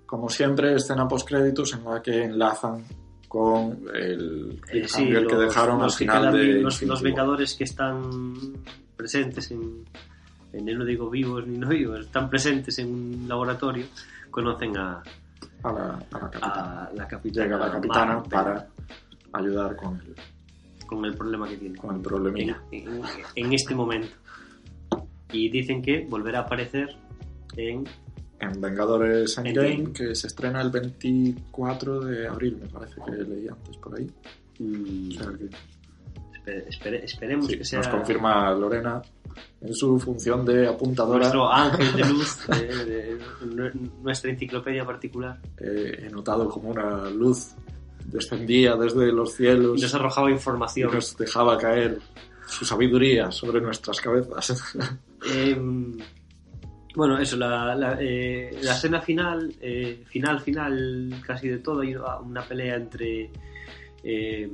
Como 0.05 0.29
siempre, 0.29 0.75
escena 0.75 1.07
post 1.07 1.29
créditos 1.29 1.73
en 1.75 1.85
la 1.85 2.03
que 2.03 2.25
enlazan 2.25 2.85
con 3.29 3.81
el 3.95 4.61
eh, 4.73 4.87
sí, 4.89 5.07
que 5.09 5.35
dejaron 5.37 5.83
al 5.83 5.91
final 5.91 6.33
de 6.33 6.43
vi- 6.43 6.61
los. 6.63 7.03
Vengadores 7.03 7.55
que 7.55 7.65
están 7.65 8.35
presentes 8.97 9.51
en, 9.51 9.85
en 10.53 10.65
no 10.79 10.85
digo 10.85 11.11
vivos 11.11 11.47
ni 11.47 11.59
no 11.59 11.69
vivos, 11.69 12.01
están 12.07 12.31
presentes 12.31 12.79
en 12.79 12.93
un 12.93 13.29
laboratorio, 13.29 13.87
conocen 14.31 14.77
a, 14.79 15.03
a 15.63 15.73
la, 15.73 15.85
a 15.95 15.99
la 16.11 16.31
capitana. 16.31 16.85
a 16.85 16.93
la 16.95 17.09
capitana. 17.09 17.45
Llega 17.47 17.59
la 17.59 17.73
capitana 17.73 18.15
Marvel 18.15 18.31
para 18.31 18.69
ayudar 19.33 19.77
con 19.77 19.97
el, 20.01 20.15
con 20.87 21.05
el 21.05 21.15
problema 21.15 21.49
que 21.49 21.57
tiene. 21.57 21.77
con 21.79 21.91
el 21.91 21.97
en, 21.97 22.03
problemilla. 22.03 22.63
en- 22.71 23.03
en 23.35 23.53
este 23.53 23.75
momento. 23.75 24.15
Y 25.33 25.49
dicen 25.51 25.83
que 25.83 26.07
volverá 26.09 26.39
a 26.41 26.43
aparecer 26.43 26.97
en 27.57 27.85
En 28.41 28.61
Vengadores 28.61 29.39
Endgame, 29.39 29.93
que 29.93 30.15
se 30.15 30.27
estrena 30.27 30.61
el 30.61 30.71
24 30.71 32.01
de 32.01 32.29
abril, 32.29 32.59
me 32.61 32.69
parece 32.69 32.97
que 33.05 33.13
leí 33.13 33.49
antes 33.49 33.77
por 33.79 33.97
ahí. 33.99 34.11
mm, 34.59 35.09
O 35.09 35.13
sea 35.13 35.33
que 35.33 35.45
espere- 36.39 36.69
espere- 36.69 37.05
esperemos 37.05 37.47
sí, 37.47 37.59
que 37.59 37.65
sea 37.65 37.79
nos 37.81 37.89
confirma 37.89 38.51
Lorena 38.53 39.03
en 39.61 39.75
su 39.75 39.99
función 39.99 40.45
de 40.45 40.67
apuntadora. 40.69 41.19
nuestro 41.21 41.51
ángel 41.53 41.93
de 41.97 42.09
luz 42.09 42.39
de, 42.49 42.85
de 42.85 43.19
nu- 43.47 43.91
nuestra 44.03 44.31
enciclopedia 44.31 44.85
particular 44.85 45.39
eh, 45.59 46.05
he 46.07 46.11
notado 46.11 46.49
como 46.49 46.71
una 46.71 47.09
luz 47.11 47.55
descendía 48.05 48.77
desde 48.77 49.11
los 49.13 49.35
cielos 49.35 49.79
y 49.79 49.83
nos 49.83 49.95
arrojaba 49.95 50.31
y 50.31 50.35
información. 50.35 50.93
nos 50.95 51.17
dejaba 51.17 51.59
caer 51.59 51.99
su 52.47 52.65
sabiduría 52.65 53.33
sobre 53.33 53.61
nuestras 53.61 54.01
cabezas. 54.01 54.77
Em, 55.35 55.99
bueno, 56.97 57.19
eso, 57.19 57.37
la, 57.37 57.75
la, 57.75 57.99
eh, 58.01 58.57
la 58.63 58.73
escena 58.73 59.03
final, 59.03 59.55
eh, 59.61 60.03
final, 60.07 60.41
final, 60.41 61.15
casi 61.25 61.47
de 61.49 61.59
todo, 61.59 61.81
hay 61.83 61.95
una 61.95 62.43
pelea 62.43 62.77
entre 62.77 63.31
eh, 64.03 64.51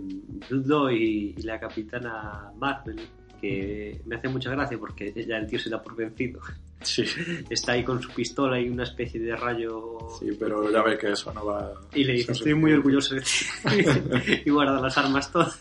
y, 0.91 1.35
y 1.39 1.43
la 1.45 1.61
capitana 1.61 2.51
Marvel, 2.59 3.01
que 3.41 4.01
me 4.07 4.17
hace 4.17 4.29
mucha 4.29 4.51
gracia 4.51 4.77
porque 4.77 5.13
ya 5.25 5.37
el 5.37 5.47
tío 5.47 5.61
se 5.61 5.71
da 5.71 5.81
por 5.81 5.95
vencido. 5.95 6.41
sí, 6.81 7.05
Está 7.49 7.73
ahí 7.73 7.85
con 7.85 8.03
su 8.03 8.11
pistola 8.11 8.59
y 8.59 8.69
una 8.69 8.83
especie 8.83 9.21
de 9.21 9.37
rayo. 9.37 9.99
sí, 10.19 10.31
pero 10.37 10.69
ya 10.69 10.83
ve 10.83 10.99
que 10.99 11.13
eso 11.13 11.33
no 11.33 11.47
va... 11.47 11.73
Y 11.95 12.03
le 12.03 12.15
dice, 12.15 12.33
estoy 12.33 12.55
muy 12.55 12.73
orgulloso 12.73 13.15
de 13.15 13.21
ti. 13.21 13.47
y 14.47 14.51
guarda 14.51 14.81
las 14.81 14.99
armas 14.99 15.31
todas. 15.31 15.61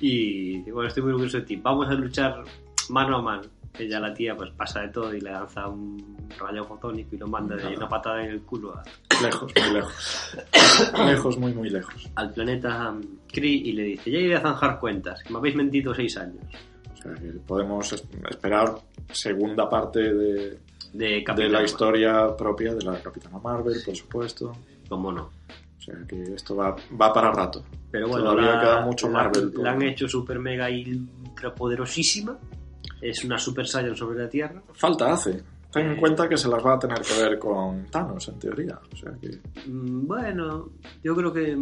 y 0.00 0.62
bueno, 0.70 0.88
estoy 0.88 1.02
muy 1.02 1.12
orgulloso 1.12 1.36
de 1.36 1.44
ti. 1.44 1.56
Vamos 1.56 1.86
a 1.88 1.92
luchar 1.92 2.44
mano 2.88 3.18
a 3.18 3.22
mano. 3.22 3.57
Ella, 3.78 4.00
la 4.00 4.12
tía, 4.12 4.36
pues 4.36 4.50
pasa 4.50 4.80
de 4.80 4.88
todo 4.88 5.14
y 5.14 5.20
le 5.20 5.30
lanza 5.30 5.68
un 5.68 6.26
rayo 6.38 6.64
fotónico 6.64 7.14
y 7.14 7.18
lo 7.18 7.26
manda 7.28 7.54
de 7.56 7.76
una 7.76 7.88
patada 7.88 8.22
en 8.24 8.30
el 8.30 8.42
culo 8.42 8.74
a- 8.76 8.82
Lejos, 9.22 9.52
muy 9.56 9.72
lejos. 9.74 10.36
lejos, 11.06 11.38
muy, 11.38 11.52
muy 11.54 11.70
lejos. 11.70 12.08
al 12.14 12.32
planeta 12.32 12.94
Kree 13.32 13.50
y 13.50 13.72
le 13.72 13.82
dice, 13.84 14.10
ya 14.10 14.18
iré 14.18 14.36
a 14.36 14.40
zanjar 14.40 14.78
cuentas, 14.80 15.22
que 15.22 15.32
me 15.32 15.38
habéis 15.38 15.54
mentido 15.56 15.94
seis 15.94 16.16
años. 16.16 16.44
O 16.92 16.96
sea, 17.02 17.14
que 17.14 17.26
podemos 17.46 17.92
es- 17.92 18.04
esperar 18.30 18.74
segunda 19.12 19.68
parte 19.68 20.00
de, 20.12 20.58
De 20.92 21.48
la 21.48 21.62
historia 21.62 22.34
propia 22.36 22.74
de 22.74 22.82
la 22.84 23.00
Capitana 23.02 23.38
Marvel, 23.38 23.80
por 23.84 23.94
supuesto. 23.96 24.52
¿Cómo 24.88 25.12
no? 25.12 25.30
O 25.78 25.80
sea 25.80 25.94
que 26.08 26.22
esto 26.34 26.56
va, 26.56 26.74
va 27.00 27.12
para 27.12 27.30
rato. 27.30 27.64
Pero 27.90 28.08
bueno, 28.08 28.24
Todavía 28.24 28.54
la, 28.54 28.60
queda 28.60 28.80
mucho 28.82 29.06
la- 29.08 29.12
Marvel 29.12 29.52
la 29.62 29.70
han 29.72 29.82
hecho 29.82 30.08
super 30.08 30.38
mega 30.38 30.70
y 30.70 30.92
ultra 31.26 31.54
poderosísima. 31.54 32.38
Es 33.00 33.24
una 33.24 33.38
Super 33.38 33.66
Saiyan 33.66 33.96
sobre 33.96 34.18
la 34.22 34.28
Tierra. 34.28 34.62
Falta 34.72 35.12
hace. 35.12 35.42
Ten 35.72 35.86
en 35.86 35.92
Eh. 35.92 35.96
cuenta 36.00 36.28
que 36.28 36.36
se 36.36 36.48
las 36.48 36.64
va 36.64 36.74
a 36.74 36.78
tener 36.78 36.98
que 37.00 37.22
ver 37.22 37.38
con 37.38 37.86
Thanos, 37.86 38.26
en 38.28 38.38
teoría. 38.38 38.78
O 38.92 38.96
sea 38.96 39.12
que 39.20 39.38
Mm, 39.68 40.06
Bueno, 40.06 40.70
yo 41.04 41.14
creo 41.14 41.32
que 41.32 41.56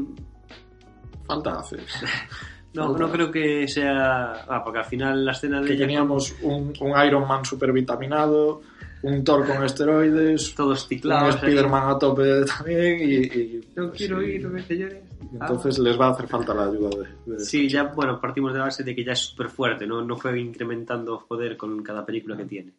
falta 1.26 1.58
hace. 1.58 1.76
no, 2.74 2.84
Falta. 2.86 2.98
no 3.00 3.10
creo 3.12 3.30
que 3.30 3.66
sea, 3.68 4.44
ah, 4.48 4.62
porque 4.64 4.78
al 4.80 4.84
final 4.84 5.24
la 5.24 5.32
escena 5.32 5.60
de 5.60 5.66
que 5.66 5.72
ella 5.74 5.86
teníamos 5.86 6.34
un, 6.42 6.72
un 6.80 7.04
Iron 7.06 7.26
Man 7.26 7.44
super 7.44 7.72
vitaminado, 7.72 8.60
un 9.08 9.22
Thor 9.24 9.46
con 9.46 9.62
esteroides, 9.64 10.54
todos 10.54 10.82
un 10.82 10.88
ciclados. 10.88 11.34
ahí. 11.36 11.40
Spider-Man 11.50 11.90
a 11.90 11.98
tope 11.98 12.44
también 12.44 13.00
y, 13.00 13.14
y- 13.14 13.60
No 13.76 13.90
quiero 13.92 14.20
sí. 14.20 14.26
ir, 14.26 14.42
no 14.42 14.48
me 14.50 14.62
señores. 14.64 14.98
Entonces 15.32 15.78
les 15.78 15.98
va 16.00 16.06
a 16.08 16.10
hacer 16.10 16.26
falta 16.28 16.52
la 16.54 16.64
ayuda 16.64 16.90
de, 17.24 17.32
de- 17.34 17.40
Sí, 17.44 17.68
ya, 17.68 17.84
bueno, 17.84 18.20
partimos 18.20 18.52
de 18.52 18.58
la 18.58 18.64
base 18.66 18.82
de 18.82 18.94
que 18.94 19.04
ya 19.04 19.12
es 19.12 19.20
súper 19.20 19.48
fuerte, 19.48 19.86
¿no? 19.86 20.02
No 20.02 20.16
fue 20.16 20.38
incrementando 20.40 21.24
poder 21.28 21.56
con 21.56 21.82
cada 21.82 22.04
película 22.04 22.36
que 22.36 22.44
tiene. 22.44 22.72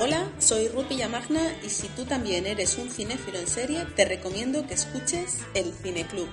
Hola, 0.00 0.24
soy 0.38 0.68
Ruth 0.68 0.88
Villamagna 0.88 1.40
y 1.64 1.68
si 1.68 1.88
tú 1.88 2.04
también 2.04 2.46
eres 2.46 2.78
un 2.78 2.88
cinéfilo 2.88 3.38
en 3.38 3.46
serie, 3.46 3.84
te 3.94 4.04
recomiendo 4.04 4.66
que 4.66 4.74
escuches 4.74 5.44
El 5.54 5.72
Cineclub. 5.72 6.28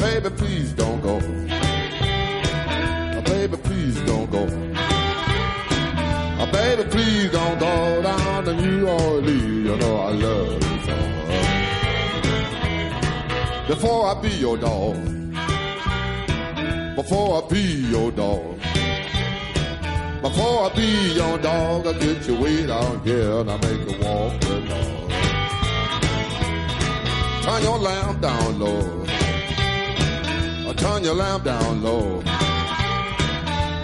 Baby, 0.00 0.30
please 0.36 0.74
don't 0.76 1.02
go. 1.02 1.18
Baby, 3.40 3.56
please 3.56 3.98
don't 4.02 4.30
go. 4.30 4.44
Uh, 6.40 6.52
baby, 6.52 6.84
please 6.90 7.30
don't 7.32 7.58
go 7.58 8.02
down 8.02 8.44
to 8.44 8.52
New 8.52 8.86
Orleans. 8.86 9.64
You 9.66 9.76
know 9.76 9.96
I 9.96 10.10
love 10.10 10.62
you 10.62 10.78
so. 10.84 10.96
Before 13.66 14.08
I 14.08 14.20
be 14.20 14.28
your 14.28 14.58
dog. 14.58 14.94
Before 16.94 17.42
I 17.42 17.48
be 17.48 17.62
your 17.88 18.10
dog. 18.12 18.58
Before 20.20 20.66
I 20.66 20.72
be 20.76 21.14
your 21.14 21.38
dog, 21.38 21.86
I 21.86 21.92
get 21.94 22.28
you 22.28 22.36
way 22.38 22.66
down 22.66 23.00
here 23.04 23.40
and 23.40 23.50
I 23.50 23.56
make 23.56 23.88
you 23.88 23.96
walk 24.04 24.38
the 24.42 24.60
dog. 24.68 25.10
Turn 27.44 27.62
your 27.62 27.78
lamp 27.78 28.20
down 28.20 28.58
low. 28.58 29.06
Turn 30.76 31.04
your 31.04 31.14
lamp 31.14 31.44
down 31.44 31.82
low. 31.82 32.22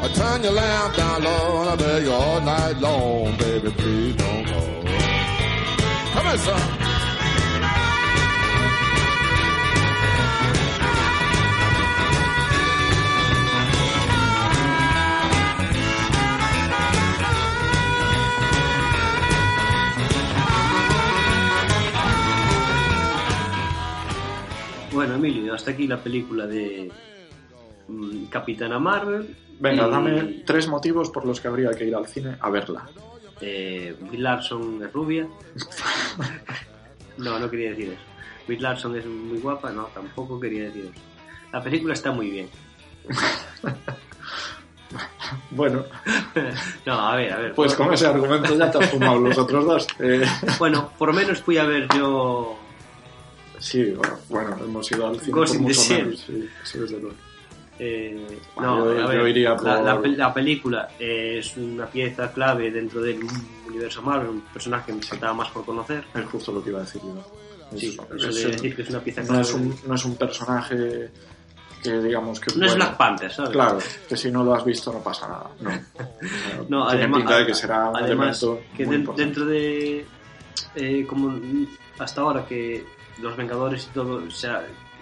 I 0.07 0.09
turn 0.11 0.41
your 0.45 0.53
lamp 0.53 0.95
down 0.95 1.25
low 1.25 1.63
and 1.63 1.71
I 1.71 1.75
beg 1.75 2.05
you 2.05 2.13
all 2.13 2.41
night 2.41 2.79
long, 2.79 3.37
baby, 3.39 3.71
please 3.73 4.15
don't 4.15 4.47
go. 4.47 4.85
Come 6.13 6.27
on, 6.29 6.39
son. 6.39 6.63
Bueno, 24.93 25.15
Emilio, 25.17 25.53
hasta 25.53 25.73
aquí 25.73 25.89
la 25.89 26.01
película 26.01 26.47
de 26.47 26.93
mm, 27.89 28.27
Capitana 28.27 28.79
Marvel. 28.79 29.46
Venga, 29.59 29.87
Y- 29.87 29.91
dame 29.91 30.43
tres 30.47 30.69
motivos 30.69 31.11
por 31.11 31.25
los 31.27 31.41
que 31.41 31.49
habría 31.49 31.71
que 31.71 31.85
ir 31.87 31.95
al 31.95 32.07
cine 32.07 32.37
a 32.41 32.51
verla. 32.51 32.89
Eh, 33.41 33.95
Brie 34.01 34.21
Larson 34.21 34.83
es 34.83 34.93
rubia. 34.93 35.27
no, 37.19 37.39
no 37.39 37.51
quería 37.51 37.71
decir 37.71 37.91
eso. 37.93 38.01
Brie 38.47 38.61
Larson 38.61 38.97
es 38.97 39.07
muy 39.07 39.39
guapa, 39.39 39.71
no, 39.73 39.85
tampoco 39.87 40.39
quería 40.41 40.65
decir 40.65 40.85
eso. 40.93 41.03
La 41.53 41.63
película 41.63 41.95
está 41.95 42.13
muy 42.13 42.31
bien. 42.31 42.49
Bueno, 45.51 45.85
no, 46.87 46.93
a 46.93 47.17
ver, 47.17 47.33
a 47.33 47.39
ver. 47.39 47.53
pues 47.55 47.75
con 47.75 47.93
ese 47.93 48.07
argumento 48.07 48.55
ya 48.57 48.71
te 48.71 48.79
has 48.79 48.91
fumado 48.91 49.19
los 49.19 49.37
otros 49.37 49.65
dos. 49.65 49.87
Eh, 49.99 50.25
Bueno, 50.59 50.93
por 50.97 51.09
lo 51.09 51.15
menos 51.15 51.41
fui 51.43 51.59
a 51.59 51.65
ver 51.65 51.89
yo. 51.97 52.57
sí, 53.59 53.95
bueno, 54.29 54.57
hemos 54.63 54.91
ido 54.93 55.09
al 55.09 55.19
cine 55.19 55.33
Ghost 55.33 55.55
por 55.55 55.63
mucho 55.63 55.81
menos. 55.95 56.21
Sí, 56.21 56.49
sí, 56.63 56.79
desde 56.79 57.01
luego. 57.01 57.17
Eh, 57.79 58.41
Bueno, 58.55 58.77
no, 58.85 58.95
yo- 58.95 59.05
a 59.05 59.07
ver, 59.09 59.19
yo 59.21 59.27
iría 59.29 59.51
la, 59.51 59.57
por- 59.57 59.67
la 59.67 60.17
la 60.17 60.35
película 60.35 60.89
eh, 60.99 61.37
es 61.41 61.57
una 61.57 61.87
pieza 61.87 62.33
clave 62.33 62.71
dentro 62.71 63.01
del 63.03 63.21
universo 63.69 64.03
Marvel, 64.03 64.29
un 64.31 64.41
personaje 64.43 64.87
que 64.87 64.93
me 64.95 65.03
faltaba 65.03 65.35
más 65.35 65.51
por 65.51 65.65
conocer. 65.65 66.05
Es 66.15 66.25
justo 66.27 66.53
lo 66.53 66.63
que 66.63 66.71
iba 66.71 66.79
a 66.81 66.83
decir 66.83 67.01
yo. 67.03 67.19
Es- 67.73 67.81
Sí, 67.81 67.87
es- 68.17 68.25
eso 68.25 68.49
de 68.49 68.53
decir 68.53 68.77
que 68.77 68.83
es 68.83 68.91
una 68.91 69.01
pieza 69.01 69.23
no, 69.25 69.41
es 69.41 69.53
un, 69.53 69.75
no 69.87 69.95
es 69.95 70.05
un 70.05 70.17
personaje 70.17 71.11
que 71.83 71.99
digamos 72.01 72.41
que... 72.41 72.55
No 72.57 72.65
es 72.67 72.75
Black 72.75 72.97
Panther, 72.97 73.31
¿sabes? 73.33 73.51
Claro, 73.51 73.79
que 74.09 74.17
si 74.17 74.31
no 74.31 74.43
lo 74.43 74.55
has 74.55 74.65
visto 74.65 74.93
no 74.93 75.01
pasa 75.01 75.29
nada. 75.29 75.51
No, 75.61 75.71
No, 76.69 76.87
Tiene 76.89 77.03
además, 77.05 77.19
pinta 77.21 77.39
de 77.39 77.47
que 77.47 77.55
será 77.55 77.91
un 77.91 77.97
además 77.97 78.43
elemento 78.43 78.67
que 78.77 78.87
muy 78.87 79.17
dentro 79.17 79.45
de 79.45 80.07
eh, 80.75 81.07
como 81.09 81.39
hasta 81.99 82.21
ahora 82.23 82.45
que 82.47 82.85
los 83.21 83.37
Vengadores 83.37 83.87
y 83.91 83.95
todo 83.95 84.21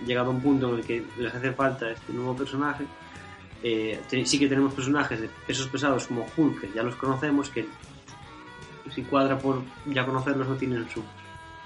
llegado 0.07 0.29
a 0.29 0.31
un 0.35 0.41
punto 0.41 0.71
en 0.73 0.77
el 0.81 0.85
que 0.85 1.05
les 1.19 1.35
hace 1.35 1.53
falta 1.53 1.91
este 1.91 2.13
nuevo 2.13 2.37
personaje 2.37 2.85
eh, 3.63 4.01
sí 4.27 4.39
que 4.39 4.49
tenemos 4.49 4.75
personajes 4.75 5.21
de 5.21 5.29
pesos 5.47 5.69
pesados 5.69 6.07
como 6.07 6.27
Hulk 6.37 6.61
que 6.61 6.71
ya 6.75 6.83
los 6.83 6.97
conocemos 6.97 7.49
que 7.51 7.67
si 8.95 9.03
cuadra 9.03 9.39
por 9.39 9.63
ya 9.87 10.05
conocerlos 10.05 10.49
no 10.49 10.57
tienen 10.57 10.89
su 10.91 11.03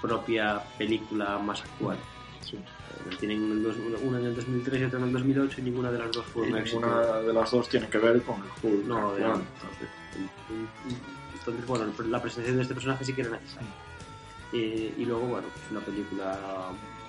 propia 0.01 0.61
película 0.77 1.37
más 1.39 1.61
actual 1.61 1.97
Sí. 2.41 2.55
Eh, 2.57 3.15
tienen 3.19 3.43
el 3.51 3.61
dos- 3.63 3.75
una 4.01 4.17
en 4.19 4.25
el 4.27 4.35
2003 4.35 4.81
y 4.81 4.83
otra 4.85 4.97
en 4.99 5.05
el 5.05 5.13
2008 5.13 5.55
y 5.59 5.63
ninguna 5.63 5.91
de 5.91 5.99
las 5.99 6.11
dos 6.11 6.25
fue 6.25 6.47
Y 6.47 6.51
un 6.51 6.57
éxito 6.57 6.79
ninguna 6.79 7.17
de 7.19 7.33
las 7.33 7.51
dos 7.51 7.69
tiene 7.69 7.87
que 7.89 7.97
ver 7.99 8.21
con 8.23 8.37
el 8.37 8.49
Hulk. 8.63 8.85
no, 8.85 9.13
de- 9.13 9.23
actual. 9.25 9.43
entonces, 11.37 11.65
bueno, 11.67 11.85
la 12.09 12.21
presentación 12.21 12.57
de 12.57 12.61
este 12.63 12.73
personaje 12.73 13.05
sí 13.05 13.13
que 13.13 13.21
era 13.21 13.31
necesaria. 13.31 13.69
Eh, 14.53 14.93
y 14.97 15.05
luego, 15.05 15.21
bueno, 15.27 15.47
es 15.47 15.71
una 15.71 15.79
película 15.81 16.37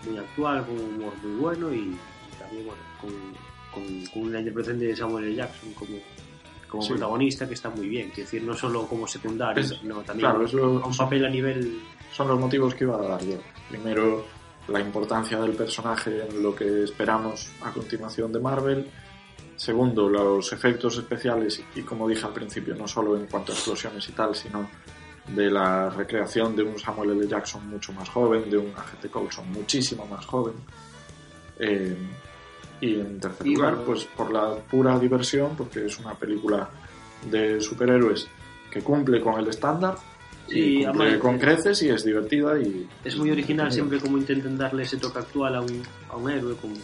muy 0.07 0.19
actual, 0.19 0.65
con 0.67 0.75
un 0.79 0.95
humor 0.95 1.13
muy 1.23 1.41
bueno 1.41 1.73
y, 1.75 1.97
también, 2.39 2.67
bueno, 2.67 2.83
con, 3.01 3.11
con, 3.73 4.07
con 4.07 4.23
una 4.23 4.39
interpretación 4.39 4.79
de 4.81 4.97
Samuel 4.97 5.25
L. 5.25 5.35
Jackson 5.37 5.73
como, 5.75 5.99
como 6.69 6.83
Sí. 6.83 6.91
protagonista 6.91 7.47
que 7.49 7.55
está 7.55 7.71
muy 7.71 7.89
bien. 7.89 8.09
Quiero 8.11 8.25
decir, 8.31 8.43
no 8.43 8.55
solo 8.55 8.87
como 8.87 9.07
secundario, 9.07 9.63
Es- 9.63 9.71
sino 9.81 9.97
también 10.03 10.29
claro, 10.31 10.45
es 10.45 10.53
lo- 10.53 10.83
a 10.83 10.87
un 10.87 10.97
papel 10.97 11.25
a 11.25 11.29
nivel. 11.31 11.81
Son 12.13 12.29
los 12.29 12.39
motivos 12.41 12.75
que 12.75 12.85
iba 12.85 12.97
a 12.97 13.03
dar 13.09 13.25
yo. 13.25 13.37
Primero, 13.69 14.25
la 14.69 14.81
importancia 14.81 15.39
del 15.41 15.53
personaje 15.53 16.25
en 16.29 16.43
lo 16.43 16.55
que 16.55 16.85
esperamos 16.85 17.51
a 17.63 17.71
continuación 17.73 18.33
de 18.33 18.41
Marvel. 18.41 18.87
Segundo, 19.57 20.09
los 20.09 20.53
efectos 20.53 20.97
especiales 20.97 21.63
y, 21.75 21.83
como 21.83 22.09
dije 22.09 22.25
al 22.25 22.33
principio, 22.33 22.75
no 22.75 22.89
solo 22.89 23.17
en 23.17 23.27
cuanto 23.27 23.53
a 23.53 23.55
explosiones 23.55 24.09
y 24.09 24.13
tal, 24.13 24.35
sino 24.35 24.69
de 25.35 25.51
la 25.51 25.91
recreación 25.91 26.57
de 26.57 26.63
un 26.63 26.79
Samuel 26.79 27.11
L. 27.11 27.27
Jackson 27.29 27.69
mucho 27.69 27.93
más 27.93 28.09
joven, 28.09 28.51
de 28.51 28.59
un 28.59 28.73
agente 28.77 29.09
Coulson 29.09 29.51
muchísimo 29.53 30.07
más 30.07 30.25
joven. 30.27 30.55
Eh, 31.59 31.97
y 32.81 32.95
en 32.99 33.21
tercer 33.21 33.47
Y 33.47 33.55
lugar, 33.55 33.73
bueno. 33.75 33.87
pues 33.87 34.05
por 34.05 34.33
la 34.33 34.55
pura 34.57 34.99
diversión, 34.99 35.55
porque 35.57 35.87
es 35.87 35.99
una 35.99 36.15
película 36.15 36.69
de 37.31 37.61
superhéroes 37.61 38.27
que 38.71 38.81
cumple 38.83 39.21
con 39.21 39.39
el 39.39 39.49
estándar 39.49 39.97
Sí, 40.49 40.81
y 40.81 40.85
cumple 40.87 41.19
con 41.21 41.39
creces 41.39 41.81
y 41.83 41.91
es 41.91 42.05
divertida 42.05 42.59
y 42.59 42.89
Es 43.05 43.17
muy 43.17 43.31
original 43.31 43.71
siempre 43.71 44.01
como 44.01 44.19
intentan 44.19 44.57
darle 44.59 44.83
ese 44.83 44.97
toque 44.97 45.19
actual 45.21 45.55
a 45.55 45.61
un, 45.61 45.83
a 46.09 46.17
un 46.17 46.29
héroe, 46.31 46.57
como 46.57 46.75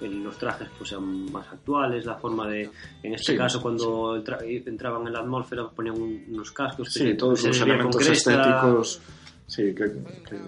los 0.00 0.36
trajes 0.38 0.68
pues 0.76 0.90
sean 0.90 1.30
más 1.32 1.50
actuales, 1.52 2.04
la 2.04 2.16
forma 2.16 2.46
de, 2.48 2.70
en 3.02 3.14
este 3.14 3.32
Sí, 3.32 3.38
caso 3.38 3.62
cuando 3.62 4.16
entra- 4.16 4.40
entraban 4.44 5.06
en 5.06 5.12
la 5.14 5.20
atmósfera 5.20 5.68
ponían 5.68 6.00
un- 6.00 6.24
unos 6.28 6.50
cascos, 6.52 6.92
Sí, 6.92 7.14
todos 7.16 7.42
los 7.44 7.60
elementos 7.62 8.06
estéticos 8.06 9.00
sí, 9.46 9.74
que, 9.74 9.92
que- 10.28 10.40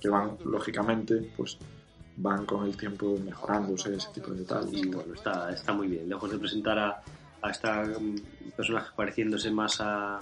que 0.00 0.08
van, 0.08 0.36
lógicamente, 0.44 1.16
pues 1.36 1.58
van 2.16 2.44
con 2.44 2.66
el 2.66 2.76
tiempo 2.76 3.18
mejorándose 3.18 3.94
ese 3.96 4.10
tipo 4.12 4.30
de 4.32 4.40
detalles. 4.40 4.72
y 4.82 4.90
bueno, 4.90 5.14
está, 5.14 5.50
está 5.52 5.72
muy 5.72 5.88
bien. 5.88 6.08
Lejos 6.08 6.30
de 6.30 6.38
presentar 6.38 6.78
a, 6.78 7.02
a 7.42 7.50
esta 7.50 7.82
mm, 7.98 8.50
personaje 8.54 8.90
pareciéndose 8.94 9.50
más 9.50 9.80
a, 9.80 10.18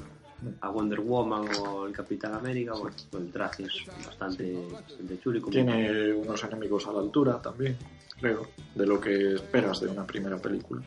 a 0.60 0.70
Wonder 0.70 1.00
Woman 1.00 1.48
o 1.60 1.86
el 1.86 1.92
Capitán 1.92 2.34
América, 2.34 2.72
bueno, 2.72 2.94
pues 3.10 3.22
el 3.22 3.32
traje 3.32 3.64
es 3.64 3.86
bastante, 4.06 4.56
bastante 4.72 5.18
chulo 5.20 5.38
y 5.38 5.40
como- 5.40 5.52
Tiene 5.52 6.12
unos 6.12 6.42
enemigos 6.44 6.86
a 6.86 6.92
la 6.92 7.00
altura 7.00 7.40
también, 7.42 7.76
creo, 8.20 8.46
de 8.74 8.86
lo 8.86 9.00
que 9.00 9.34
esperas 9.34 9.80
de 9.80 9.88
una 9.88 10.06
primera 10.06 10.38
película. 10.38 10.82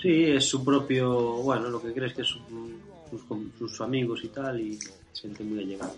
Sí, 0.00 0.24
es 0.24 0.44
su 0.48 0.64
propio, 0.64 1.10
bueno, 1.42 1.68
lo 1.68 1.80
que 1.82 1.92
crees 1.92 2.14
que 2.14 2.22
es 2.22 2.28
su- 2.28 2.78
sus, 3.10 3.22
sus 3.58 3.80
amigos 3.80 4.20
y 4.24 4.28
tal, 4.28 4.60
y 4.60 4.74
se 4.78 4.92
siente 5.12 5.42
muy 5.44 5.58
allegado. 5.62 5.94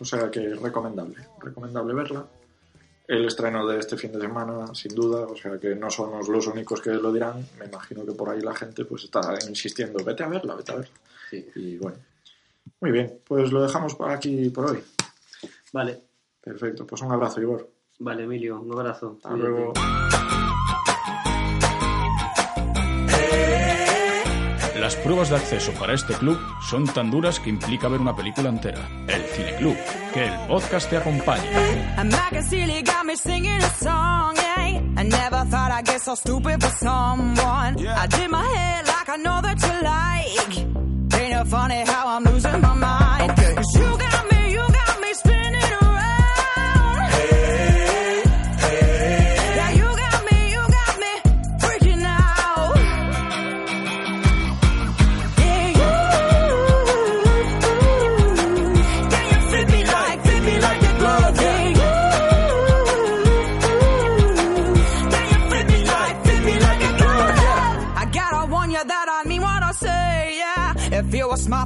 O 0.00 0.04
sea 0.04 0.30
que 0.30 0.54
recomendable, 0.54 1.16
recomendable 1.40 1.94
verla. 1.94 2.26
El 3.06 3.24
estreno 3.24 3.66
de 3.66 3.78
este 3.78 3.96
fin 3.96 4.12
de 4.12 4.20
semana, 4.20 4.74
sin 4.74 4.94
duda, 4.94 5.26
o 5.26 5.34
sea 5.34 5.58
que 5.58 5.74
no 5.74 5.88
somos 5.90 6.28
los 6.28 6.46
únicos 6.46 6.80
que 6.82 6.90
lo 6.90 7.10
dirán. 7.10 7.46
Me 7.58 7.64
imagino 7.64 8.04
que 8.04 8.12
por 8.12 8.28
ahí 8.28 8.40
la 8.42 8.54
gente 8.54 8.84
pues 8.84 9.04
está 9.04 9.34
insistiendo, 9.48 10.04
vete 10.04 10.24
a 10.24 10.28
verla, 10.28 10.54
vete 10.54 10.72
a 10.72 10.76
verla. 10.76 10.94
Sí. 11.30 11.46
Y 11.56 11.76
bueno, 11.78 11.98
muy 12.80 12.90
bien, 12.90 13.20
pues 13.26 13.50
lo 13.52 13.62
dejamos 13.62 13.94
por 13.94 14.10
aquí 14.10 14.50
por 14.50 14.70
hoy. 14.70 14.82
Vale, 15.72 16.02
Perfecto, 16.40 16.86
pues 16.86 17.02
un 17.02 17.12
abrazo, 17.12 17.42
Igor. 17.42 17.70
vale, 17.98 18.22
Emilio, 18.24 18.60
un 18.60 18.72
abrazo. 18.72 19.16
Hasta 19.16 19.28
Cuídate. 19.28 19.50
luego. 19.50 19.72
Las 24.80 24.96
pruebas 24.96 25.28
de 25.28 25.36
acceso 25.36 25.72
para 25.72 25.92
este 25.92 26.14
club 26.14 26.38
son 26.62 26.86
tan 26.86 27.10
duras 27.10 27.38
que 27.40 27.50
implica 27.50 27.88
ver 27.88 28.00
una 28.00 28.14
película 28.16 28.48
entera. 28.48 28.88
El 29.08 29.22
Cine 29.24 29.56
Club. 29.56 29.76
Que 30.14 30.24
el 30.26 30.46
podcast 30.46 30.88
te 30.88 30.96
acompañe. 30.96 31.44
I 40.38 40.77
of 41.38 41.48
funny 41.48 41.80
how 41.86 42.08
I'm 42.08 42.24
losing 42.24 42.60
my 42.60 42.74
mind. 42.74 43.30
Okay. 43.32 43.54
Cause 43.54 43.74
you 43.76 43.98
got 43.98 44.32
me. 44.32 44.37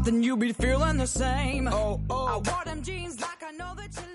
Then 0.01 0.23
you'd 0.23 0.41
be 0.41 0.53
feeling 0.53 0.97
the 0.97 1.07
same. 1.07 1.69
Oh, 1.69 2.01
oh. 2.11 2.27
I 2.27 2.51
wore 2.51 2.65
them 2.65 2.83
jeans 2.83 3.21
like 3.21 3.43
I 3.47 3.53
know 3.53 3.73
that 3.77 3.95
you. 3.95 4.12